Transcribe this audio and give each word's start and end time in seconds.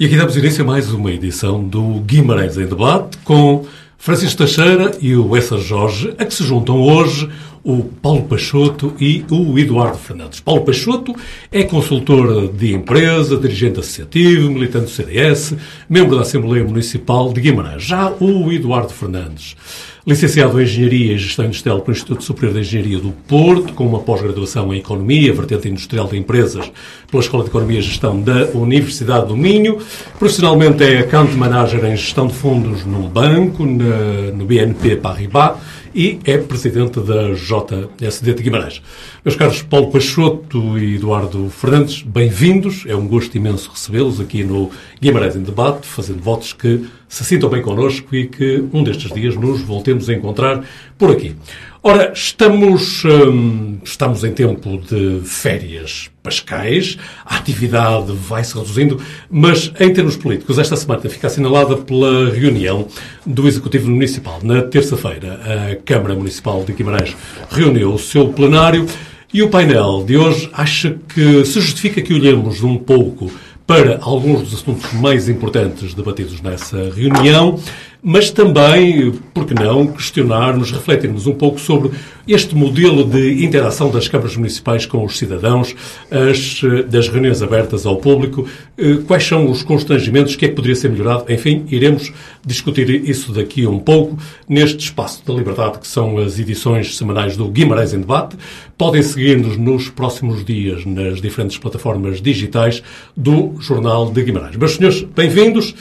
E 0.00 0.06
aqui 0.06 0.16
damos 0.16 0.34
início 0.34 0.64
a 0.64 0.66
mais 0.66 0.90
uma 0.90 1.12
edição 1.12 1.62
do 1.62 2.00
Guimarães 2.00 2.56
em 2.56 2.64
Debate 2.64 3.18
com 3.18 3.66
Francisco 3.98 4.38
Teixeira 4.38 4.96
e 4.98 5.14
o 5.14 5.36
Essa 5.36 5.58
Jorge, 5.58 6.14
a 6.16 6.24
que 6.24 6.32
se 6.32 6.42
juntam 6.42 6.80
hoje 6.80 7.28
o 7.62 7.82
Paulo 7.84 8.22
Peixoto 8.24 8.94
e 9.00 9.24
o 9.30 9.58
Eduardo 9.58 9.98
Fernandes. 9.98 10.40
Paulo 10.40 10.62
Peixoto 10.62 11.14
é 11.52 11.62
consultor 11.62 12.48
de 12.48 12.74
empresa, 12.74 13.36
dirigente 13.36 13.80
associativo, 13.80 14.50
militante 14.50 14.86
do 14.86 14.90
CDS, 14.90 15.54
membro 15.88 16.16
da 16.16 16.22
Assembleia 16.22 16.64
Municipal 16.64 17.32
de 17.32 17.40
Guimarães. 17.40 17.82
Já 17.82 18.10
o 18.20 18.52
Eduardo 18.52 18.92
Fernandes 18.92 19.56
licenciado 20.06 20.58
em 20.58 20.64
Engenharia 20.64 21.12
e 21.12 21.18
Gestão 21.18 21.44
Industrial 21.44 21.80
pelo 21.80 21.94
Instituto 21.94 22.24
Superior 22.24 22.54
de 22.54 22.60
Engenharia 22.60 22.98
do 22.98 23.12
Porto, 23.28 23.74
com 23.74 23.86
uma 23.86 24.00
pós-graduação 24.00 24.72
em 24.72 24.78
Economia, 24.78 25.32
vertente 25.32 25.68
industrial 25.68 26.08
de 26.08 26.16
empresas, 26.16 26.70
pela 27.10 27.22
Escola 27.22 27.44
de 27.44 27.50
Economia 27.50 27.78
e 27.78 27.82
Gestão 27.82 28.20
da 28.20 28.46
Universidade 28.54 29.28
do 29.28 29.36
Minho. 29.36 29.78
Profissionalmente 30.18 30.82
é 30.82 31.00
Account 31.00 31.34
Manager 31.36 31.84
em 31.84 31.96
Gestão 31.96 32.26
de 32.26 32.34
Fundos 32.34 32.84
num 32.84 33.08
banco, 33.08 33.64
no 33.64 34.44
BNP 34.44 34.96
Paribas, 34.96 35.58
e 35.94 36.18
é 36.24 36.38
presidente 36.38 37.00
da 37.00 37.32
JSD 37.32 38.34
de 38.34 38.42
Guimarães. 38.42 38.82
Meus 39.22 39.36
caros 39.36 39.60
Paulo 39.60 39.90
Peixoto 39.90 40.78
e 40.78 40.96
Eduardo 40.96 41.50
Fernandes, 41.50 42.00
bem-vindos. 42.00 42.84
É 42.86 42.96
um 42.96 43.06
gosto 43.06 43.36
imenso 43.36 43.70
recebê-los 43.70 44.18
aqui 44.18 44.42
no 44.42 44.70
Guimarães 44.98 45.36
em 45.36 45.42
Debate, 45.42 45.86
fazendo 45.86 46.22
votos 46.22 46.54
que 46.54 46.86
se 47.06 47.22
sintam 47.22 47.50
bem 47.50 47.60
connosco 47.60 48.16
e 48.16 48.28
que 48.28 48.64
um 48.72 48.82
destes 48.82 49.12
dias 49.12 49.36
nos 49.36 49.60
voltemos 49.60 50.08
a 50.08 50.14
encontrar 50.14 50.64
por 50.96 51.10
aqui. 51.10 51.36
Ora, 51.82 52.12
estamos, 52.14 53.04
hum, 53.04 53.78
estamos 53.84 54.24
em 54.24 54.32
tempo 54.32 54.78
de 54.78 55.20
férias 55.24 56.10
pascais, 56.22 56.96
a 57.24 57.36
atividade 57.36 58.12
vai 58.12 58.42
se 58.42 58.54
reduzindo, 58.54 59.00
mas 59.30 59.70
em 59.78 59.92
termos 59.92 60.16
políticos, 60.16 60.58
esta 60.58 60.76
semana 60.76 61.08
fica 61.08 61.26
assinalada 61.26 61.76
pela 61.76 62.30
reunião 62.30 62.86
do 63.26 63.46
Executivo 63.46 63.90
Municipal. 63.90 64.40
Na 64.42 64.62
terça-feira, 64.62 65.40
a 65.72 65.76
Câmara 65.76 66.14
Municipal 66.14 66.64
de 66.64 66.72
Guimarães 66.72 67.14
reuniu 67.50 67.92
o 67.94 67.98
seu 67.98 68.28
plenário 68.28 68.86
e 69.32 69.42
o 69.42 69.48
painel 69.48 70.04
de 70.04 70.16
hoje 70.16 70.50
acha 70.52 70.98
que 71.08 71.44
se 71.44 71.60
justifica 71.60 72.02
que 72.02 72.12
olhemos 72.12 72.62
um 72.62 72.76
pouco 72.76 73.30
para 73.66 74.00
alguns 74.02 74.42
dos 74.42 74.54
assuntos 74.54 74.92
mais 74.94 75.28
importantes 75.28 75.94
debatidos 75.94 76.40
nessa 76.40 76.90
reunião 76.90 77.60
mas 78.02 78.30
também, 78.30 79.12
por 79.34 79.44
que 79.44 79.54
não, 79.54 79.86
questionarmos, 79.86 80.70
refletirmos 80.70 81.26
um 81.26 81.34
pouco 81.34 81.60
sobre 81.60 81.90
este 82.26 82.54
modelo 82.54 83.04
de 83.04 83.44
interação 83.44 83.90
das 83.90 84.08
câmaras 84.08 84.36
municipais 84.36 84.86
com 84.86 85.04
os 85.04 85.18
cidadãos, 85.18 85.74
as, 86.10 86.62
das 86.88 87.08
reuniões 87.08 87.42
abertas 87.42 87.84
ao 87.84 87.96
público, 87.96 88.46
eh, 88.78 88.98
quais 89.06 89.24
são 89.24 89.50
os 89.50 89.62
constrangimentos, 89.62 90.34
o 90.34 90.38
que 90.38 90.46
é 90.46 90.48
que 90.48 90.54
poderia 90.54 90.76
ser 90.76 90.90
melhorado, 90.90 91.30
enfim, 91.30 91.66
iremos 91.68 92.12
discutir 92.44 92.88
isso 93.08 93.32
daqui 93.32 93.66
um 93.66 93.78
pouco 93.78 94.16
neste 94.48 94.78
espaço 94.78 95.22
da 95.26 95.34
liberdade 95.34 95.78
que 95.78 95.86
são 95.86 96.18
as 96.18 96.38
edições 96.38 96.96
semanais 96.96 97.36
do 97.36 97.48
Guimarães 97.48 97.92
em 97.92 98.00
Debate. 98.00 98.36
Podem 98.78 99.02
seguir-nos 99.02 99.56
nos 99.56 99.88
próximos 99.88 100.44
dias 100.44 100.86
nas 100.86 101.20
diferentes 101.20 101.58
plataformas 101.58 102.20
digitais 102.22 102.82
do 103.16 103.54
Jornal 103.60 104.10
de 104.10 104.22
Guimarães. 104.22 104.56
Meus 104.56 104.76
senhores, 104.76 105.02
bem-vindos. 105.02 105.74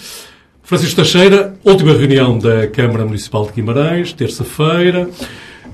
Francisco 0.70 0.98
Teixeira, 0.98 1.56
última 1.66 1.94
reunião 1.94 2.38
da 2.38 2.68
Câmara 2.68 3.04
Municipal 3.04 3.44
de 3.44 3.54
Guimarães, 3.54 4.14
terça-feira. 4.14 5.10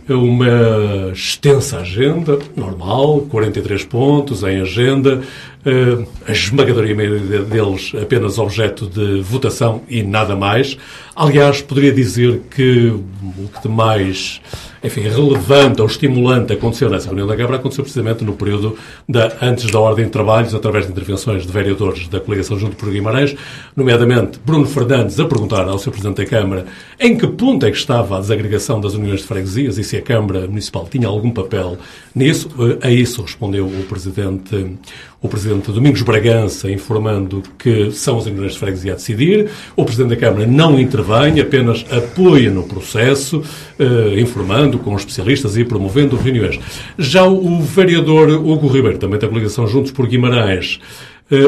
Uma 0.08 1.12
extensa 1.12 1.80
agenda, 1.80 2.40
normal, 2.56 3.20
43 3.30 3.84
pontos 3.84 4.42
em 4.44 4.62
agenda, 4.62 5.22
eh, 5.66 6.06
a 6.26 6.32
esmagadoria 6.32 6.96
maioria 6.96 7.42
deles 7.42 7.92
apenas 8.02 8.38
objeto 8.38 8.88
de 8.88 9.20
votação 9.22 9.82
e 9.90 10.02
nada 10.02 10.34
mais. 10.34 10.78
Aliás, 11.14 11.62
poderia 11.62 11.92
dizer 11.92 12.44
que 12.50 12.88
o 12.88 13.50
que 13.54 13.64
de 13.64 13.68
mais 13.68 14.40
enfim, 14.86 15.02
relevante 15.02 15.82
ou 15.82 15.88
estimulante 15.88 16.54
aconteceu 16.54 16.90
nessa 16.90 17.08
reunião 17.08 17.28
da 17.28 17.36
Câmara 17.36 17.56
aconteceu 17.56 17.84
precisamente 17.84 18.24
no 18.24 18.34
período 18.34 18.78
da, 19.08 19.32
antes 19.42 19.70
da 19.72 19.80
Ordem 19.80 20.06
de 20.06 20.12
Trabalhos, 20.12 20.54
através 20.54 20.86
de 20.86 20.92
intervenções 20.92 21.46
de 21.46 21.52
vereadores 21.52 22.08
da 22.08 22.20
coligação 22.20 22.60
junto 22.60 22.76
por 22.76 22.92
Guimarães, 22.92 23.36
nomeadamente 23.76 24.40
Bruno 24.46 24.66
Fernandes, 24.66 25.20
a 25.20 25.26
perguntar 25.26 25.68
ao 25.68 25.80
Sr. 25.80 25.92
Presidente 25.92 26.18
da 26.18 26.26
Câmara 26.26 26.66
em 27.00 27.18
que 27.18 27.28
ponto 27.28 27.66
é 27.66 27.72
que 27.72 27.78
estava 27.78 28.18
a 28.18 28.20
desagregação 28.20 28.80
das 28.80 28.94
uniões 28.94 29.22
de 29.22 29.28
freguesias 29.28 29.78
e 29.78 29.84
se 29.84 29.98
a 29.98 30.02
Câmara 30.02 30.48
Municipal 30.48 30.88
tinha 30.90 31.08
algum 31.08 31.32
papel 31.32 31.78
nisso. 32.14 32.50
A 32.82 32.92
isso 32.92 33.22
respondeu 33.22 33.66
o 33.66 33.84
Presidente 33.90 34.78
o 35.26 35.30
Presidente 35.30 35.72
Domingos 35.72 36.02
Bragança 36.04 36.72
informando 36.72 37.42
que 37.58 37.92
são 37.92 38.18
as 38.18 38.26
uniões 38.26 38.54
de 38.54 38.60
freguesia 38.60 38.94
a 38.94 38.96
decidir. 38.96 39.50
O 39.76 39.84
Presidente 39.84 40.10
da 40.10 40.16
Câmara 40.16 40.46
não 40.46 40.80
intervém, 40.80 41.40
apenas 41.40 41.86
apoia 41.92 42.52
no 42.52 42.64
processo, 42.64 43.44
eh, 43.80 44.20
informando 44.20 44.78
com 44.78 44.96
especialistas 44.96 45.58
e 45.58 45.66
promovendo 45.66 46.16
reuniões. 46.16 46.60
Já 46.98 47.26
o 47.26 47.62
vereador 47.62 48.30
Hugo 48.30 48.68
Ribeiro, 48.68 48.98
também 48.98 49.20
da 49.20 49.28
coligação 49.28 49.68
Juntos 49.68 49.92
por 49.92 50.08
Guimarães, 50.08 50.80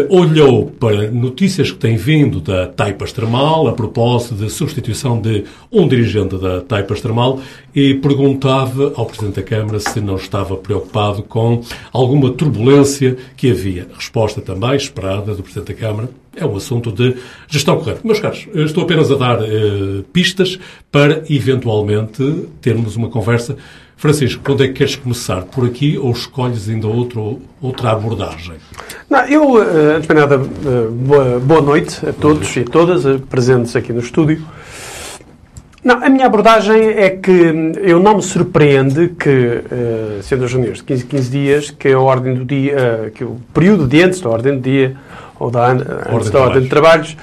olhou 0.10 0.72
para 0.80 1.12
notícias 1.12 1.70
que 1.70 1.78
têm 1.78 1.98
vindo 1.98 2.40
da 2.40 2.66
Taipa 2.66 3.06
Extremal 3.06 3.68
a 3.68 3.74
propósito 3.74 4.34
de 4.34 4.50
substituição 4.50 5.22
de 5.22 5.44
um 5.72 5.88
dirigente 5.88 6.36
da 6.36 6.62
Taipa 6.62 6.96
Extremal 6.96 7.40
e 7.76 7.94
perguntava 7.94 8.94
ao 8.96 9.06
Presidente 9.06 9.36
da 9.36 9.44
Câmara 9.44 9.80
se 9.80 10.02
não 10.02 10.16
estava 10.16 10.58
preocupado 10.58 11.22
com 11.22 11.62
alguma 11.94 12.32
turbulência 12.32 13.18
que 13.36 13.52
havia. 13.52 13.88
Resposta 13.94 14.42
também 14.42 14.76
esperada 14.76 15.36
do 15.36 15.44
Presidente 15.44 15.74
da 15.74 15.80
Câmara 15.80 16.10
é 16.36 16.46
um 16.46 16.56
assunto 16.56 16.92
de 16.92 17.16
gestão 17.48 17.78
correta. 17.78 18.02
Meus 18.04 18.20
caros, 18.20 18.48
estou 18.54 18.84
apenas 18.84 19.12
a 19.12 19.16
dar 19.16 19.42
uh, 19.42 20.04
pistas 20.14 20.58
para, 20.92 21.24
eventualmente, 21.30 22.48
termos 22.62 22.96
uma 22.96 23.10
conversa 23.10 23.58
Francisco, 23.98 24.44
quando 24.46 24.64
é 24.64 24.68
que 24.68 24.74
queres 24.74 24.96
começar? 24.96 25.42
Por 25.42 25.66
aqui 25.66 25.98
ou 25.98 26.12
escolhes 26.12 26.70
ainda 26.70 26.86
outro, 26.88 27.42
outra 27.60 27.92
abordagem? 27.92 28.54
Não, 29.10 29.26
eu, 29.26 29.60
eh, 29.60 29.96
antes 29.96 30.08
de 30.08 30.14
nada, 30.14 30.36
eh, 30.36 30.88
boa, 30.92 31.40
boa 31.40 31.62
noite 31.62 32.08
a 32.08 32.14
todos 32.14 32.56
e 32.56 32.60
a 32.60 32.64
todas 32.64 33.08
eh, 33.08 33.20
presentes 33.28 33.76
aqui 33.76 33.92
no 33.92 34.00
estúdio. 34.00 34.46
Não, 35.84 36.04
a 36.04 36.10
minha 36.10 36.28
abordagem 36.28 36.80
é 36.80 37.10
que 37.10 37.32
eu 37.82 38.00
não 38.00 38.18
me 38.18 38.22
surpreende 38.22 39.10
que, 39.18 39.64
sendo 40.22 40.44
as 40.44 40.52
reuniões 40.52 40.80
de 40.80 40.84
15 40.84 41.06
15 41.06 41.30
dias, 41.30 41.72
que 41.72 41.88
a 41.88 42.00
ordem 42.00 42.34
do 42.34 42.44
dia, 42.44 43.10
que 43.16 43.24
o 43.24 43.38
período 43.54 43.88
de 43.88 44.04
antes 44.04 44.20
da 44.20 44.30
ordem 44.30 44.56
do 44.56 44.62
dia, 44.62 44.98
ou 45.40 45.50
da, 45.50 45.72
antes 45.72 45.88
ordem 46.12 46.32
da 46.32 46.40
ordem 46.42 46.64
de 46.64 46.68
trabalhos, 46.68 47.16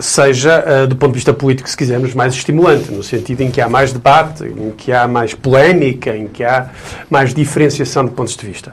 seja, 0.00 0.64
uh, 0.84 0.86
do 0.86 0.96
ponto 0.96 1.12
de 1.12 1.16
vista 1.16 1.32
político, 1.32 1.68
se 1.68 1.76
quisermos, 1.76 2.14
mais 2.14 2.34
estimulante, 2.34 2.90
no 2.92 3.02
sentido 3.02 3.42
em 3.42 3.50
que 3.50 3.60
há 3.60 3.68
mais 3.68 3.92
debate, 3.92 4.44
em 4.44 4.70
que 4.70 4.92
há 4.92 5.06
mais 5.06 5.34
polémica, 5.34 6.16
em 6.16 6.26
que 6.26 6.44
há 6.44 6.70
mais 7.10 7.34
diferenciação 7.34 8.04
de 8.04 8.10
pontos 8.12 8.36
de 8.36 8.46
vista. 8.46 8.72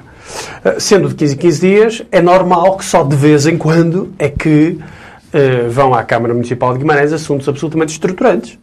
Uh, 0.63 0.79
sendo 0.79 1.09
de 1.09 1.15
15 1.15 1.33
em 1.33 1.37
15 1.37 1.59
dias, 1.59 2.03
é 2.11 2.21
normal 2.21 2.77
que 2.77 2.85
só 2.85 3.03
de 3.03 3.15
vez 3.15 3.45
em 3.45 3.57
quando 3.57 4.13
é 4.17 4.29
que 4.29 4.77
uh, 5.33 5.69
vão 5.69 5.93
à 5.93 6.03
Câmara 6.03 6.33
Municipal 6.33 6.73
de 6.73 6.79
Guimarães 6.79 7.13
assuntos 7.13 7.47
absolutamente 7.47 7.91
estruturantes 7.91 8.57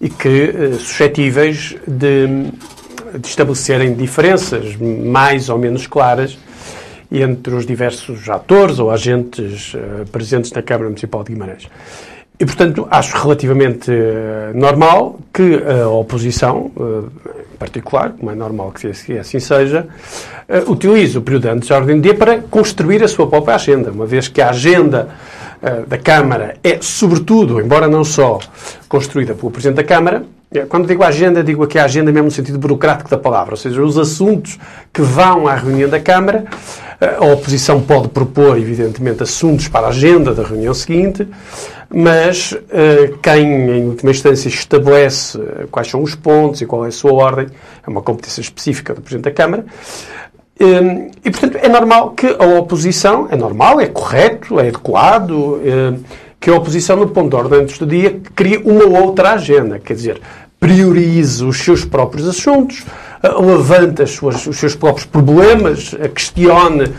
e 0.00 0.08
que 0.08 0.74
suscetíveis 0.78 1.76
de, 1.86 2.26
de 3.18 3.26
estabelecerem 3.26 3.94
diferenças 3.94 4.76
mais 4.76 5.48
ou 5.48 5.58
menos 5.58 5.86
claras 5.88 6.38
entre 7.10 7.54
os 7.54 7.64
diversos 7.64 8.28
atores 8.28 8.78
ou 8.78 8.90
agentes 8.90 9.74
uh, 9.74 10.06
presentes 10.10 10.52
na 10.52 10.62
Câmara 10.62 10.86
Municipal 10.86 11.24
de 11.24 11.32
Guimarães. 11.32 11.68
E, 12.38 12.44
portanto, 12.44 12.86
acho 12.90 13.16
relativamente 13.16 13.90
uh, 13.90 14.56
normal 14.56 15.18
que 15.32 15.60
a 15.64 15.88
oposição, 15.88 16.70
uh, 16.76 17.10
em 17.52 17.56
particular, 17.56 18.12
como 18.12 18.30
é 18.30 18.34
normal 18.34 18.72
que 18.72 18.86
assim 19.18 19.40
seja, 19.40 19.88
utilize 20.68 21.18
o 21.18 21.22
período 21.22 21.46
antes 21.46 21.68
da 21.68 21.76
ordem 21.76 21.96
do 21.96 22.02
dia 22.02 22.14
para 22.14 22.38
construir 22.38 23.02
a 23.02 23.08
sua 23.08 23.26
própria 23.26 23.56
agenda, 23.56 23.90
uma 23.90 24.06
vez 24.06 24.28
que 24.28 24.40
a 24.40 24.50
agenda 24.50 25.08
da 25.88 25.98
Câmara 25.98 26.54
é, 26.62 26.78
sobretudo, 26.80 27.60
embora 27.60 27.88
não 27.88 28.04
só 28.04 28.38
construída 28.88 29.34
pelo 29.34 29.50
Presidente 29.50 29.76
da 29.76 29.82
Câmara, 29.82 30.22
quando 30.68 30.86
digo 30.86 31.04
agenda, 31.04 31.44
digo 31.44 31.62
aqui 31.62 31.78
a 31.78 31.84
agenda 31.84 32.10
mesmo 32.10 32.26
no 32.26 32.30
sentido 32.30 32.58
burocrático 32.58 33.10
da 33.10 33.18
palavra, 33.18 33.52
ou 33.52 33.56
seja, 33.56 33.82
os 33.82 33.98
assuntos 33.98 34.58
que 34.92 35.02
vão 35.02 35.46
à 35.46 35.54
reunião 35.54 35.90
da 35.90 36.00
Câmara, 36.00 36.44
eh, 36.46 36.87
a 37.00 37.24
oposição 37.26 37.80
pode 37.80 38.08
propor, 38.08 38.58
evidentemente, 38.58 39.22
assuntos 39.22 39.68
para 39.68 39.86
a 39.86 39.90
agenda 39.90 40.34
da 40.34 40.42
reunião 40.42 40.74
seguinte, 40.74 41.26
mas 41.88 42.56
eh, 42.70 43.12
quem, 43.22 43.70
em 43.70 43.86
última 43.86 44.10
instância, 44.10 44.48
estabelece 44.48 45.40
eh, 45.40 45.66
quais 45.70 45.88
são 45.88 46.02
os 46.02 46.16
pontos 46.16 46.60
e 46.60 46.66
qual 46.66 46.84
é 46.84 46.88
a 46.88 46.92
sua 46.92 47.12
ordem, 47.12 47.46
é 47.86 47.88
uma 47.88 48.02
competência 48.02 48.40
específica 48.40 48.94
do 48.94 49.00
Presidente 49.00 49.24
da 49.24 49.30
Câmara, 49.30 49.64
e, 51.24 51.30
portanto, 51.30 51.56
é 51.62 51.68
normal 51.68 52.10
que 52.10 52.26
a 52.26 52.44
oposição, 52.58 53.28
é 53.30 53.36
normal, 53.36 53.80
é 53.80 53.86
correto, 53.86 54.58
é 54.58 54.66
adequado, 54.66 55.60
que 56.40 56.50
a 56.50 56.54
oposição, 56.56 56.96
no 56.96 57.08
ponto 57.08 57.30
de 57.30 57.36
ordem 57.36 57.64
do 57.64 57.86
dia, 57.86 58.20
crie 58.34 58.56
uma 58.64 58.84
outra 58.84 59.34
agenda. 59.34 59.78
Quer 59.78 59.94
dizer, 59.94 60.20
priorize 60.58 61.44
os 61.44 61.58
seus 61.58 61.84
próprios 61.84 62.26
assuntos, 62.26 62.84
levante 63.22 64.02
as 64.02 64.10
suas, 64.10 64.46
os 64.46 64.56
seus 64.56 64.74
próprios 64.74 65.06
problemas, 65.06 65.94
questione 66.14 66.92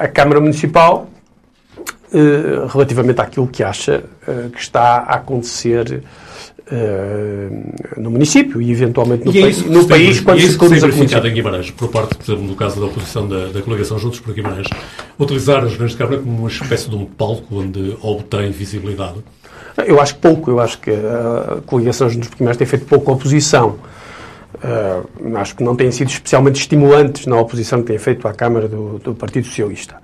a 0.00 0.08
Câmara 0.08 0.40
Municipal 0.40 1.08
relativamente 2.72 3.20
àquilo 3.20 3.48
que 3.48 3.62
acha 3.62 4.04
que 4.52 4.60
está 4.60 4.98
a 4.98 5.14
acontecer 5.14 6.02
no 7.96 8.10
município 8.10 8.62
e 8.62 8.70
eventualmente 8.70 9.24
no, 9.24 9.34
e 9.34 9.38
é 9.38 9.42
país, 9.42 9.62
no 9.62 9.86
país 9.86 10.20
quando 10.20 10.38
e 10.38 10.44
é 10.44 10.48
se 10.48 10.56
conduz 10.56 10.82
a 10.82 10.86
verificado 10.86 11.28
em 11.28 11.34
Guimarães, 11.34 11.70
por 11.70 11.88
parte, 11.88 12.14
por 12.14 12.24
exemplo, 12.24 12.44
no 12.44 12.54
caso 12.54 12.80
da 12.80 12.86
oposição 12.86 13.28
da, 13.28 13.48
da 13.48 13.60
coligação 13.60 13.98
Juntos 13.98 14.20
por 14.20 14.32
Guimarães, 14.32 14.68
utilizar 15.18 15.58
as 15.58 15.70
reuniões 15.70 15.92
de 15.92 15.98
Câmara 15.98 16.18
como 16.18 16.38
uma 16.38 16.48
espécie 16.48 16.88
de 16.88 16.96
um 16.96 17.04
palco 17.04 17.56
onde 17.56 17.96
obtém 18.00 18.50
visibilidade? 18.50 19.18
Eu 19.86 20.00
acho 20.00 20.16
pouco. 20.16 20.50
Eu 20.50 20.60
acho 20.60 20.78
que 20.78 20.90
a 20.90 21.60
coligação 21.66 22.08
Juntos 22.08 22.28
por 22.28 22.38
Guimarães 22.38 22.56
tem 22.56 22.66
feito 22.66 22.86
pouca 22.86 23.12
oposição. 23.12 23.76
Uh, 24.54 25.36
acho 25.36 25.56
que 25.56 25.64
não 25.64 25.74
têm 25.74 25.90
sido 25.90 26.08
especialmente 26.08 26.56
estimulantes 26.56 27.26
na 27.26 27.40
oposição 27.40 27.80
que 27.80 27.86
têm 27.86 27.98
feito 27.98 28.26
à 28.28 28.32
Câmara 28.32 28.68
do, 28.68 28.98
do 28.98 29.14
Partido 29.14 29.46
Socialista. 29.46 29.96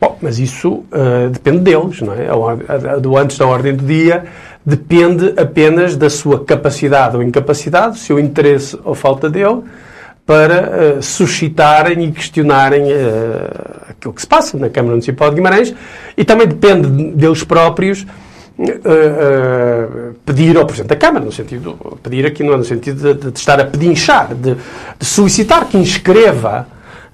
Bom, 0.00 0.18
mas 0.20 0.38
isso 0.38 0.84
uh, 0.92 1.30
depende 1.30 1.60
deles, 1.60 2.02
não 2.02 2.12
é? 2.12 2.28
A, 2.28 2.96
do 2.96 3.16
antes 3.16 3.38
da 3.38 3.46
ordem 3.46 3.74
do 3.74 3.84
dia 3.84 4.24
depende 4.64 5.32
apenas 5.36 5.96
da 5.96 6.10
sua 6.10 6.44
capacidade 6.44 7.16
ou 7.16 7.22
incapacidade, 7.22 7.98
seu 7.98 8.18
interesse 8.18 8.78
ou 8.84 8.94
falta 8.94 9.30
dele, 9.30 9.62
para 10.26 10.96
uh, 10.98 11.02
suscitarem 11.02 12.04
e 12.04 12.12
questionarem 12.12 12.82
uh, 12.82 13.90
aquilo 13.90 14.12
que 14.12 14.20
se 14.20 14.26
passa 14.26 14.58
na 14.58 14.68
Câmara 14.68 14.92
Municipal 14.92 15.30
de 15.30 15.36
Guimarães 15.36 15.74
e 16.16 16.24
também 16.24 16.46
depende 16.46 17.12
deles 17.12 17.42
próprios 17.42 18.04
uh, 18.58 20.14
pedir 20.24 20.56
ao 20.56 20.66
Presidente 20.66 20.90
da 20.90 20.96
Câmara, 20.96 21.24
no 21.24 21.32
sentido, 21.32 21.76
pedir 22.02 22.26
aqui 22.26 22.42
não 22.42 22.54
é 22.54 22.56
no 22.56 22.64
sentido 22.64 23.14
de, 23.14 23.30
de 23.30 23.38
estar 23.38 23.60
a 23.60 23.64
pedinchar, 23.64 24.34
de, 24.34 24.54
de 24.98 25.04
solicitar 25.04 25.66
que 25.66 25.76
inscreva 25.76 26.66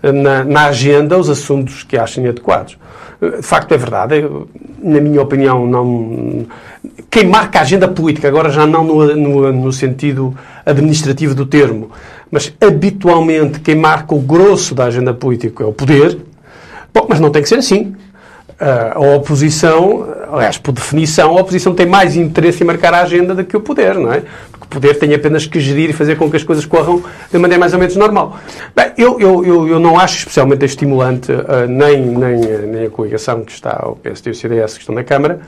na, 0.02 0.44
na, 0.44 0.66
agenda 0.66 1.16
os 1.18 1.30
assuntos 1.30 1.84
que 1.84 1.96
achem 1.96 2.26
adequados. 2.26 2.76
De 3.20 3.42
facto, 3.42 3.72
é 3.72 3.78
verdade. 3.78 4.28
Na 4.82 5.00
minha 5.00 5.22
opinião, 5.22 5.64
não. 5.64 6.46
Quem 7.08 7.24
marca 7.24 7.60
a 7.60 7.62
agenda 7.62 7.86
política, 7.86 8.26
agora 8.26 8.50
já 8.50 8.66
não 8.66 8.82
no, 8.82 9.14
no, 9.14 9.52
no 9.52 9.72
sentido 9.72 10.34
administrativo 10.66 11.34
do 11.34 11.46
termo, 11.46 11.90
mas 12.30 12.52
habitualmente 12.60 13.60
quem 13.60 13.76
marca 13.76 14.14
o 14.14 14.18
grosso 14.18 14.74
da 14.74 14.86
agenda 14.86 15.14
política 15.14 15.62
é 15.62 15.66
o 15.66 15.72
poder. 15.72 16.18
Bom, 16.92 17.06
mas 17.08 17.20
não 17.20 17.30
tem 17.30 17.42
que 17.42 17.48
ser 17.48 17.58
assim. 17.58 17.94
A 18.94 19.00
oposição, 19.00 20.06
aliás, 20.32 20.56
por 20.56 20.70
definição, 20.70 21.36
a 21.36 21.40
oposição 21.40 21.74
tem 21.74 21.84
mais 21.84 22.14
interesse 22.16 22.62
em 22.62 22.66
marcar 22.66 22.94
a 22.94 23.02
agenda 23.02 23.34
do 23.34 23.44
que 23.44 23.56
o 23.56 23.60
poder, 23.60 23.96
não 23.96 24.12
é? 24.12 24.22
Porque 24.52 24.64
o 24.64 24.68
poder 24.68 25.00
tem 25.00 25.12
apenas 25.12 25.46
que 25.46 25.58
gerir 25.58 25.90
e 25.90 25.92
fazer 25.92 26.16
com 26.16 26.30
que 26.30 26.36
as 26.36 26.44
coisas 26.44 26.64
corram 26.64 27.02
de 27.32 27.38
maneira 27.38 27.58
mais 27.58 27.72
ou 27.72 27.80
menos 27.80 27.96
normal. 27.96 28.38
Bem, 28.76 28.92
eu, 28.96 29.18
eu, 29.18 29.44
eu, 29.44 29.66
eu 29.66 29.80
não 29.80 29.98
acho 29.98 30.18
especialmente 30.18 30.64
estimulante 30.64 31.32
uh, 31.32 31.66
nem, 31.68 32.02
nem, 32.02 32.40
nem 32.68 32.86
a 32.86 32.90
coligação 32.90 33.42
que 33.42 33.50
está, 33.50 33.84
o 33.84 33.96
PSD 33.96 34.30
e 34.30 34.32
o 34.32 34.34
CDS 34.36 34.74
que 34.74 34.80
estão 34.80 34.94
na 34.94 35.02
Câmara, 35.02 35.40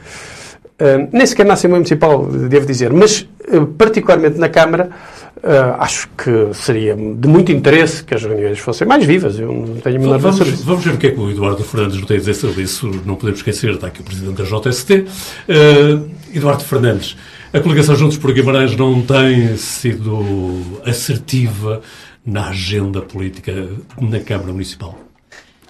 uh, 0.80 1.08
nem 1.12 1.24
sequer 1.24 1.46
na 1.46 1.54
Assembleia 1.54 1.78
Municipal, 1.78 2.26
devo 2.26 2.66
dizer, 2.66 2.92
mas 2.92 3.28
uh, 3.48 3.64
particularmente 3.78 4.40
na 4.40 4.48
Câmara, 4.48 4.90
Uh, 5.36 5.74
acho 5.78 6.08
que 6.16 6.54
seria 6.54 6.94
de 6.94 7.28
muito 7.28 7.52
interesse 7.52 8.02
que 8.02 8.14
as 8.14 8.22
reuniões 8.22 8.58
fossem 8.58 8.86
mais 8.86 9.04
vivas. 9.04 9.38
Eu 9.38 9.52
não 9.52 9.76
tenho 9.76 9.96
a 9.96 9.98
menor 9.98 10.18
vamos, 10.18 10.38
sobre 10.38 10.54
isso. 10.54 10.64
Vamos 10.64 10.84
ver 10.84 10.94
o 10.94 10.98
que 10.98 11.08
é 11.08 11.10
que 11.10 11.20
o 11.20 11.30
Eduardo 11.30 11.62
Fernandes 11.64 12.04
tem 12.06 12.16
a 12.16 12.20
dizer 12.20 12.34
sobre 12.34 12.62
isso. 12.62 12.88
Não 13.04 13.16
podemos 13.16 13.40
esquecer, 13.40 13.70
está 13.70 13.88
aqui 13.88 14.00
o 14.00 14.04
Presidente 14.04 14.42
da 14.42 14.44
JST. 14.44 14.92
Uh, 14.94 16.10
Eduardo 16.32 16.64
Fernandes, 16.64 17.16
a 17.52 17.60
coligação 17.60 17.94
Juntos 17.94 18.16
por 18.16 18.32
Guimarães 18.32 18.76
não 18.76 19.02
tem 19.02 19.56
sido 19.56 20.80
assertiva 20.84 21.82
na 22.24 22.48
agenda 22.48 23.02
política 23.02 23.68
na 24.00 24.20
Câmara 24.20 24.52
Municipal? 24.52 24.98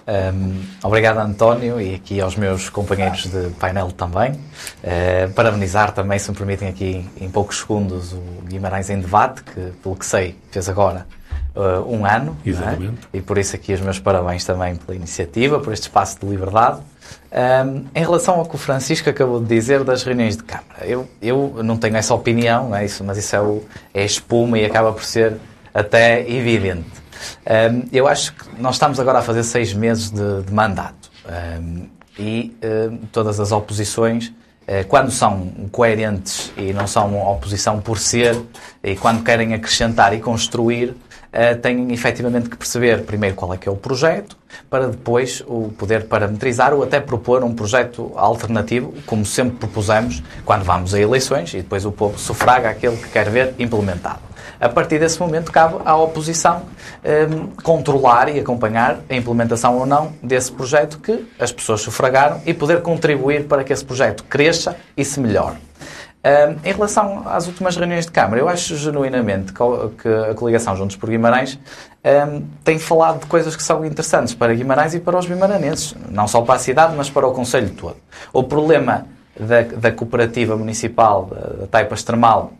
Um, 0.07 0.61
obrigado, 0.83 1.17
António, 1.17 1.81
e 1.81 1.95
aqui 1.95 2.21
aos 2.21 2.35
meus 2.35 2.69
companheiros 2.69 3.23
de 3.25 3.49
painel 3.59 3.91
também. 3.91 4.33
Uh, 4.33 5.31
parabenizar 5.33 5.91
também, 5.91 6.19
se 6.19 6.29
me 6.29 6.37
permitem, 6.37 6.67
aqui 6.69 7.09
em 7.19 7.29
poucos 7.29 7.59
segundos, 7.59 8.13
o 8.13 8.21
Guimarães 8.45 8.89
em 8.89 8.99
Debate, 8.99 9.43
que, 9.43 9.71
pelo 9.81 9.95
que 9.95 10.05
sei, 10.05 10.35
fez 10.51 10.69
agora 10.69 11.07
uh, 11.55 11.91
um 11.91 12.05
ano. 12.05 12.37
É? 12.45 12.49
Exatamente. 12.49 13.07
É? 13.13 13.17
E 13.17 13.21
por 13.21 13.37
isso 13.37 13.55
aqui 13.55 13.73
os 13.73 13.81
meus 13.81 13.97
parabéns 13.97 14.45
também 14.45 14.75
pela 14.75 14.95
iniciativa, 14.95 15.59
por 15.59 15.73
este 15.73 15.83
espaço 15.83 16.19
de 16.19 16.27
liberdade. 16.27 16.81
Um, 17.31 17.85
em 17.93 18.01
relação 18.01 18.35
ao 18.35 18.45
que 18.45 18.55
o 18.55 18.57
Francisco 18.57 19.09
acabou 19.09 19.39
de 19.39 19.47
dizer 19.47 19.83
das 19.83 20.03
reuniões 20.03 20.37
de 20.37 20.43
Câmara, 20.43 20.85
eu, 20.85 21.07
eu 21.21 21.61
não 21.63 21.77
tenho 21.77 21.97
essa 21.97 22.13
opinião, 22.13 22.69
não 22.69 22.77
é 22.77 22.85
isso, 22.85 23.03
mas 23.03 23.17
isso 23.17 23.35
é, 23.35 23.41
o, 23.41 23.63
é 23.93 24.05
espuma 24.05 24.57
e 24.57 24.65
acaba 24.65 24.93
por 24.93 25.03
ser 25.03 25.37
até 25.73 26.21
evidente. 26.29 27.04
Um, 27.45 27.87
eu 27.91 28.07
acho 28.07 28.33
que 28.33 28.61
nós 28.61 28.75
estamos 28.75 28.99
agora 28.99 29.19
a 29.19 29.21
fazer 29.21 29.43
seis 29.43 29.73
meses 29.73 30.09
de, 30.09 30.43
de 30.43 30.53
mandato. 30.53 31.11
Um, 31.59 31.87
e 32.17 32.55
um, 32.63 32.97
todas 33.11 33.39
as 33.39 33.51
oposições, 33.51 34.27
uh, 34.27 34.85
quando 34.87 35.11
são 35.11 35.47
coerentes 35.71 36.51
e 36.57 36.73
não 36.73 36.87
são 36.87 37.21
oposição 37.27 37.81
por 37.81 37.99
ser, 37.99 38.39
e 38.83 38.95
quando 38.95 39.23
querem 39.23 39.53
acrescentar 39.53 40.13
e 40.13 40.19
construir, 40.19 40.95
uh, 41.35 41.59
têm 41.59 41.91
efetivamente 41.91 42.49
que 42.49 42.57
perceber 42.57 43.03
primeiro 43.03 43.35
qual 43.35 43.53
é 43.53 43.57
que 43.57 43.67
é 43.67 43.71
o 43.71 43.75
projeto, 43.75 44.37
para 44.69 44.87
depois 44.87 45.43
o 45.45 45.73
poder 45.77 46.05
parametrizar 46.05 46.73
ou 46.73 46.83
até 46.83 46.99
propor 46.99 47.43
um 47.43 47.53
projeto 47.53 48.11
alternativo, 48.15 48.93
como 49.05 49.25
sempre 49.25 49.57
propusemos 49.57 50.23
quando 50.45 50.63
vamos 50.63 50.93
a 50.93 50.99
eleições 50.99 51.53
e 51.53 51.57
depois 51.57 51.85
o 51.85 51.91
povo 51.91 52.17
sufraga 52.17 52.69
aquele 52.69 52.97
que 52.97 53.09
quer 53.09 53.29
ver 53.29 53.53
implementado. 53.59 54.35
A 54.59 54.69
partir 54.69 54.99
desse 54.99 55.19
momento, 55.19 55.51
cabe 55.51 55.75
à 55.83 55.95
oposição 55.95 56.63
um, 57.03 57.47
controlar 57.61 58.29
e 58.29 58.39
acompanhar 58.39 58.99
a 59.09 59.15
implementação 59.15 59.77
ou 59.77 59.85
não 59.85 60.13
desse 60.23 60.51
projeto 60.51 60.99
que 60.99 61.27
as 61.37 61.51
pessoas 61.51 61.81
sufragaram 61.81 62.41
e 62.45 62.53
poder 62.53 62.81
contribuir 62.81 63.45
para 63.45 63.63
que 63.63 63.73
esse 63.73 63.83
projeto 63.83 64.23
cresça 64.23 64.77
e 64.95 65.03
se 65.03 65.19
melhore. 65.19 65.57
Em 66.63 66.73
relação 66.73 67.21
às 67.27 67.45
últimas 67.45 67.77
reuniões 67.77 68.07
de 68.07 68.11
Câmara, 68.11 68.41
eu 68.41 68.49
acho 68.49 68.75
genuinamente 68.75 69.53
que 69.53 70.09
a 70.09 70.33
coligação 70.33 70.75
Juntos 70.75 70.95
por 70.95 71.07
Guimarães 71.07 71.59
tem 72.63 72.79
falado 72.79 73.19
de 73.19 73.27
coisas 73.27 73.55
que 73.55 73.61
são 73.61 73.85
interessantes 73.85 74.33
para 74.33 74.51
Guimarães 74.53 74.95
e 74.95 74.99
para 74.99 75.19
os 75.19 75.27
guimaranenses, 75.27 75.93
não 76.09 76.27
só 76.27 76.41
para 76.41 76.55
a 76.55 76.59
cidade, 76.59 76.95
mas 76.95 77.11
para 77.11 77.27
o 77.27 77.31
Conselho 77.31 77.69
todo. 77.69 77.97
O 78.33 78.41
problema 78.41 79.05
da, 79.39 79.61
da 79.61 79.91
cooperativa 79.91 80.55
municipal 80.57 81.25
da, 81.25 81.61
da 81.61 81.67
Taipa 81.67 81.93
Extremal 81.93 82.53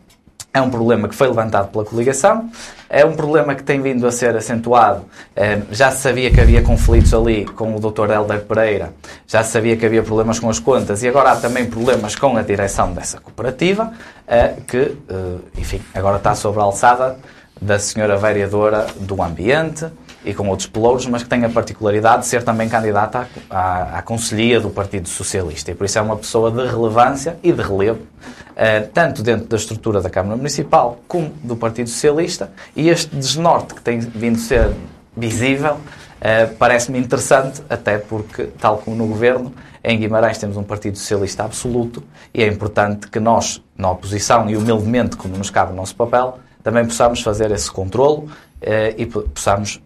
é 0.56 0.62
um 0.62 0.70
problema 0.70 1.06
que 1.06 1.14
foi 1.14 1.28
levantado 1.28 1.68
pela 1.68 1.84
coligação, 1.84 2.50
é 2.88 3.04
um 3.04 3.14
problema 3.14 3.54
que 3.54 3.62
tem 3.62 3.80
vindo 3.82 4.06
a 4.06 4.10
ser 4.10 4.34
acentuado. 4.34 5.04
Eh, 5.34 5.60
já 5.70 5.90
se 5.90 6.00
sabia 6.00 6.30
que 6.30 6.40
havia 6.40 6.62
conflitos 6.62 7.12
ali 7.12 7.44
com 7.44 7.76
o 7.76 7.78
Dr. 7.78 8.10
Helder 8.10 8.40
Pereira, 8.40 8.94
já 9.26 9.42
se 9.42 9.52
sabia 9.52 9.76
que 9.76 9.84
havia 9.84 10.02
problemas 10.02 10.38
com 10.38 10.48
as 10.48 10.58
contas 10.58 11.02
e 11.02 11.08
agora 11.08 11.32
há 11.32 11.36
também 11.36 11.66
problemas 11.66 12.16
com 12.16 12.38
a 12.38 12.42
direção 12.42 12.94
dessa 12.94 13.20
cooperativa, 13.20 13.92
eh, 14.26 14.54
que, 14.66 14.78
eh, 14.78 15.36
enfim, 15.58 15.82
agora 15.94 16.16
está 16.16 16.34
sobre 16.34 16.60
a 16.60 16.64
alçada 16.64 17.18
da 17.60 17.78
senhora 17.78 18.16
vereadora 18.16 18.86
do 18.98 19.22
Ambiente 19.22 19.86
e 20.26 20.34
com 20.34 20.48
outros 20.48 20.68
pelouros, 20.68 21.06
mas 21.06 21.22
que 21.22 21.28
tem 21.28 21.44
a 21.44 21.48
particularidade 21.48 22.22
de 22.22 22.26
ser 22.26 22.42
também 22.42 22.68
candidata 22.68 23.28
à, 23.48 23.58
à, 23.58 23.98
à 23.98 24.02
Conselhia 24.02 24.60
do 24.60 24.68
Partido 24.68 25.08
Socialista. 25.08 25.70
E 25.70 25.74
por 25.74 25.84
isso 25.84 25.98
é 25.98 26.02
uma 26.02 26.16
pessoa 26.16 26.50
de 26.50 26.66
relevância 26.66 27.38
e 27.42 27.52
de 27.52 27.62
relevo, 27.62 28.00
uh, 28.00 28.88
tanto 28.92 29.22
dentro 29.22 29.46
da 29.46 29.56
estrutura 29.56 30.00
da 30.00 30.10
Câmara 30.10 30.36
Municipal 30.36 30.98
como 31.06 31.32
do 31.44 31.54
Partido 31.54 31.88
Socialista. 31.88 32.50
E 32.74 32.88
este 32.88 33.14
desnorte 33.14 33.74
que 33.74 33.80
tem 33.80 34.00
vindo 34.00 34.34
a 34.34 34.40
ser 34.40 34.72
visível 35.16 35.74
uh, 35.74 36.54
parece-me 36.58 36.98
interessante, 36.98 37.62
até 37.70 37.96
porque, 37.96 38.48
tal 38.58 38.78
como 38.78 38.96
no 38.96 39.06
Governo, 39.06 39.54
em 39.84 39.96
Guimarães 39.96 40.38
temos 40.38 40.56
um 40.56 40.64
Partido 40.64 40.98
Socialista 40.98 41.44
absoluto 41.44 42.02
e 42.34 42.42
é 42.42 42.48
importante 42.48 43.06
que 43.06 43.20
nós, 43.20 43.62
na 43.78 43.88
oposição 43.88 44.50
e 44.50 44.56
humildemente, 44.56 45.16
como 45.16 45.36
nos 45.36 45.50
cabe 45.50 45.72
o 45.72 45.76
nosso 45.76 45.94
papel, 45.94 46.40
também 46.64 46.84
possamos 46.84 47.22
fazer 47.22 47.52
esse 47.52 47.70
controlo 47.70 48.24
uh, 48.24 48.94
e 48.96 49.06
possamos 49.06 49.76
eh, 49.76 49.85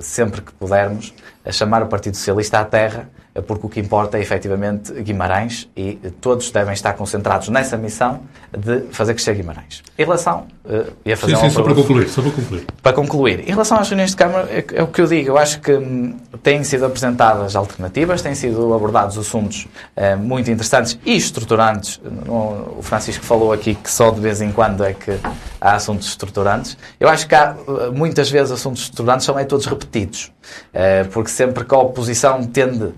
sempre 0.00 0.40
que 0.40 0.52
pudermos, 0.52 1.14
a 1.44 1.52
chamar 1.52 1.82
o 1.82 1.86
Partido 1.86 2.16
Socialista 2.16 2.60
à 2.60 2.64
terra, 2.64 3.08
porque 3.42 3.66
o 3.66 3.68
que 3.68 3.80
importa 3.80 4.18
é 4.18 4.20
efetivamente 4.20 4.92
Guimarães 5.02 5.68
e 5.76 5.94
todos 6.20 6.50
devem 6.50 6.74
estar 6.74 6.94
concentrados 6.94 7.48
nessa 7.48 7.76
missão 7.76 8.20
de 8.56 8.80
fazer 8.90 9.14
crescer 9.14 9.34
Guimarães. 9.34 9.82
Em 9.98 10.04
relação. 10.04 10.46
Uh, 10.64 10.92
ia 11.04 11.16
fazer 11.16 11.36
sim, 11.36 11.42
sim, 11.42 11.50
só 11.50 11.62
para 11.62 11.74
concluir, 11.74 12.08
só 12.08 12.22
para 12.22 12.30
concluir. 12.32 12.64
Para 12.82 12.92
concluir, 12.92 13.40
em 13.40 13.52
relação 13.52 13.78
às 13.78 13.88
reuniões 13.88 14.10
de 14.10 14.16
Câmara, 14.16 14.48
é, 14.50 14.64
é 14.74 14.82
o 14.82 14.88
que 14.88 15.00
eu 15.00 15.06
digo, 15.06 15.28
eu 15.28 15.38
acho 15.38 15.60
que 15.60 15.72
hum, 15.72 16.16
têm 16.42 16.64
sido 16.64 16.84
apresentadas 16.84 17.54
alternativas, 17.54 18.20
têm 18.20 18.34
sido 18.34 18.74
abordados 18.74 19.16
assuntos 19.16 19.68
uh, 19.96 20.18
muito 20.18 20.50
interessantes 20.50 20.98
e 21.04 21.16
estruturantes. 21.16 22.00
O 22.26 22.82
Francisco 22.82 23.24
falou 23.24 23.52
aqui 23.52 23.76
que 23.76 23.88
só 23.88 24.10
de 24.10 24.20
vez 24.20 24.40
em 24.40 24.50
quando 24.50 24.82
é 24.82 24.92
que 24.92 25.16
há 25.60 25.76
assuntos 25.76 26.08
estruturantes. 26.08 26.76
Eu 26.98 27.08
acho 27.08 27.28
que 27.28 27.34
há, 27.34 27.54
muitas 27.94 28.28
vezes 28.28 28.50
assuntos 28.50 28.82
estruturantes 28.82 29.24
são 29.24 29.38
é 29.38 29.44
todos 29.44 29.66
repetidos, 29.66 30.32
uh, 30.74 31.08
porque 31.12 31.30
sempre 31.30 31.64
que 31.64 31.74
a 31.74 31.78
oposição 31.78 32.44
tende 32.44 32.92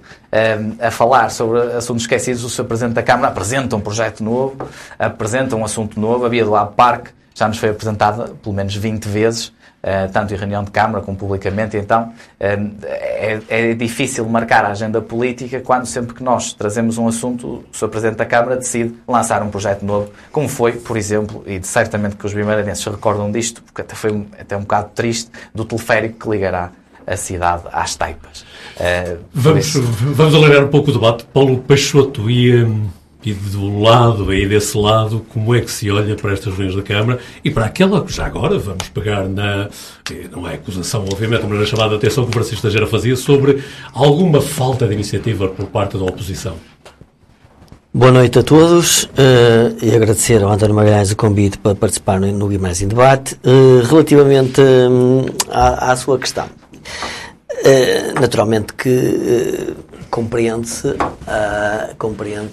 a 0.80 0.90
falar 0.90 1.30
sobre 1.30 1.60
assuntos 1.72 2.02
esquecidos, 2.02 2.44
o 2.44 2.50
Sr. 2.50 2.64
Presidente 2.64 2.94
da 2.94 3.02
Câmara 3.02 3.28
apresenta 3.28 3.74
um 3.76 3.80
projeto 3.80 4.22
novo, 4.22 4.68
apresenta 4.98 5.56
um 5.56 5.64
assunto 5.64 5.98
novo. 5.98 6.26
Havia 6.26 6.44
do 6.44 6.50
lado 6.50 6.74
parque, 6.74 7.10
já 7.34 7.48
nos 7.48 7.58
foi 7.58 7.70
apresentada 7.70 8.34
pelo 8.42 8.54
menos 8.54 8.74
20 8.74 9.04
vezes, 9.06 9.46
uh, 9.46 10.10
tanto 10.12 10.34
em 10.34 10.36
reunião 10.36 10.64
de 10.64 10.70
Câmara 10.70 11.02
como 11.04 11.16
publicamente, 11.16 11.76
então 11.76 12.12
uh, 12.40 12.84
é, 12.84 13.40
é, 13.48 13.74
difícil 13.74 14.26
marcar 14.26 14.64
a 14.64 14.70
agenda 14.70 15.00
política 15.00 15.60
quando 15.60 15.86
sempre 15.86 16.14
que 16.14 16.22
nós 16.22 16.52
trazemos 16.52 16.98
um 16.98 17.06
assunto, 17.06 17.64
o 17.72 17.76
Sr. 17.76 17.88
Presidente 17.88 18.16
da 18.16 18.26
Câmara 18.26 18.56
decide 18.56 18.94
lançar 19.06 19.42
um 19.42 19.50
projeto 19.50 19.84
novo, 19.84 20.10
como 20.32 20.48
foi, 20.48 20.72
por 20.72 20.96
exemplo, 20.96 21.42
e 21.46 21.62
certamente 21.62 22.16
que 22.16 22.26
os 22.26 22.34
bimaranenses 22.34 22.82
se 22.82 22.90
recordam 22.90 23.30
disto, 23.30 23.62
porque 23.62 23.82
até 23.82 23.94
foi 23.94 24.26
até 24.38 24.56
um 24.56 24.60
bocado 24.60 24.90
triste, 24.94 25.30
do 25.54 25.64
teleférico 25.64 26.18
que 26.18 26.28
ligará 26.28 26.72
a 27.08 27.16
cidade 27.16 27.64
às 27.72 27.96
taipas. 27.96 28.44
Uh, 28.76 29.18
vamos, 29.32 29.74
vamos 29.74 30.34
alargar 30.34 30.64
um 30.64 30.68
pouco 30.68 30.90
o 30.90 30.92
debate. 30.92 31.24
Paulo 31.32 31.58
Peixoto 31.58 32.30
e, 32.30 32.62
um, 32.62 32.86
e 33.24 33.32
do 33.32 33.80
lado, 33.80 34.30
aí 34.30 34.46
desse 34.46 34.76
lado, 34.76 35.24
como 35.30 35.54
é 35.54 35.60
que 35.60 35.70
se 35.70 35.90
olha 35.90 36.14
para 36.14 36.32
estas 36.32 36.54
reuniões 36.54 36.76
da 36.76 36.82
Câmara 36.82 37.18
e 37.44 37.50
para 37.50 37.64
aquela 37.64 38.04
que 38.04 38.12
já 38.12 38.26
agora 38.26 38.58
vamos 38.58 38.88
pegar 38.88 39.28
na, 39.28 39.68
não 40.30 40.48
é 40.48 40.54
acusação, 40.54 41.04
obviamente, 41.10 41.44
mas 41.48 41.58
na 41.58 41.66
chamada 41.66 41.90
de 41.90 41.96
atenção 41.96 42.24
que 42.24 42.30
o 42.30 42.32
Francisco 42.32 42.62
Tagera 42.62 42.86
fazia 42.86 43.16
sobre 43.16 43.62
alguma 43.92 44.40
falta 44.40 44.86
de 44.86 44.94
iniciativa 44.94 45.48
por 45.48 45.66
parte 45.66 45.96
da 45.96 46.04
oposição. 46.04 46.54
Boa 47.92 48.12
noite 48.12 48.38
a 48.38 48.42
todos 48.42 49.04
uh, 49.04 49.76
e 49.82 49.90
agradecer 49.96 50.42
ao 50.42 50.52
António 50.52 50.74
Magalhães 50.74 51.10
o 51.10 51.16
convite 51.16 51.56
para 51.56 51.74
participar 51.74 52.20
no, 52.20 52.30
no 52.30 52.46
Guimarães 52.46 52.82
em 52.82 52.86
Debate. 52.86 53.34
Uh, 53.36 53.82
relativamente 53.88 54.60
um, 54.60 55.24
à, 55.50 55.92
à, 55.92 55.96
sua 55.96 56.18
questão, 56.18 56.46
naturalmente 58.20 58.72
que 58.74 58.88
uh, 58.88 59.76
compreende-se 60.10 60.88
uh, 60.88 61.94
compreende 61.98 62.52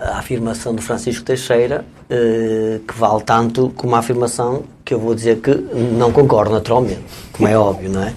a 0.00 0.18
afirmação 0.18 0.74
de 0.74 0.82
Francisco 0.82 1.24
Teixeira, 1.24 1.84
que 2.08 2.98
vale 2.98 3.22
tanto 3.24 3.70
como 3.76 3.96
a 3.96 3.98
afirmação 3.98 4.64
que 4.84 4.94
eu 4.94 5.00
vou 5.00 5.14
dizer 5.14 5.40
que 5.40 5.50
não 5.50 6.12
concordo 6.12 6.52
naturalmente, 6.52 7.02
como 7.32 7.48
é 7.48 7.58
óbvio, 7.58 7.90
não 7.90 8.02
é? 8.02 8.14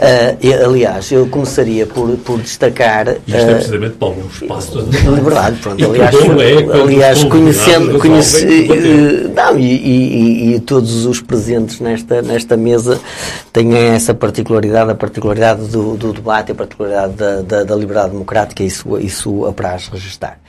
Uh, 0.00 0.64
aliás, 0.64 1.12
eu 1.12 1.26
começaria 1.28 1.86
por, 1.86 2.16
por 2.16 2.40
destacar. 2.40 3.06
Isto 3.26 3.36
é 3.36 3.54
precisamente 3.54 3.96
para 3.98 4.08
um 4.08 4.26
espaço 4.28 4.82
de 4.84 4.96
liberdade. 4.96 5.58
Pronto, 5.58 5.84
aliás, 5.84 6.14
é, 6.14 6.80
aliás 6.80 7.24
conhecendo. 7.24 7.98
Conhece, 7.98 8.46
uh, 8.46 9.34
não, 9.34 9.58
e, 9.58 9.64
e, 9.64 10.54
e, 10.54 10.60
todos 10.60 11.04
os 11.04 11.20
presentes 11.20 11.80
nesta, 11.80 12.22
nesta 12.22 12.56
mesa 12.56 12.98
têm 13.52 13.76
essa 13.76 14.14
particularidade, 14.14 14.90
a 14.90 14.94
particularidade 14.94 15.66
do, 15.66 15.98
do 15.98 16.14
debate, 16.14 16.52
a 16.52 16.54
particularidade 16.54 17.12
da, 17.12 17.42
da, 17.42 17.64
da 17.64 17.76
liberdade 17.76 18.12
democrática, 18.12 18.64
isso, 18.64 18.98
isso 19.00 19.44
apraz 19.44 19.88
registar. 19.88 20.40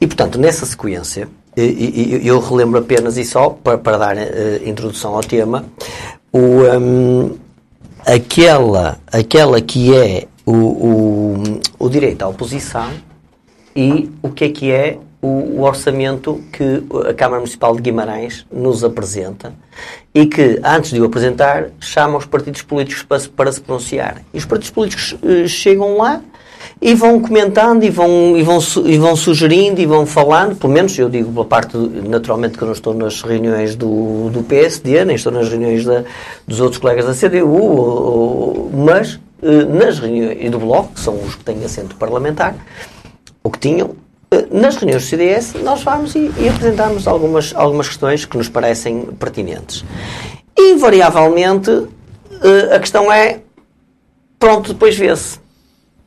E, 0.00 0.06
portanto, 0.06 0.38
nessa 0.38 0.64
sequência, 0.64 1.28
eu 1.56 2.38
relembro 2.38 2.78
apenas 2.78 3.16
e 3.16 3.24
só 3.24 3.50
para, 3.50 3.78
para 3.78 3.96
dar 3.96 4.16
uh, 4.16 4.20
introdução 4.64 5.16
ao 5.16 5.22
tema, 5.22 5.64
o. 6.32 6.38
Um, 6.38 7.45
aquela, 8.06 8.98
aquela 9.12 9.60
que 9.60 9.94
é 9.94 10.28
o, 10.46 10.52
o, 10.52 11.60
o 11.78 11.88
direito 11.88 12.22
à 12.22 12.28
oposição 12.28 12.88
e 13.74 14.08
o 14.22 14.30
que 14.30 14.44
é 14.44 14.48
que 14.48 14.70
é 14.70 14.98
o, 15.20 15.26
o, 15.26 15.62
orçamento 15.62 16.40
que 16.52 16.84
a 17.08 17.12
Câmara 17.12 17.40
Municipal 17.40 17.74
de 17.74 17.82
Guimarães 17.82 18.46
nos 18.50 18.84
apresenta 18.84 19.52
e 20.14 20.24
que, 20.24 20.60
antes 20.64 20.92
de 20.92 21.00
o 21.00 21.04
apresentar, 21.04 21.70
chama 21.80 22.16
os 22.16 22.24
partidos 22.26 22.62
políticos 22.62 23.02
para, 23.02 23.20
para 23.34 23.52
se 23.52 23.60
pronunciar. 23.60 24.22
E 24.32 24.38
os 24.38 24.44
partidos 24.44 24.70
políticos 24.70 25.16
uh, 25.22 25.48
chegam 25.48 25.98
lá 25.98 26.22
e 26.80 26.94
vão 26.94 27.20
comentando 27.20 27.84
e 27.84 27.90
vão, 27.90 28.36
e, 28.36 28.42
vão, 28.42 28.58
e 28.84 28.98
vão 28.98 29.16
sugerindo 29.16 29.80
e 29.80 29.86
vão 29.86 30.04
falando, 30.04 30.56
pelo 30.56 30.72
menos 30.72 30.96
eu 30.98 31.08
digo 31.08 31.32
pela 31.32 31.44
parte, 31.44 31.76
naturalmente 31.76 32.58
que 32.58 32.62
eu 32.62 32.66
não 32.66 32.74
estou 32.74 32.92
nas 32.92 33.22
reuniões 33.22 33.74
do, 33.74 34.28
do 34.30 34.42
PSD, 34.42 35.04
nem 35.04 35.16
estou 35.16 35.32
nas 35.32 35.48
reuniões 35.48 35.84
da, 35.84 36.04
dos 36.46 36.60
outros 36.60 36.78
colegas 36.78 37.06
da 37.06 37.14
CDU, 37.14 38.70
mas 38.74 39.18
eh, 39.42 39.64
nas 39.64 39.98
reuniões 39.98 40.50
do 40.50 40.58
Bloco, 40.58 40.92
que 40.92 41.00
são 41.00 41.14
os 41.14 41.34
que 41.34 41.44
têm 41.44 41.64
assento 41.64 41.96
parlamentar, 41.96 42.54
ou 43.42 43.50
que 43.50 43.58
tinham, 43.58 43.96
eh, 44.30 44.46
nas 44.50 44.76
reuniões 44.76 45.04
do 45.04 45.08
CDS 45.08 45.54
nós 45.62 45.82
vamos 45.82 46.14
e, 46.14 46.30
e 46.38 46.48
apresentamos 46.48 47.08
algumas, 47.08 47.54
algumas 47.56 47.88
questões 47.88 48.26
que 48.26 48.36
nos 48.36 48.50
parecem 48.50 49.06
pertinentes. 49.18 49.82
Invariavelmente, 50.58 51.70
eh, 52.42 52.76
a 52.76 52.78
questão 52.78 53.10
é, 53.10 53.40
pronto, 54.38 54.74
depois 54.74 54.94
vê-se 54.94 55.45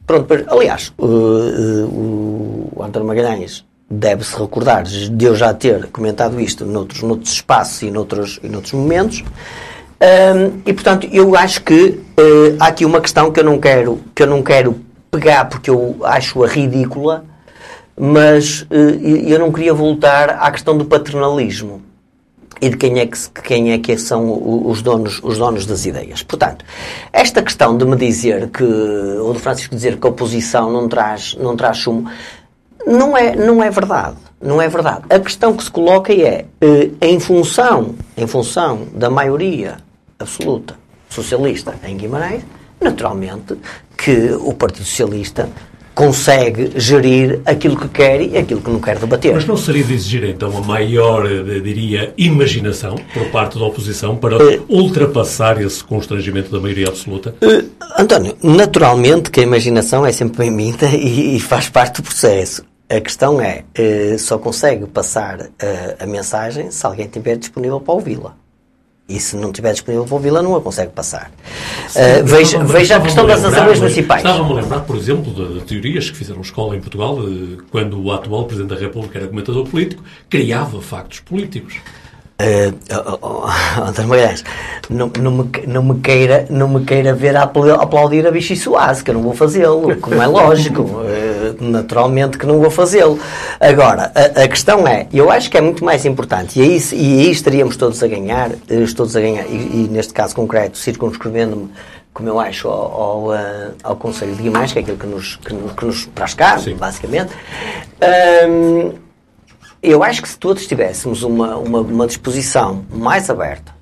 Pronto, 0.10 0.28
aliás, 0.48 0.92
o, 0.98 1.06
o, 1.06 2.70
o 2.78 2.84
António 2.84 3.08
Magalhães 3.08 3.64
deve-se 3.88 4.36
recordar 4.36 4.82
de 4.82 5.24
eu 5.24 5.36
já 5.36 5.54
ter 5.54 5.86
comentado 5.92 6.42
isto 6.42 6.66
noutros, 6.66 7.04
noutros 7.04 7.32
espaços 7.32 7.84
e 7.84 7.92
noutros, 7.92 8.40
e 8.42 8.50
noutros 8.50 8.74
momentos. 8.74 9.24
Um, 10.02 10.62
e 10.66 10.74
portanto, 10.74 11.08
eu 11.12 11.36
acho 11.36 11.62
que 11.62 11.90
uh, 12.18 12.58
há 12.60 12.70
aqui 12.70 12.86
uma 12.86 13.00
questão 13.02 13.32
que 13.32 13.40
eu 13.40 13.44
não 13.44 13.60
quero 13.60 14.00
que 14.16 14.24
eu 14.24 14.28
não 14.28 14.42
quero 14.42 14.80
pegar 15.12 15.46
porque 15.46 15.70
eu 15.70 15.98
acho-a 16.02 16.48
ridícula, 16.48 17.24
mas 17.96 18.62
uh, 18.64 18.76
eu 19.28 19.38
não 19.38 19.52
queria 19.52 19.76
voltar 19.76 20.40
à 20.42 20.50
questão 20.50 20.76
do 20.76 20.86
paternalismo 20.86 21.84
e 22.62 22.70
de 22.70 22.78
quem 22.78 23.00
é 23.00 23.06
que, 23.06 23.18
quem 23.44 23.72
é 23.72 23.78
que 23.78 23.98
são 23.98 24.68
os 24.68 24.82
donos, 24.82 25.20
os 25.24 25.38
donos 25.38 25.66
das 25.66 25.86
ideias. 25.86 26.24
Portanto, 26.24 26.66
esta 27.14 27.42
questão 27.42 27.78
de 27.78 27.86
me 27.86 27.96
dizer 27.96 28.50
que, 28.50 28.64
ou 28.64 29.34
do 29.34 29.40
Francisco 29.40 29.76
dizer 29.76 29.98
que 29.98 30.06
a 30.06 30.10
oposição 30.10 30.72
não 30.72 30.88
traz, 30.88 31.36
não 31.36 31.56
traz 31.56 31.78
sumo, 31.78 32.10
não 32.86 33.18
é, 33.18 33.36
não 33.36 33.64
é 33.64 33.70
verdade. 33.70 34.18
Não 34.42 34.62
é 34.62 34.70
verdade. 34.70 35.04
A 35.10 35.20
questão 35.20 35.54
que 35.54 35.64
se 35.64 35.70
coloca 35.70 36.14
é, 36.14 36.46
eh, 36.62 36.90
em 37.02 37.20
função, 37.20 37.96
em 38.16 38.26
função 38.26 38.88
da 38.94 39.10
maioria 39.10 39.78
absoluta 40.18 40.76
socialista 41.10 41.76
em 41.84 41.98
Guimarães, 41.98 42.44
naturalmente 42.80 43.58
que 43.98 44.32
o 44.40 44.54
Partido 44.54 44.86
Socialista 44.86 45.50
consegue 46.00 46.72
gerir 46.78 47.42
aquilo 47.46 47.76
que 47.76 47.90
quer 47.90 48.22
e 48.22 48.38
aquilo 48.38 48.62
que 48.62 48.72
não 48.72 48.80
quer 48.80 48.98
debater. 48.98 49.34
Mas 49.34 49.46
não 49.46 49.58
seria 49.58 49.84
de 49.84 49.94
exigir, 49.94 50.24
então, 50.24 50.58
a 50.58 50.62
maior, 50.62 51.30
eh, 51.30 51.60
diria, 51.60 52.14
imaginação 52.18 52.96
por 53.14 53.26
parte 53.32 53.60
da 53.60 53.66
oposição 53.66 54.16
para 54.16 54.38
uh, 54.38 54.66
ultrapassar 54.70 55.62
esse 55.62 55.84
constrangimento 55.84 56.50
da 56.50 56.58
maioria 56.58 56.88
absoluta? 56.88 57.36
Uh, 57.44 57.70
António, 58.00 58.34
naturalmente 58.42 59.30
que 59.30 59.42
a 59.42 59.44
imaginação 59.44 60.06
é 60.06 60.14
sempre 60.14 60.38
bem-vinda 60.38 60.86
e, 60.96 61.36
e, 61.36 61.40
faz 61.42 61.68
parte 61.68 61.98
do 61.98 62.04
processo. 62.04 62.64
A 62.90 63.02
questão 63.02 63.42
é, 63.42 63.66
uh, 63.78 64.18
só 64.18 64.38
consegue 64.38 64.86
passar 64.88 65.50
a 66.00 66.06
mensagem 66.06 66.72
se 66.72 66.86
alguém 66.86 67.08
estiver 67.08 67.36
disponível 67.36 67.82
para 67.82 67.94
ouvi-la. 67.94 68.39
E 69.10 69.20
se 69.20 69.36
não 69.36 69.50
estiver 69.50 69.74
disponível 69.74 70.06
para 70.06 70.14
ouvi-la, 70.14 70.42
não 70.44 70.56
a 70.56 70.62
consegue 70.62 70.92
passar. 70.92 71.32
Sim, 71.88 72.00
uh, 72.00 72.26
veja, 72.26 72.64
veja 72.64 72.98
a 72.98 73.02
questão 73.02 73.26
das 73.26 73.44
Assembleias 73.44 73.80
Municipais. 73.80 74.24
Estava-me 74.24 74.52
a 74.52 74.62
lembrar, 74.62 74.82
por 74.82 74.96
exemplo, 74.96 75.34
de, 75.34 75.60
de, 75.60 75.66
teorias 75.66 76.12
que 76.12 76.16
fizeram 76.16 76.42
escola 76.42 76.76
em 76.76 76.80
Portugal, 76.80 77.20
de, 77.20 77.58
quando 77.72 78.00
o 78.00 78.12
atual 78.12 78.46
Presidente 78.46 78.76
da 78.76 78.80
República 78.80 79.18
era 79.18 79.28
comentador 79.28 79.68
político, 79.68 80.04
criava 80.30 80.80
factos 80.80 81.22
políticos. 81.22 81.78
Uh, 82.42 82.74
oh, 83.22 83.44
oh, 83.44 83.82
António 83.84 84.10
Magalhães, 84.10 84.46
não, 84.90 85.12
não, 85.20 85.32
me, 85.32 85.50
não, 85.68 85.84
me 85.84 86.00
queira, 86.00 86.46
não 86.50 86.70
me 86.70 86.86
queira 86.86 87.14
ver 87.14 87.36
a 87.36 87.44
aplaudir 87.44 88.26
a 88.26 88.32
Vichy 88.32 88.56
Soase, 88.56 89.04
que 89.04 89.12
eu 89.12 89.16
não 89.16 89.22
vou 89.22 89.34
fazê-lo, 89.34 89.94
como 89.98 90.22
é 90.22 90.26
lógico, 90.26 90.84
naturalmente 91.60 92.38
que 92.38 92.46
não 92.46 92.60
vou 92.60 92.70
fazê-lo. 92.70 93.20
Agora, 93.60 94.12
a, 94.16 94.44
a, 94.44 94.48
questão 94.48 94.88
é, 94.88 95.08
eu 95.14 95.32
acho 95.32 95.50
que 95.50 95.58
é 95.58 95.62
muito 95.62 95.84
mais 95.84 96.06
importante, 96.06 96.60
e 96.60 96.64
aí, 96.64 96.82
e 96.94 97.20
aí 97.22 97.32
estaríamos 97.32 97.78
todos 97.78 98.02
a 98.04 98.08
ganhar, 98.08 98.52
eh, 98.52 98.86
todos 98.96 99.16
a 99.16 99.22
ganhar, 99.22 99.46
e, 99.46 99.86
e 99.86 99.88
neste 99.92 100.14
caso 100.14 100.36
concreto, 100.36 100.78
circunscrevendo-me 100.78 101.70
como 102.14 102.28
eu 102.28 102.40
acho, 102.40 102.68
ao, 102.68 103.02
ao, 103.02 103.28
uh, 103.28 103.74
ao 103.84 103.96
Conselho 103.96 104.36
de 104.36 104.44
Guimarães, 104.44 104.74
que 104.74 104.80
é 104.80 104.82
aquilo 104.82 104.98
que 104.98 105.08
nos, 105.08 105.38
que, 105.38 105.56
que 105.56 105.86
nos 105.86 106.06
traz 106.08 106.34
cá, 106.34 106.58
Sim. 106.58 106.76
basicamente. 106.76 107.32
Eu 109.82 110.04
acho 110.04 110.22
que 110.22 110.28
se 110.28 110.38
todos 110.38 110.68
tivéssemos 110.68 111.24
uma, 111.24 111.56
uma, 111.56 111.80
uma 111.80 112.08
disposição 112.08 112.84
mais 112.92 113.30
aberta, 113.30 113.74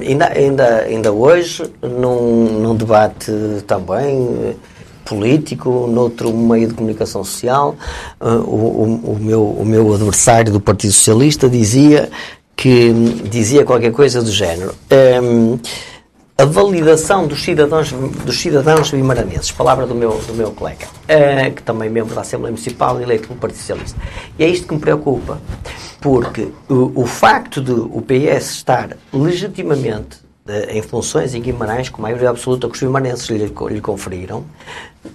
ainda, 0.00 0.28
ainda, 0.28 0.78
ainda 0.82 1.12
hoje, 1.12 1.64
num, 1.82 2.60
num 2.60 2.76
debate 2.76 3.32
também 3.66 4.28
eh, 4.50 4.54
político, 5.04 5.86
noutro 5.86 6.32
meio 6.32 6.68
de 6.68 6.74
comunicação 6.74 7.24
social, 7.24 7.76
uh, 8.20 8.26
o, 8.26 9.12
o, 9.12 9.18
meu, 9.20 9.44
o 9.44 9.64
meu 9.64 9.94
adversário 9.94 10.52
do 10.52 10.60
Partido 10.60 10.92
Socialista 10.92 11.48
dizia 11.48 12.10
que 12.56 12.92
dizia 13.28 13.64
qualquer 13.64 13.92
coisa 13.92 14.22
do 14.22 14.30
género. 14.30 14.74
Um, 15.22 15.58
a 16.36 16.44
validação 16.44 17.28
dos 17.28 17.44
cidadãos, 17.44 17.92
dos 17.92 18.40
cidadãos 18.40 18.90
vimaranenses, 18.90 19.52
palavra 19.52 19.86
do 19.86 19.94
meu, 19.94 20.18
do 20.26 20.34
meu 20.34 20.50
colega, 20.50 20.86
uh, 20.86 21.54
que 21.54 21.62
também 21.62 21.88
é 21.88 21.92
membro 21.92 22.14
da 22.14 22.22
Assembleia 22.22 22.50
Municipal 22.50 23.00
eleito 23.00 23.28
pelo 23.28 23.38
Partido 23.38 23.58
Socialista. 23.58 24.00
E 24.38 24.42
é 24.42 24.48
isto 24.48 24.66
que 24.66 24.74
me 24.74 24.80
preocupa, 24.80 25.40
porque 26.00 26.48
o, 26.68 27.02
o 27.02 27.06
facto 27.06 27.60
de 27.60 27.72
o 27.72 28.02
PS 28.02 28.50
estar 28.50 28.96
legitimamente 29.12 30.23
em 30.68 30.82
funções 30.82 31.34
em 31.34 31.40
Guimarães, 31.40 31.88
com 31.88 32.02
a 32.02 32.02
maioria 32.02 32.30
absoluta 32.30 32.68
que 32.68 32.74
os 32.74 32.80
vimaranenses 32.80 33.28
lhe, 33.28 33.46
lhe 33.46 33.80
conferiram, 33.80 34.44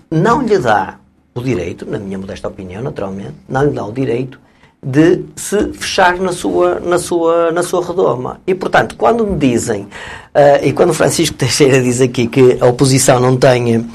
não 0.09 0.41
lhe 0.41 0.57
dá 0.57 0.98
o 1.36 1.41
direito, 1.41 1.86
na 1.86 2.00
minha 2.00 2.17
modesta 2.17 2.48
opinião, 2.48 2.81
naturalmente, 2.81 3.36
não 3.48 3.63
lhe 3.65 3.71
dá 3.71 3.86
o 3.86 3.91
direito 3.91 4.39
de 4.81 5.25
se 5.36 5.74
fechar 5.74 6.17
na 6.17 6.31
sua, 6.31 6.79
na 6.79 6.98
sua, 6.98 7.51
na 7.51 7.62
sua 7.62 7.86
redoma. 7.86 8.39
E, 8.48 8.55
portanto, 8.55 8.95
quando 8.98 9.27
me 9.27 9.38
dizem, 9.38 9.81
uh, 9.83 10.63
e 10.63 10.71
quando 10.71 10.93
Francisco 10.93 11.36
Teixeira 11.36 11.81
diz 11.81 12.00
aqui 12.00 12.27
que 12.27 12.57
a 12.62 12.65
oposição 12.65 13.19
não 13.19 13.36
tem, 13.36 13.77
uh, 13.77 13.86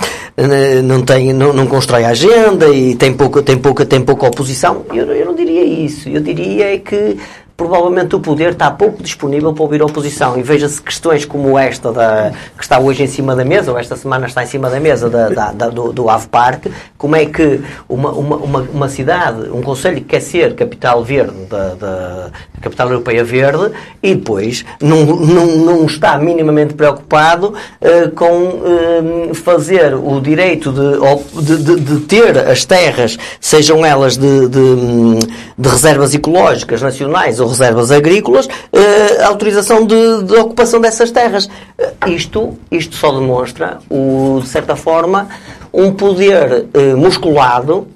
não, 0.84 1.02
tem 1.02 1.32
não, 1.32 1.54
não 1.54 1.66
constrói 1.66 2.04
agenda 2.04 2.68
e 2.68 2.94
tem 2.96 3.14
pouca, 3.14 3.42
tem 3.42 3.56
pouca, 3.56 3.86
tem 3.86 4.02
pouca 4.02 4.26
oposição, 4.26 4.84
eu, 4.92 5.06
eu 5.06 5.24
não 5.24 5.34
diria 5.34 5.64
isso. 5.64 6.08
Eu 6.10 6.20
diria 6.20 6.78
que 6.78 7.16
provavelmente 7.56 8.16
o 8.16 8.20
poder 8.20 8.52
está 8.52 8.70
pouco 8.70 9.02
disponível 9.02 9.52
para 9.52 9.62
ouvir 9.62 9.80
a 9.80 9.84
oposição. 9.84 10.37
E 10.38 10.42
veja-se 10.42 10.82
questões 10.82 11.25
como 11.25 11.58
esta 11.58 11.92
da, 11.92 12.32
que 12.56 12.62
está 12.62 12.78
hoje 12.80 13.04
em 13.04 13.06
cima 13.06 13.37
da 13.37 13.44
mesa, 13.44 13.70
ou 13.70 13.78
esta 13.78 13.96
semana 13.96 14.26
está 14.26 14.42
em 14.42 14.46
cima 14.46 14.68
da 14.68 14.80
mesa 14.80 15.08
da, 15.08 15.28
da, 15.28 15.52
da 15.52 15.68
do, 15.68 15.92
do 15.92 16.11
Ave 16.11 16.26
Parque, 16.28 16.73
como 16.99 17.14
é 17.14 17.26
que 17.26 17.61
uma, 17.88 18.11
uma, 18.11 18.37
uma, 18.37 18.61
uma, 18.61 18.88
cidade, 18.88 19.50
um 19.50 19.62
conselho 19.62 19.96
que 19.96 20.04
quer 20.04 20.20
ser 20.20 20.54
capital 20.54 21.04
verde, 21.04 21.34
da, 21.49 22.30
capital 22.61 22.88
europeia 22.88 23.23
verde, 23.23 23.70
e 24.02 24.14
depois 24.14 24.64
não, 24.80 25.04
não, 25.04 25.46
não 25.46 25.84
está 25.84 26.18
minimamente 26.18 26.75
preocupado 26.75 27.49
uh, 27.54 28.11
com 28.14 29.28
uh, 29.30 29.34
fazer 29.34 29.94
o 29.94 30.20
direito 30.20 30.73
de, 30.73 31.42
de, 31.42 31.62
de, 31.62 31.80
de, 31.80 32.00
ter 32.00 32.37
as 32.38 32.64
terras, 32.64 33.16
sejam 33.40 33.84
elas 33.84 34.16
de, 34.16 34.49
de, 34.49 35.18
de 35.56 35.68
reservas 35.68 36.14
ecológicas 36.14 36.82
nacionais 36.82 37.38
ou 37.44 37.50
reservas 37.50 37.90
agrícolas, 37.90 38.46
uh, 38.46 39.24
autorização 39.26 39.86
de, 39.86 40.22
de, 40.24 40.34
ocupação 40.34 40.80
dessas 40.80 41.10
terras. 41.10 41.46
Uh, 41.46 42.08
isto, 42.08 42.58
isto 42.70 42.96
só 42.96 43.12
demonstra, 43.12 43.78
o, 43.90 44.40
de 44.42 44.48
certa 44.48 44.74
forma, 44.74 45.28
um 45.72 45.92
poder 45.92 46.66
uh, 46.74 46.96
musculado 46.96 47.86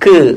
que 0.00 0.36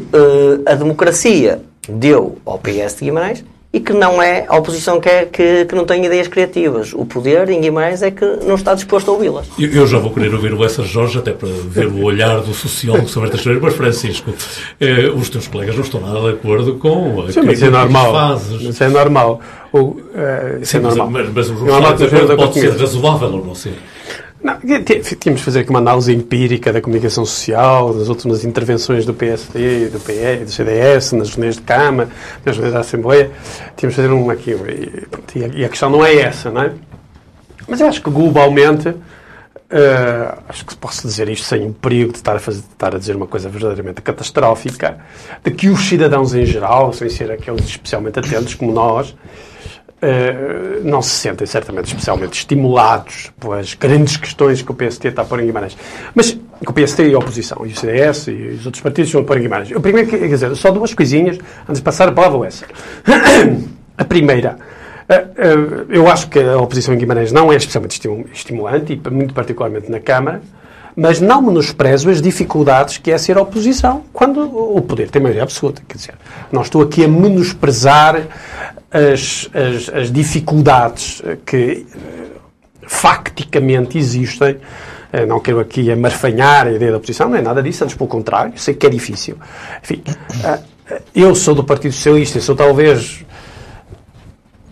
a 0.67 0.75
democracia 0.75 1.59
deu 1.89 2.37
ao 2.45 2.59
PS 2.59 2.97
de 2.99 3.05
Guimarães 3.05 3.43
e 3.75 3.79
que 3.81 3.91
não 3.91 4.23
é 4.23 4.45
a 4.47 4.55
oposição 4.55 5.01
que, 5.01 5.09
é, 5.09 5.25
que, 5.25 5.65
que, 5.65 5.75
não 5.75 5.83
tem 5.83 6.05
ideias 6.05 6.29
criativas. 6.29 6.93
O 6.93 7.05
poder 7.05 7.49
em 7.49 7.59
Guimarães 7.59 8.01
é 8.01 8.09
que 8.09 8.25
não 8.45 8.55
está 8.55 8.73
disposto 8.73 9.11
a 9.11 9.13
ouvi-las. 9.13 9.47
Eu, 9.59 9.69
eu, 9.69 9.85
já 9.85 9.99
vou 9.99 10.13
querer 10.13 10.33
ouvir 10.33 10.53
o 10.53 10.57
Lessa 10.57 10.81
Jorge, 10.81 11.19
até 11.19 11.33
para 11.33 11.49
ver 11.49 11.87
o 11.87 12.01
olhar 12.01 12.39
do 12.39 12.53
sociólogo 12.53 13.09
sobre 13.09 13.27
estas 13.27 13.43
coisas, 13.43 13.61
mas 13.61 13.73
Francisco, 13.73 14.33
eh, 14.79 15.09
os 15.13 15.27
teus 15.27 15.49
colegas 15.49 15.75
não 15.75 15.83
estão 15.83 15.99
nada 15.99 16.21
de 16.21 16.29
acordo 16.29 16.75
com 16.75 17.21
a 17.21 17.29
Sim, 17.33 17.41
mas 17.43 17.61
é 17.61 17.69
normal. 17.69 18.13
Fazes. 18.13 18.61
Isso 18.61 18.81
é 18.81 18.87
normal. 18.87 19.41
Ou, 19.73 19.99
eh, 20.15 20.59
isso 20.61 20.77
é 20.77 20.79
Sim, 20.79 20.85
é 20.85 20.89
normal. 20.89 21.09
Mas, 21.09 21.29
mas, 21.33 21.49
mas 21.49 22.29
o 22.29 22.37
pode 22.37 22.53
ser 22.53 22.77
razoável 22.77 23.27
ou 23.27 23.45
não 23.45 23.55
ser. 23.55 23.73
Não, 24.45 24.59
tínhamos 24.59 25.39
de 25.39 25.43
fazer 25.43 25.61
aqui 25.61 25.71
uma 25.71 25.79
análise 25.79 26.13
empírica 26.13 26.71
da 26.71 26.79
comunicação 26.79 27.25
social, 27.25 27.91
das 27.95 28.09
últimas 28.09 28.45
intervenções 28.45 29.03
do 29.03 29.11
PSD, 29.11 29.87
do 29.87 29.99
PE, 29.99 30.45
do 30.45 30.51
CDS, 30.51 31.13
nas 31.13 31.31
reuniões 31.31 31.55
de 31.55 31.63
Câmara, 31.63 32.07
nas 32.45 32.55
reuniões 32.55 32.73
da 32.75 32.81
Assembleia. 32.81 33.31
Tínhamos 33.75 33.95
de 33.95 34.03
fazer 34.03 34.13
um 34.13 34.29
aqui. 34.29 34.51
E, 34.51 35.61
e 35.61 35.65
a 35.65 35.67
questão 35.69 35.89
não 35.89 36.05
é 36.05 36.17
essa, 36.17 36.51
não 36.51 36.61
é? 36.61 36.73
Mas 37.67 37.81
eu 37.81 37.87
acho 37.87 38.03
que 38.03 38.09
globalmente, 38.11 38.89
uh, 38.89 40.43
acho 40.47 40.63
que 40.63 40.75
posso 40.75 41.07
dizer 41.07 41.27
isto 41.27 41.47
sem 41.47 41.65
o 41.65 41.73
perigo 41.73 42.11
de 42.11 42.19
estar 42.19 42.35
a, 42.35 42.39
fazer, 42.39 42.61
de 42.61 42.67
estar 42.67 42.93
a 42.93 42.99
dizer 42.99 43.15
uma 43.15 43.25
coisa 43.25 43.49
verdadeiramente 43.49 43.99
catastrófica, 44.03 44.99
de 45.43 45.49
que 45.49 45.69
os 45.69 45.89
cidadãos 45.89 46.35
em 46.35 46.45
geral, 46.45 46.93
sem 46.93 47.09
ser 47.09 47.31
aqueles 47.31 47.65
especialmente 47.65 48.19
atentos 48.19 48.53
como 48.53 48.71
nós, 48.71 49.15
Uh, 49.95 50.83
não 50.83 51.01
se 51.01 51.09
sentem 51.09 51.47
certamente 51.47 51.87
especialmente 51.87 52.33
estimulados 52.33 53.31
pelas 53.39 53.73
grandes 53.73 54.17
questões 54.17 54.61
que 54.61 54.69
o 54.69 54.75
PST 54.75 55.07
está 55.07 55.21
a 55.21 55.25
pôr 55.25 55.39
em 55.39 55.45
Guimarães. 55.45 55.75
Mas 56.13 56.31
que 56.31 56.69
o 56.69 56.73
PST 56.73 57.07
e 57.07 57.13
a 57.13 57.17
oposição, 57.17 57.65
e 57.65 57.71
o 57.71 57.75
CDS 57.75 58.27
e 58.27 58.57
os 58.59 58.65
outros 58.65 58.81
partidos 58.81 59.07
estão 59.07 59.21
a 59.21 59.23
pôr 59.23 59.37
em 59.37 59.41
Guimarães. 59.41 59.71
O 59.71 59.81
primeiro, 59.81 60.09
quer 60.09 60.27
dizer, 60.27 60.53
só 60.55 60.69
duas 60.69 60.93
coisinhas 60.93 61.37
antes 61.63 61.77
de 61.77 61.81
passar 61.81 62.09
a 62.09 62.11
palavra 62.11 62.37
ao 62.37 62.45
Essa. 62.45 62.65
a 63.97 64.03
primeira, 64.03 64.57
uh, 65.09 65.13
uh, 65.13 65.85
eu 65.89 66.07
acho 66.09 66.27
que 66.29 66.39
a 66.39 66.57
oposição 66.57 66.93
em 66.93 66.97
Guimarães 66.97 67.31
não 67.31 67.51
é 67.51 67.55
especialmente 67.55 67.99
estimulante, 68.33 68.93
e 68.93 69.09
muito 69.09 69.33
particularmente 69.33 69.89
na 69.89 69.99
Câmara, 69.99 70.41
mas 70.95 71.19
não 71.19 71.41
menosprezo 71.41 72.09
as 72.09 72.21
dificuldades 72.21 72.97
que 72.97 73.11
é 73.11 73.17
ser 73.17 73.37
oposição 73.37 74.03
quando 74.13 74.41
o 74.41 74.81
poder 74.81 75.09
tem 75.09 75.21
maioria 75.21 75.43
absoluta. 75.43 75.81
Quer 75.87 75.97
dizer, 75.97 76.13
não 76.51 76.61
estou 76.61 76.81
aqui 76.81 77.03
a 77.03 77.07
menosprezar 77.07 78.21
as, 78.95 79.49
as, 79.53 79.89
as 79.89 80.11
dificuldades 80.11 81.21
que 81.45 81.85
facticamente 82.87 83.97
existem. 83.97 84.57
Eh, 85.11 85.25
não 85.25 85.39
quero 85.39 85.59
aqui 85.59 85.91
amarfanhar 85.91 86.67
a 86.67 86.71
ideia 86.71 86.91
da 86.91 86.97
oposição, 86.97 87.29
não 87.29 87.37
é 87.37 87.41
nada 87.41 87.61
disso, 87.61 87.83
antes 87.83 87.95
pelo 87.95 88.07
contrário, 88.07 88.53
sei 88.57 88.73
que 88.73 88.85
é 88.85 88.89
difícil. 88.89 89.37
Enfim, 89.83 90.01
eh, 90.43 90.59
eu 91.15 91.33
sou 91.35 91.55
do 91.55 91.63
Partido 91.63 91.93
Socialista, 91.93 92.39
sou 92.39 92.55
talvez 92.55 93.25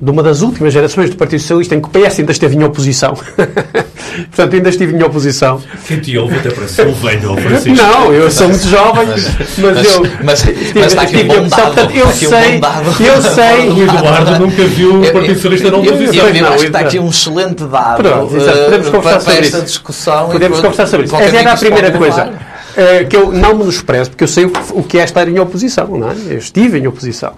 de 0.04 0.12
uma 0.12 0.22
das 0.22 0.42
últimas 0.42 0.74
gerações 0.74 1.10
do 1.10 1.16
Partido 1.16 1.40
Socialista 1.40 1.76
em 1.76 1.80
que 1.80 1.88
o 1.88 1.90
PS 1.90 2.20
ainda 2.20 2.34
esteve 2.34 2.58
em 2.58 2.64
oposição. 2.64 3.14
Portanto, 4.28 4.54
ainda 4.54 4.70
estive 4.70 4.96
em 4.96 5.02
oposição. 5.02 5.62
Quem 5.88 6.00
te 6.02 6.18
ouve 6.18 6.36
até 6.36 6.52
parece 6.52 6.82
um 6.82 6.94
velho, 6.94 7.36
Francisco. 7.38 7.84
Não, 7.84 8.14
eu 8.14 8.30
sou 8.30 8.50
muito 8.50 8.68
jovem, 8.68 9.08
mas, 9.08 9.58
mas 9.58 9.86
eu... 9.86 10.04
Mas, 10.24 10.40
estive, 10.44 10.80
mas 10.80 10.86
está 10.88 11.02
aqui 11.04 11.16
estive 11.16 11.40
um 11.40 11.48
dado, 11.48 11.64
portanto, 11.64 11.96
eu 11.96 12.12
sei, 12.12 12.60
eu 13.08 13.22
sei... 13.22 13.70
O 13.70 13.84
Eduardo 13.84 14.40
nunca 14.40 14.64
viu 14.66 15.02
o 15.02 15.14
Partido 15.14 15.36
Socialista 15.36 15.72
não 15.72 15.86
eu, 15.86 15.96
eu, 15.96 16.14
eu, 16.14 16.36
eu 16.36 16.48
acho 16.48 16.58
que 16.58 16.66
está 16.66 16.80
aqui 16.80 17.00
um 17.00 17.10
excelente 17.10 17.64
dado 17.64 18.04
Pronto, 18.04 18.36
uh, 18.36 18.66
podemos 18.66 18.90
conversar 18.90 19.20
sobre 19.22 19.40
esta 19.40 19.58
isso. 19.58 19.66
discussão. 19.66 20.30
Podemos 20.30 20.60
conversar 20.60 20.88
sobre 20.88 21.06
isso. 21.06 21.16
Essa 21.16 21.38
era 21.38 21.54
a 21.54 21.58
primeira 21.58 21.92
coisa. 21.92 22.26
Uh, 22.26 23.08
que 23.08 23.16
eu 23.16 23.32
não 23.32 23.56
menosprezo, 23.56 24.10
porque 24.10 24.24
eu 24.24 24.28
sei 24.28 24.46
o 24.46 24.84
que 24.84 24.98
é 24.98 25.04
estar 25.04 25.28
em 25.30 25.40
oposição, 25.40 25.88
não 25.88 26.10
é? 26.10 26.16
Eu 26.28 26.40
estive 26.40 26.80
em 26.80 26.88
oposição. 26.88 27.34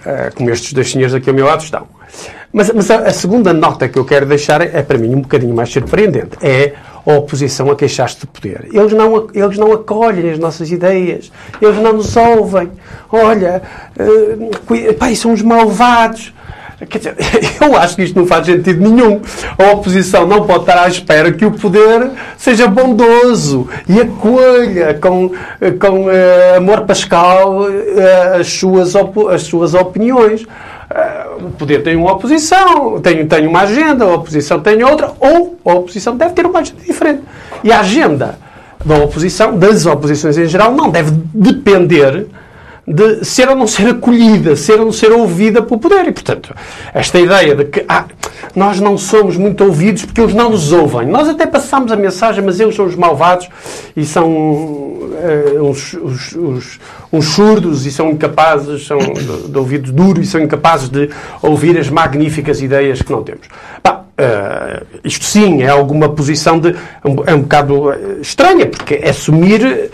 Uh, 0.00 0.34
como 0.34 0.50
estes 0.50 0.72
dois 0.72 0.90
senhores 0.90 1.14
aqui 1.14 1.28
ao 1.28 1.34
meu 1.34 1.46
lado 1.46 1.62
estão. 1.62 1.86
Mas, 2.52 2.72
mas 2.72 2.90
a, 2.90 2.98
a, 3.00 3.12
segunda 3.12 3.52
nota 3.52 3.88
que 3.88 3.98
eu 3.98 4.04
quero 4.04 4.24
deixar 4.24 4.60
é, 4.60 4.78
é, 4.78 4.82
para 4.82 4.96
mim, 4.96 5.14
um 5.14 5.20
bocadinho 5.20 5.54
mais 5.54 5.70
surpreendente. 5.70 6.38
É 6.40 6.74
a 7.06 7.12
oposição 7.14 7.70
a 7.70 7.76
queixar-se 7.76 8.20
de 8.20 8.26
poder. 8.26 8.68
Eles 8.72 8.92
não, 8.92 9.28
eles 9.34 9.58
não 9.58 9.72
acolhem 9.72 10.30
as 10.30 10.38
nossas 10.38 10.70
ideias. 10.70 11.30
Eles 11.60 11.76
não 11.76 11.94
nos 11.94 12.16
ouvem. 12.16 12.70
Olha, 13.10 13.62
uh, 13.98 14.94
pai, 14.94 15.14
são 15.14 15.32
os 15.32 15.42
malvados. 15.42 16.32
Quer 16.86 16.98
dizer, 16.98 17.16
eu 17.60 17.76
acho 17.76 17.96
que 17.96 18.02
isto 18.04 18.18
não 18.18 18.26
faz 18.26 18.46
sentido 18.46 18.88
nenhum. 18.88 19.20
A 19.58 19.72
oposição 19.72 20.26
não 20.26 20.46
pode 20.46 20.60
estar 20.60 20.80
à 20.84 20.88
espera 20.88 21.32
que 21.32 21.44
o 21.44 21.50
poder 21.50 22.10
seja 22.36 22.68
bondoso 22.68 23.68
e 23.88 24.00
acolha 24.00 24.94
com, 24.94 25.30
com 25.80 26.06
uh, 26.06 26.56
amor 26.56 26.82
pascal 26.82 27.62
uh, 27.62 28.38
as, 28.38 28.46
suas 28.46 28.94
as 28.94 29.42
suas 29.42 29.74
opiniões. 29.74 30.42
Uh, 30.42 31.46
o 31.46 31.50
poder 31.50 31.82
tem 31.82 31.96
uma 31.96 32.12
oposição, 32.12 33.00
tem, 33.00 33.26
tem 33.26 33.46
uma 33.46 33.62
agenda, 33.62 34.04
a 34.04 34.14
oposição 34.14 34.60
tem 34.60 34.82
outra, 34.84 35.12
ou 35.18 35.58
a 35.64 35.74
oposição 35.74 36.16
deve 36.16 36.32
ter 36.32 36.46
uma 36.46 36.60
agenda 36.60 36.82
diferente. 36.82 37.22
E 37.64 37.72
a 37.72 37.80
agenda 37.80 38.38
da 38.84 38.96
oposição, 38.98 39.58
das 39.58 39.84
oposições 39.84 40.38
em 40.38 40.46
geral, 40.46 40.72
não 40.72 40.90
deve 40.90 41.10
depender 41.34 42.26
de 42.88 43.24
ser 43.24 43.48
ou 43.48 43.54
não 43.54 43.66
ser 43.66 43.88
acolhida, 43.88 44.56
ser 44.56 44.78
ou 44.78 44.86
não 44.86 44.92
ser 44.92 45.12
ouvida 45.12 45.60
pelo 45.62 45.78
poder. 45.78 46.08
E, 46.08 46.12
portanto, 46.12 46.54
esta 46.94 47.20
ideia 47.20 47.54
de 47.54 47.64
que 47.64 47.84
ah, 47.88 48.06
nós 48.54 48.80
não 48.80 48.96
somos 48.96 49.36
muito 49.36 49.62
ouvidos 49.64 50.04
porque 50.04 50.20
eles 50.20 50.34
não 50.34 50.50
nos 50.50 50.72
ouvem. 50.72 51.06
Nós 51.06 51.28
até 51.28 51.46
passamos 51.46 51.92
a 51.92 51.96
mensagem, 51.96 52.42
mas 52.42 52.58
eles 52.58 52.74
são 52.74 52.86
os 52.86 52.96
malvados 52.96 53.48
e 53.96 54.04
são 54.04 54.28
uh, 54.28 55.62
uns, 55.62 56.78
uns, 57.12 57.26
surdos 57.26 57.84
e 57.84 57.90
são 57.90 58.10
incapazes, 58.10 58.86
são 58.86 58.98
de, 58.98 59.48
de 59.48 59.58
ouvido 59.58 59.92
duro 59.92 60.20
e 60.20 60.26
são 60.26 60.40
incapazes 60.40 60.88
de 60.88 61.10
ouvir 61.42 61.78
as 61.78 61.90
magníficas 61.90 62.62
ideias 62.62 63.02
que 63.02 63.12
não 63.12 63.22
temos. 63.22 63.46
Bah, 63.82 64.04
uh, 64.18 64.86
isto 65.04 65.24
sim 65.24 65.62
é 65.62 65.68
alguma 65.68 66.08
posição 66.08 66.58
de. 66.58 66.74
É 67.26 67.34
um 67.34 67.42
bocado 67.42 67.92
estranha, 68.20 68.66
porque 68.66 68.94
é 68.94 69.10
assumir 69.10 69.90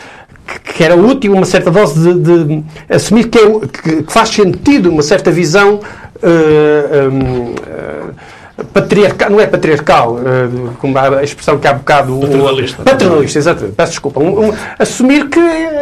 que 0.75 0.83
era 0.83 0.97
útil 0.97 1.33
uma 1.33 1.45
certa 1.45 1.71
dose 1.71 2.15
de, 2.15 2.45
de 2.45 2.65
assumir 2.89 3.29
que, 3.29 3.39
é, 3.39 4.03
que, 4.03 4.13
faz 4.13 4.31
sentido 4.31 4.91
uma 4.91 5.03
certa 5.03 5.31
visão 5.31 5.77
uh, 5.77 7.11
um, 7.11 7.53
uh, 7.53 8.15
patriarcal, 8.63 9.31
não 9.31 9.41
é 9.41 9.47
patriarcal, 9.47 10.15
uh, 10.15 10.75
como 10.79 10.97
a 10.97 11.25
expressão 11.25 11.59
que 11.59 11.67
há 11.67 11.75
bocado. 11.75 12.17
Paternalista. 12.21 12.83
O, 12.83 12.85
paternalista, 12.85 13.39
exatamente. 13.39 13.75
Peço 13.75 13.93
desculpa. 13.93 14.21
Um, 14.21 14.49
um, 14.49 14.55
assumir 14.79 15.29
que 15.29 15.41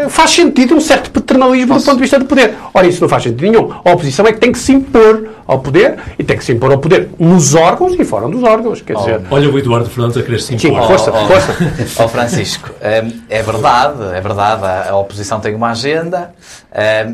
faz 0.08 0.30
sentido 0.30 0.74
um 0.74 0.80
certo 0.80 1.10
paternalismo 1.10 1.74
Posso? 1.74 1.84
do 1.84 1.88
ponto 1.88 1.96
de 1.96 2.02
vista 2.02 2.18
do 2.18 2.24
poder. 2.24 2.54
Ora, 2.72 2.86
isso 2.86 3.00
não 3.00 3.08
faz 3.08 3.24
sentido 3.24 3.42
nenhum. 3.42 3.70
A 3.84 3.92
oposição 3.92 4.26
é 4.26 4.32
que 4.32 4.38
tem 4.38 4.50
que 4.50 4.58
se 4.58 4.72
impor 4.72 5.28
ao 5.46 5.58
poder 5.58 5.98
e 6.18 6.24
tem 6.24 6.36
que 6.36 6.44
se 6.44 6.52
impor 6.52 6.72
ao 6.72 6.78
poder 6.78 7.10
nos 7.18 7.54
órgãos 7.54 7.94
e 7.98 8.04
fora 8.04 8.26
dos 8.26 8.42
órgãos. 8.42 8.80
Quer 8.80 8.96
oh, 8.96 9.00
dizer... 9.00 9.20
Olha 9.30 9.50
o 9.50 9.58
Eduardo 9.58 9.90
Fernandes 9.90 10.16
a 10.16 10.22
querer 10.22 10.40
se 10.40 10.54
impor. 10.54 10.70
Sim, 10.70 10.86
força, 10.86 11.12
oh, 11.12 11.26
força. 11.26 11.56
Oh, 12.02 12.08
Francisco, 12.08 12.70
é, 12.80 13.04
é 13.28 13.42
verdade, 13.42 14.02
é 14.14 14.20
verdade. 14.20 14.62
A, 14.88 14.96
oposição 14.96 15.40
tem 15.40 15.54
uma 15.54 15.70
agenda 15.70 16.34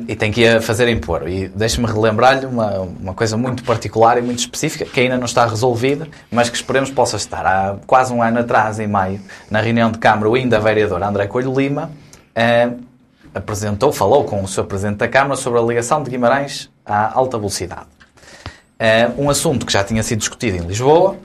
e 0.07 0.14
tem 0.14 0.31
que 0.31 0.47
a 0.47 0.61
fazer 0.61 0.88
impor. 0.88 1.29
E 1.29 1.49
deixe-me 1.49 1.87
relembrar-lhe 1.87 2.47
uma, 2.47 2.88
uma 3.01 3.14
coisa 3.14 3.37
muito 3.37 3.64
particular 3.64 4.18
e 4.18 4.23
muito 4.23 4.38
específica 4.38 4.85
que 4.85 5.01
ainda 5.01 5.16
não 5.16 5.25
está 5.25 5.47
resolvida, 5.48 6.06
mas 6.30 6.48
que 6.48 6.56
esperemos 6.56 6.90
possa 6.90 7.16
estar. 7.16 7.44
Há 7.44 7.76
quase 7.87 8.12
um 8.12 8.22
ano 8.22 8.40
atrás, 8.40 8.78
em 8.78 8.87
maio, 8.87 9.20
na 9.50 9.61
reunião 9.61 9.90
de 9.90 9.98
Câmara, 9.98 10.28
o 10.28 10.34
ainda 10.34 10.61
vereador 10.61 11.02
André 11.02 11.26
Coelho 11.26 11.52
Lima 11.52 11.90
apresentou, 13.34 13.92
falou 13.92 14.24
com 14.24 14.42
o 14.42 14.48
Sr. 14.48 14.64
Presidente 14.64 14.98
da 14.98 15.08
Câmara 15.08 15.37
sobre 15.37 15.58
a 15.58 15.62
ligação 15.62 16.02
de 16.02 16.11
Guimarães 16.11 16.70
à 16.84 17.12
alta 17.16 17.37
velocidade. 17.37 17.87
Uh, 18.78 19.24
um 19.24 19.30
assunto 19.30 19.66
que 19.66 19.72
já 19.72 19.82
tinha 19.82 20.02
sido 20.02 20.20
discutido 20.20 20.56
em 20.56 20.61
Lisboa 20.61 21.16